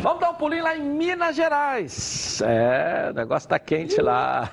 [0.03, 2.41] Vamos dar um pulinho lá em Minas Gerais.
[2.45, 4.49] É, o negócio tá quente lá.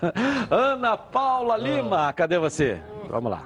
[0.49, 2.79] Ana Paula Lima, cadê você?
[3.09, 3.43] Vamos lá.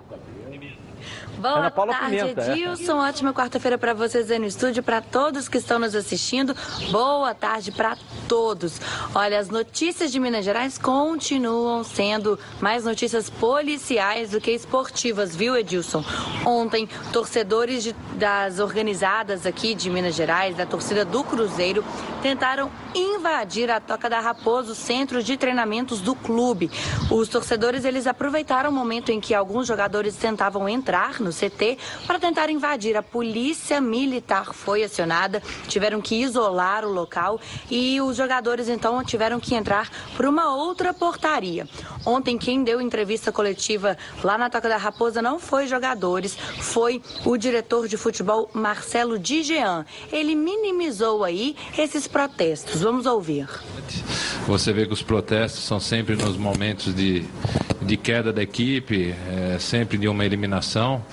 [1.37, 2.51] Boa Ana Paula tarde, Pimenta, é.
[2.51, 2.97] Edilson.
[2.97, 6.55] Ótima quarta-feira para vocês aí no estúdio, para todos que estão nos assistindo.
[6.91, 7.97] Boa tarde para
[8.27, 8.79] todos.
[9.13, 15.57] Olha, as notícias de Minas Gerais continuam sendo mais notícias policiais do que esportivas, viu,
[15.57, 16.03] Edilson?
[16.45, 21.83] Ontem, torcedores de- das organizadas aqui de Minas Gerais, da torcida do Cruzeiro,
[22.23, 26.71] tentaram invadir a Toca da Raposo, centro de treinamentos do clube.
[27.11, 31.77] Os torcedores eles aproveitaram o momento em que alguns jogadores tentavam entrar no CT
[32.07, 32.95] para tentar invadir.
[32.95, 39.37] A polícia militar foi acionada, tiveram que isolar o local e os jogadores então tiveram
[39.37, 41.67] que entrar por uma outra portaria.
[42.05, 47.35] Ontem quem deu entrevista coletiva lá na Toca da Raposa não foi jogadores, foi o
[47.35, 49.85] diretor de futebol Marcelo Dijean.
[50.09, 52.81] Ele minimizou aí esses protestos.
[52.81, 53.47] Vamos ouvir.
[54.47, 57.25] Você vê que os protestos são sempre nos momentos de,
[57.81, 61.03] de queda da equipe, é, sempre de uma eliminação.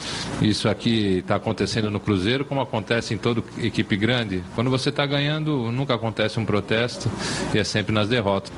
[0.43, 4.44] Isso aqui está acontecendo no Cruzeiro, como acontece em toda equipe grande.
[4.55, 7.10] Quando você está ganhando, nunca acontece um protesto
[7.55, 8.52] e é sempre nas derrotas.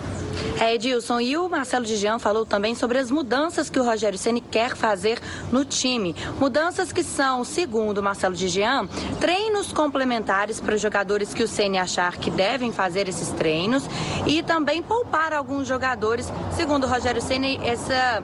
[0.61, 4.41] É, Edilson, e o Marcelo Dijan falou também sobre as mudanças que o Rogério Ceni
[4.41, 5.19] quer fazer
[5.51, 6.15] no time.
[6.39, 8.87] Mudanças que são, segundo o Marcelo Dijan,
[9.21, 13.89] treinos complementares para os jogadores que o Ceni achar que devem fazer esses treinos
[14.27, 16.33] e também poupar alguns jogadores.
[16.53, 18.23] Segundo o Rogério Ceni, essa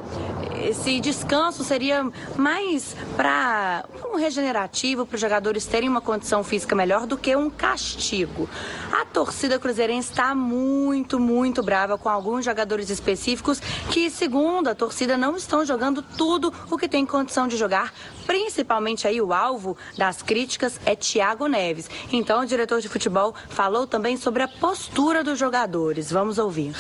[0.64, 7.06] esse descanso seria mais para um regenerativo, para os jogadores terem uma condição física melhor
[7.06, 8.48] do que um castigo.
[8.92, 13.60] A torcida cruzeirense está muito, muito brava com alguns jogadores específicos
[13.90, 17.92] que, segundo a torcida, não estão jogando tudo o que tem condição de jogar.
[18.26, 21.88] Principalmente aí o alvo das críticas é Thiago Neves.
[22.12, 26.10] Então o diretor de futebol falou também sobre a postura dos jogadores.
[26.10, 26.74] Vamos ouvir.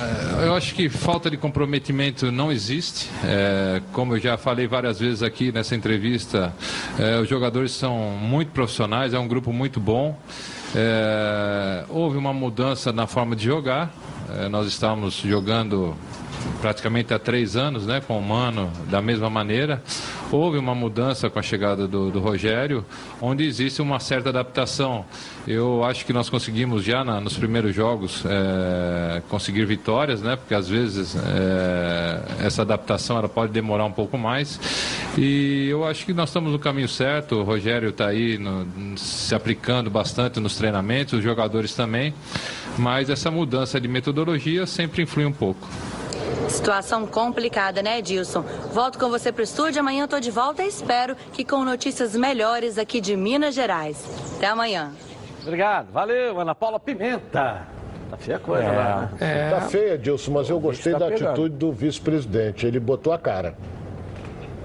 [0.00, 3.08] É, Eu acho que falta de comprometimento não existe.
[3.24, 6.54] É, como eu já falei várias vezes aqui nessa entrevista,
[6.98, 10.18] é, os jogadores são muito profissionais, é um grupo muito bom.
[10.74, 13.92] É, houve uma mudança na forma de jogar.
[14.38, 15.94] É, nós estávamos jogando
[16.60, 19.82] praticamente há três anos, né, com o Mano, da mesma maneira.
[20.30, 22.84] Houve uma mudança com a chegada do, do Rogério,
[23.20, 25.04] onde existe uma certa adaptação.
[25.46, 30.54] Eu acho que nós conseguimos já na- nos primeiros jogos é, conseguir vitórias, né, porque
[30.54, 34.58] às vezes é, essa adaptação ela pode demorar um pouco mais.
[35.18, 37.36] E eu acho que nós estamos no caminho certo.
[37.36, 42.14] O Rogério está aí no- se aplicando bastante nos treinamentos, os jogadores também.
[42.78, 45.68] Mas essa mudança de metodologia sempre influi um pouco.
[46.48, 48.42] Situação complicada, né, Edilson?
[48.72, 52.14] Volto com você pro estúdio, amanhã eu tô de volta e espero que com notícias
[52.14, 54.04] melhores aqui de Minas Gerais.
[54.36, 54.92] Até amanhã.
[55.42, 57.66] Obrigado, valeu, Ana Paula Pimenta.
[58.10, 59.50] Tá feia a coisa lá, né?
[59.50, 61.28] Tá feia, Dilson, mas eu gostei tá da pegando.
[61.28, 62.66] atitude do vice-presidente.
[62.66, 63.56] Ele botou a cara.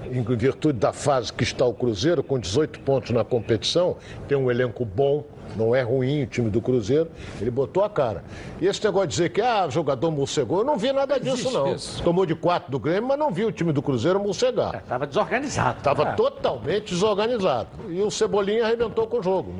[0.04, 3.96] Em virtude da fase que está o Cruzeiro, com 18 pontos na competição,
[4.26, 5.24] tem um elenco bom,
[5.58, 7.10] não é ruim o time do Cruzeiro,
[7.40, 8.24] ele botou a cara.
[8.60, 11.74] E esse negócio de dizer que ah, jogador morcegou, eu não vi nada disso, não.
[11.74, 12.02] isso.
[12.02, 14.76] Tomou de 4 do Grêmio, mas não vi o time do Cruzeiro morcegar.
[14.76, 15.78] Estava desorganizado.
[15.78, 16.12] Estava É.
[16.12, 17.68] totalmente desorganizado.
[17.88, 19.52] E o Cebolinha arrebentou com o jogo.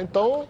[0.00, 0.44] Então,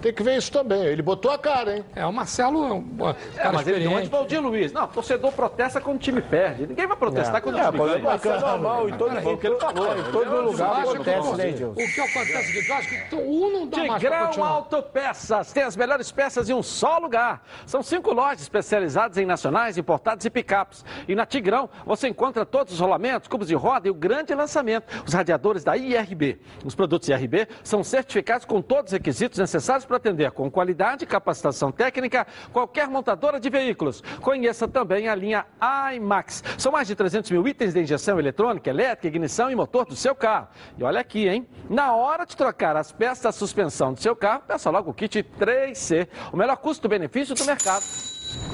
[0.00, 0.82] tem que ver isso também.
[0.84, 1.84] Ele botou a cara, hein?
[1.94, 3.94] É, o Marcelo é um cara É, mas ele experiente.
[3.94, 4.72] onde Valdir Luiz.
[4.72, 6.66] Não, torcedor protesta quando o time perde.
[6.66, 7.40] Ninguém vai protestar É.
[7.40, 9.86] quando o É, time vai ser normal, em todo- Peraí, o que ele falou.
[9.98, 11.54] em todo lugar acontece, o- né?
[11.70, 14.45] O que acontece é eu acho que um não dá mais pra Tigrão continuar.
[14.46, 17.42] Autopeças tem as melhores peças em um só lugar.
[17.66, 20.84] São cinco lojas especializadas em nacionais, importados e picapes.
[21.08, 24.86] E na Tigrão você encontra todos os rolamentos, cubos de roda e o grande lançamento,
[25.04, 26.40] os radiadores da IRB.
[26.64, 31.06] Os produtos IRB são certificados com todos os requisitos necessários para atender com qualidade e
[31.06, 34.02] capacitação técnica qualquer montadora de veículos.
[34.20, 35.44] Conheça também a linha
[35.92, 36.44] IMAX.
[36.56, 40.14] São mais de 300 mil itens de injeção eletrônica, elétrica, ignição e motor do seu
[40.14, 40.48] carro.
[40.78, 41.48] E olha aqui, hein?
[41.68, 45.22] Na hora de trocar as peças da suspensão do seu carro, peça logo o kit
[45.22, 47.84] 3C, o melhor custo-benefício do mercado.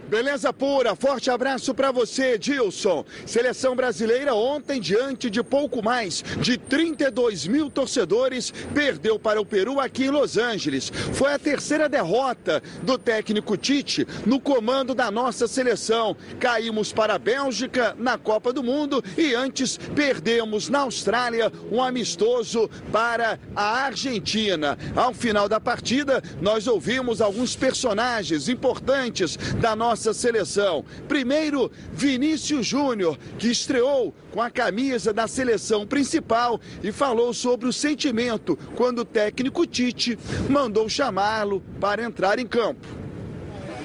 [0.08, 3.04] Beleza pura, forte abraço para você, Dilson.
[3.26, 9.78] Seleção brasileira ontem, diante de pouco mais de 32 mil torcedores, perdeu para o Peru
[9.78, 10.90] aqui em Los Angeles.
[11.12, 16.16] Foi a terceira derrota do técnico Tite no comando da nossa seleção.
[16.40, 22.70] Caímos para a Bélgica na Copa do Mundo e antes perdemos na Austrália um amistoso
[22.90, 24.78] para a Argentina.
[24.96, 30.84] Ao final da partida, nós ouvimos alguns personagens importantes da nossa nossa seleção.
[31.08, 37.72] Primeiro, Vinícius Júnior, que estreou com a camisa da seleção principal e falou sobre o
[37.72, 40.16] sentimento quando o técnico Tite
[40.48, 42.86] mandou chamá-lo para entrar em campo.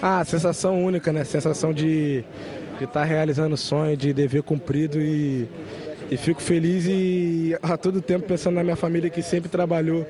[0.02, 1.24] Ah, sensação única, né?
[1.24, 2.24] Sensação de
[2.76, 5.48] estar tá realizando o sonho, de dever cumprido e,
[6.12, 10.06] e fico feliz e a todo tempo pensando na minha família que sempre trabalhou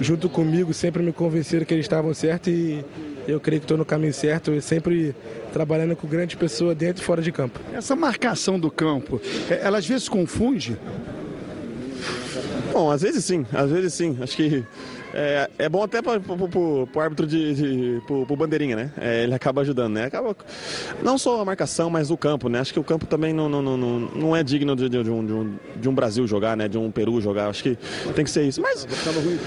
[0.00, 2.84] junto comigo, sempre me convenceram que eles estavam certos e
[3.28, 5.14] eu creio que estou no caminho certo e sempre
[5.52, 7.60] trabalhando com grandes pessoas dentro e fora de campo.
[7.72, 10.78] Essa marcação do campo, é, ela às vezes confunde?
[12.72, 14.16] Bom, às vezes sim, às vezes sim.
[14.20, 14.64] Acho que
[15.14, 18.92] é, é bom até para o árbitro de, de pro, pro bandeirinha, né?
[18.98, 20.04] É, ele acaba ajudando, né?
[20.04, 20.36] Acaba,
[21.02, 22.60] não só a marcação, mas o campo, né?
[22.60, 25.32] Acho que o campo também não, não, não, não é digno de, de, um, de,
[25.32, 26.68] um, de um Brasil jogar, né?
[26.68, 27.48] De um Peru jogar.
[27.48, 27.78] Acho que
[28.14, 28.60] tem que ser isso.
[28.60, 29.38] Mas tava ruim,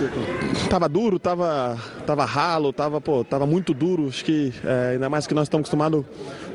[0.69, 4.07] tava duro, tava, tava ralo, tava, pô, tava muito duro.
[4.07, 6.05] Acho que é, ainda mais que nós estamos acostumados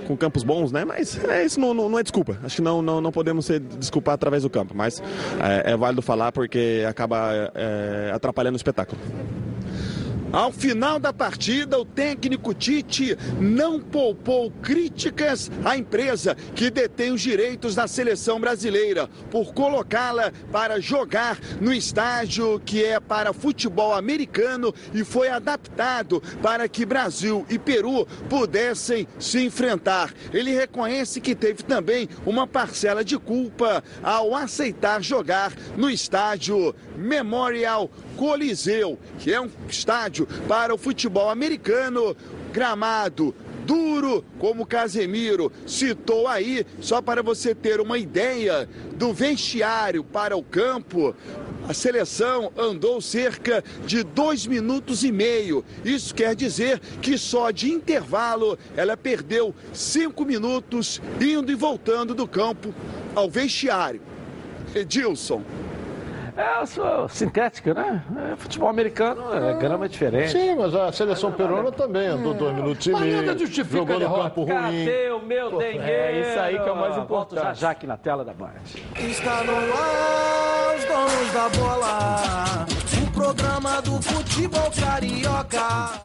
[0.07, 0.85] com campos bons, né?
[0.85, 2.39] Mas é, isso não, não, não, é desculpa.
[2.45, 4.75] Acho que não, não, não podemos ser desculpar através do campo.
[4.75, 5.03] Mas
[5.41, 9.01] é, é válido falar porque acaba é, atrapalhando o espetáculo.
[10.33, 17.21] Ao final da partida, o técnico Tite não poupou críticas à empresa que detém os
[17.21, 24.75] direitos da seleção brasileira por colocá-la para jogar no estádio que é para futebol americano
[24.93, 30.13] e foi adaptado para que Brasil e Peru pudessem se enfrentar.
[30.33, 37.91] Ele reconhece que teve também uma parcela de culpa ao aceitar jogar no estádio Memorial
[38.17, 42.17] Coliseu, que é um estádio para o futebol americano,
[42.53, 43.35] gramado
[43.67, 50.43] duro, como Casemiro citou aí, só para você ter uma ideia do vestiário para o
[50.43, 51.15] campo.
[51.69, 55.65] A seleção andou cerca de dois minutos e meio.
[55.85, 62.29] Isso quer dizer que só de intervalo ela perdeu cinco minutos indo e voltando do
[62.29, 62.73] campo
[63.17, 64.01] ao vestiário.
[64.75, 65.43] Edilson.
[66.37, 68.05] É, eu sou sintética, né?
[68.33, 70.33] É, futebol americano, é, grama diferente.
[70.33, 73.23] Sim, mas a seleção peruana também andou dois minutos e Mas meio.
[73.23, 74.55] nada justifica jogou no campo ruim.
[74.55, 75.83] Cadê o meu Pô, dengueiro?
[75.83, 77.43] é isso aí que é o mais Volto importante.
[77.43, 78.51] já já aqui na tela da Band.
[78.97, 82.67] Está no ar, os donos da bola.
[83.03, 86.03] O programa do futebol carioca.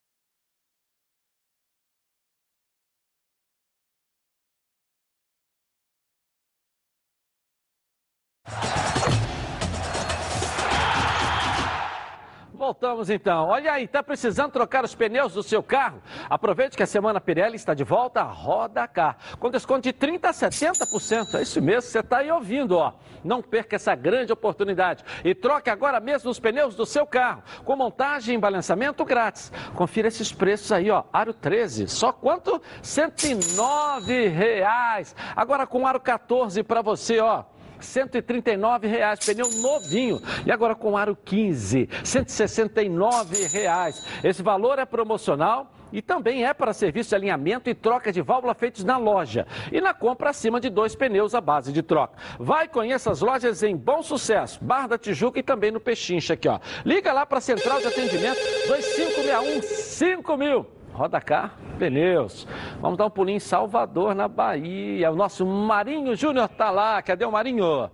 [12.61, 13.47] Voltamos então.
[13.47, 15.99] Olha aí, está precisando trocar os pneus do seu carro?
[16.29, 20.49] Aproveite que a Semana Pirelli está de volta Roda Car, com desconto de 30% a
[20.51, 21.39] 70%.
[21.39, 22.93] É isso mesmo, você está aí ouvindo, ó.
[23.23, 27.75] Não perca essa grande oportunidade e troque agora mesmo os pneus do seu carro, com
[27.75, 29.51] montagem e balançamento grátis.
[29.73, 31.05] Confira esses preços aí, ó.
[31.11, 32.61] Aro 13, só quanto?
[32.83, 35.15] 109 reais.
[35.35, 37.43] Agora com aro 14 para você, ó.
[37.81, 40.21] 139 reais, pneu novinho.
[40.45, 44.05] E agora com aro 15, 169 reais.
[44.23, 48.53] Esse valor é promocional e também é para serviço de alinhamento e troca de válvula
[48.53, 52.17] feitos na loja e na compra acima de dois pneus à base de troca.
[52.39, 56.47] Vai conheça as lojas em Bom Sucesso, Barra da Tijuca e também no Pechincha aqui,
[56.47, 56.59] ó.
[56.85, 60.80] Liga lá para a central de atendimento 2561 5000.
[60.93, 62.45] Roda cá, pneus.
[62.81, 65.11] Vamos dar um pulinho em Salvador, na Bahia.
[65.11, 67.01] O nosso Marinho Júnior tá lá.
[67.01, 67.89] Cadê o Marinho?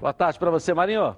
[0.00, 1.16] Boa tarde para você, Marinho.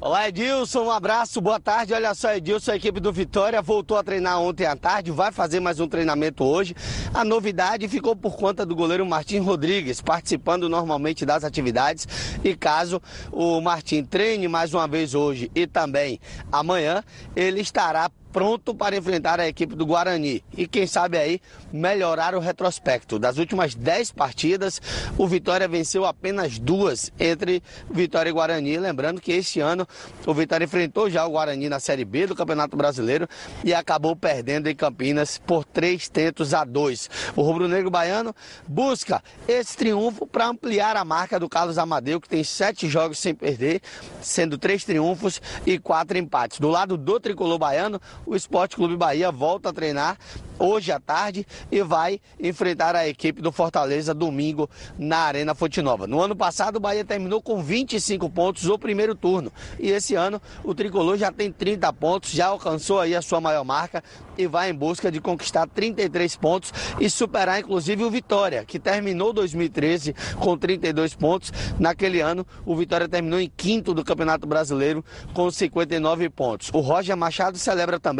[0.00, 1.94] Olá, Edilson, um abraço, boa tarde.
[1.94, 5.60] Olha só, Edilson, a equipe do Vitória voltou a treinar ontem à tarde, vai fazer
[5.60, 6.76] mais um treinamento hoje.
[7.14, 12.06] A novidade ficou por conta do goleiro Martim Rodrigues, participando normalmente das atividades.
[12.44, 13.00] E caso
[13.32, 16.20] o Martim treine mais uma vez hoje e também
[16.52, 17.02] amanhã,
[17.34, 21.40] ele estará pronto para enfrentar a equipe do Guarani e quem sabe aí
[21.72, 23.16] melhorar o retrospecto.
[23.16, 24.82] Das últimas 10 partidas,
[25.16, 28.76] o Vitória venceu apenas duas entre Vitória e Guarani.
[28.76, 29.86] Lembrando que este ano
[30.26, 33.28] o Vitória enfrentou já o Guarani na Série B do Campeonato Brasileiro
[33.62, 37.08] e acabou perdendo em Campinas por três tentos a dois.
[37.36, 38.34] O rubro-negro baiano
[38.66, 43.32] busca esse triunfo para ampliar a marca do Carlos Amadeu, que tem sete jogos sem
[43.32, 43.80] perder,
[44.20, 46.58] sendo três triunfos e quatro empates.
[46.58, 50.16] Do lado do tricolor baiano, o Esporte Clube Bahia volta a treinar
[50.58, 54.68] hoje à tarde e vai enfrentar a equipe do Fortaleza domingo
[54.98, 56.06] na Arena Fonte Nova.
[56.06, 60.40] No ano passado, o Bahia terminou com 25 pontos no primeiro turno e esse ano
[60.62, 64.02] o tricolor já tem 30 pontos, já alcançou aí a sua maior marca
[64.38, 69.32] e vai em busca de conquistar 33 pontos e superar inclusive o Vitória, que terminou
[69.32, 71.52] 2013 com 32 pontos.
[71.78, 76.70] Naquele ano, o Vitória terminou em quinto do Campeonato Brasileiro com 59 pontos.
[76.72, 78.13] O Roger Machado celebra também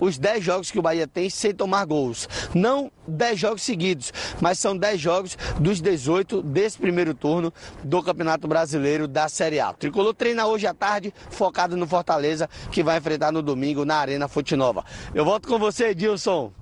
[0.00, 2.28] os 10 jogos que o Bahia tem sem tomar gols.
[2.54, 7.52] Não 10 jogos seguidos, mas são 10 jogos dos 18 desse primeiro turno
[7.82, 9.70] do Campeonato Brasileiro da Série A.
[9.70, 13.96] O Tricolor treina hoje à tarde, focado no Fortaleza, que vai enfrentar no domingo na
[13.96, 14.84] Arena Fonte Nova.
[15.14, 16.52] Eu volto com você, Edilson.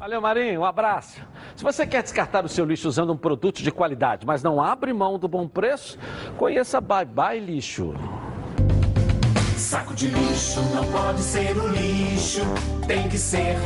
[0.00, 0.60] Valeu, Marinho.
[0.60, 1.20] Um abraço.
[1.54, 4.94] Se você quer descartar o seu lixo usando um produto de qualidade, mas não abre
[4.94, 5.98] mão do bom preço,
[6.38, 7.92] conheça Bye Bye Lixo.
[9.60, 12.40] Saco de lixo não pode ser o lixo,
[12.88, 13.56] tem que ser.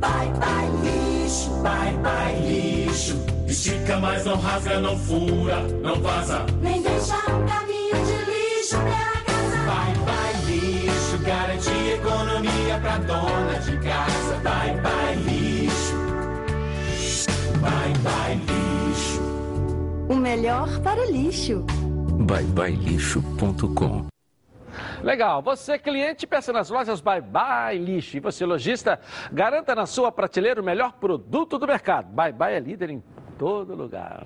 [0.00, 3.22] Bye bye lixo, bye bye lixo.
[3.46, 6.46] Estica, mas não rasga, não fura, não vaza.
[6.60, 9.56] Nem deixa um caminho de lixo pela casa.
[9.66, 14.40] Bye bye lixo, garante economia pra dona de casa.
[14.42, 15.94] Bye bye lixo,
[17.60, 19.20] bye bye lixo.
[20.08, 21.64] O melhor para o lixo.
[22.26, 24.11] byebyelixo.com
[25.02, 25.42] Legal.
[25.42, 28.16] Você, cliente, peça nas lojas Bye Bye Lixo.
[28.16, 29.00] E você, lojista,
[29.32, 32.06] garanta na sua prateleira o melhor produto do mercado.
[32.08, 33.02] Bye Bye é líder em
[33.36, 34.22] todo lugar.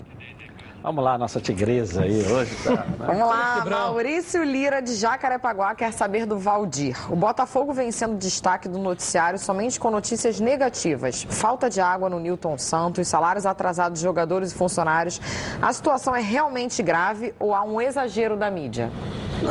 [0.83, 2.55] Vamos lá, nossa tigresa aí hoje.
[2.63, 2.95] Tá, né?
[2.99, 6.95] Vamos lá, Maurício Lira de Jacarepaguá quer saber do Valdir.
[7.13, 11.27] O Botafogo vem sendo destaque do noticiário somente com notícias negativas.
[11.29, 15.21] Falta de água no Newton Santos, salários atrasados de jogadores e funcionários.
[15.61, 18.89] A situação é realmente grave ou há um exagero da mídia?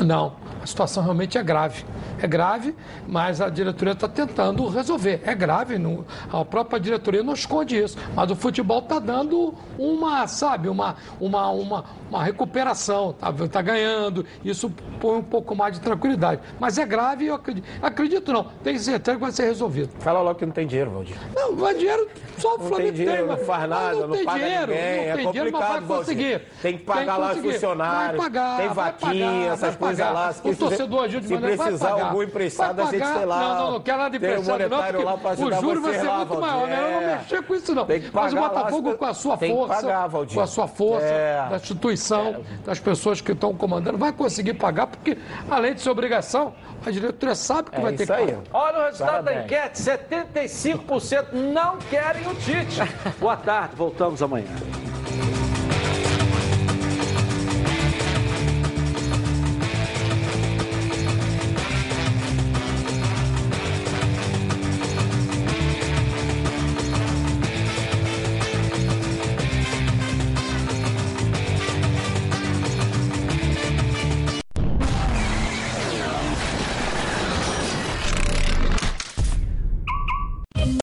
[0.05, 1.85] Não, a situação realmente é grave.
[2.19, 2.75] É grave,
[3.07, 5.21] mas a diretoria está tentando resolver.
[5.23, 7.95] É grave, não, a própria diretoria não esconde isso.
[8.15, 14.25] Mas o futebol está dando uma, sabe, uma, uma, uma, uma recuperação, está tá ganhando.
[14.43, 16.41] Isso põe um pouco mais de tranquilidade.
[16.59, 19.91] Mas é grave eu acredito, acredito não, tenho certeza que vai ser resolvido.
[19.99, 21.15] Fala logo que não tem dinheiro, Valdir.
[21.35, 22.07] Não, vai dinheiro,
[22.39, 24.71] só o Não Flamengo tem dinheiro, mas- não faz mas nada, não, não tem dinheiro,
[24.71, 26.41] ninguém, não é tem dinheiro, mas vai conseguir.
[26.61, 30.67] Tem que pagar lá os funcionários, pagar, tem vaquinha, pagar, essas coisas lá, se O
[30.69, 32.05] torcedor ajuda de se maneira vai precisar pagar.
[32.07, 35.17] algum emprestado, Vai a gente tem lá, Não, não, não quero nada de emprestado não,
[35.19, 36.47] porque o juro vai ser lá, muito Valdir.
[36.49, 36.75] maior, né?
[36.79, 37.85] Eu não mexer com isso não.
[37.85, 41.05] Tem que Mas o Botafogo com a sua tem que força, com a sua força
[41.05, 41.47] É.
[41.49, 45.17] da instituição, das pessoas que estão comandando, vai conseguir pagar, porque
[45.49, 46.53] além de ser obrigação,
[46.85, 48.39] a diretoria sabe que É vai ter que pagar.
[48.53, 52.81] Olha o resultado da enquete: 75% não querem o Tite.
[53.19, 54.45] Boa tarde, voltamos amanhã.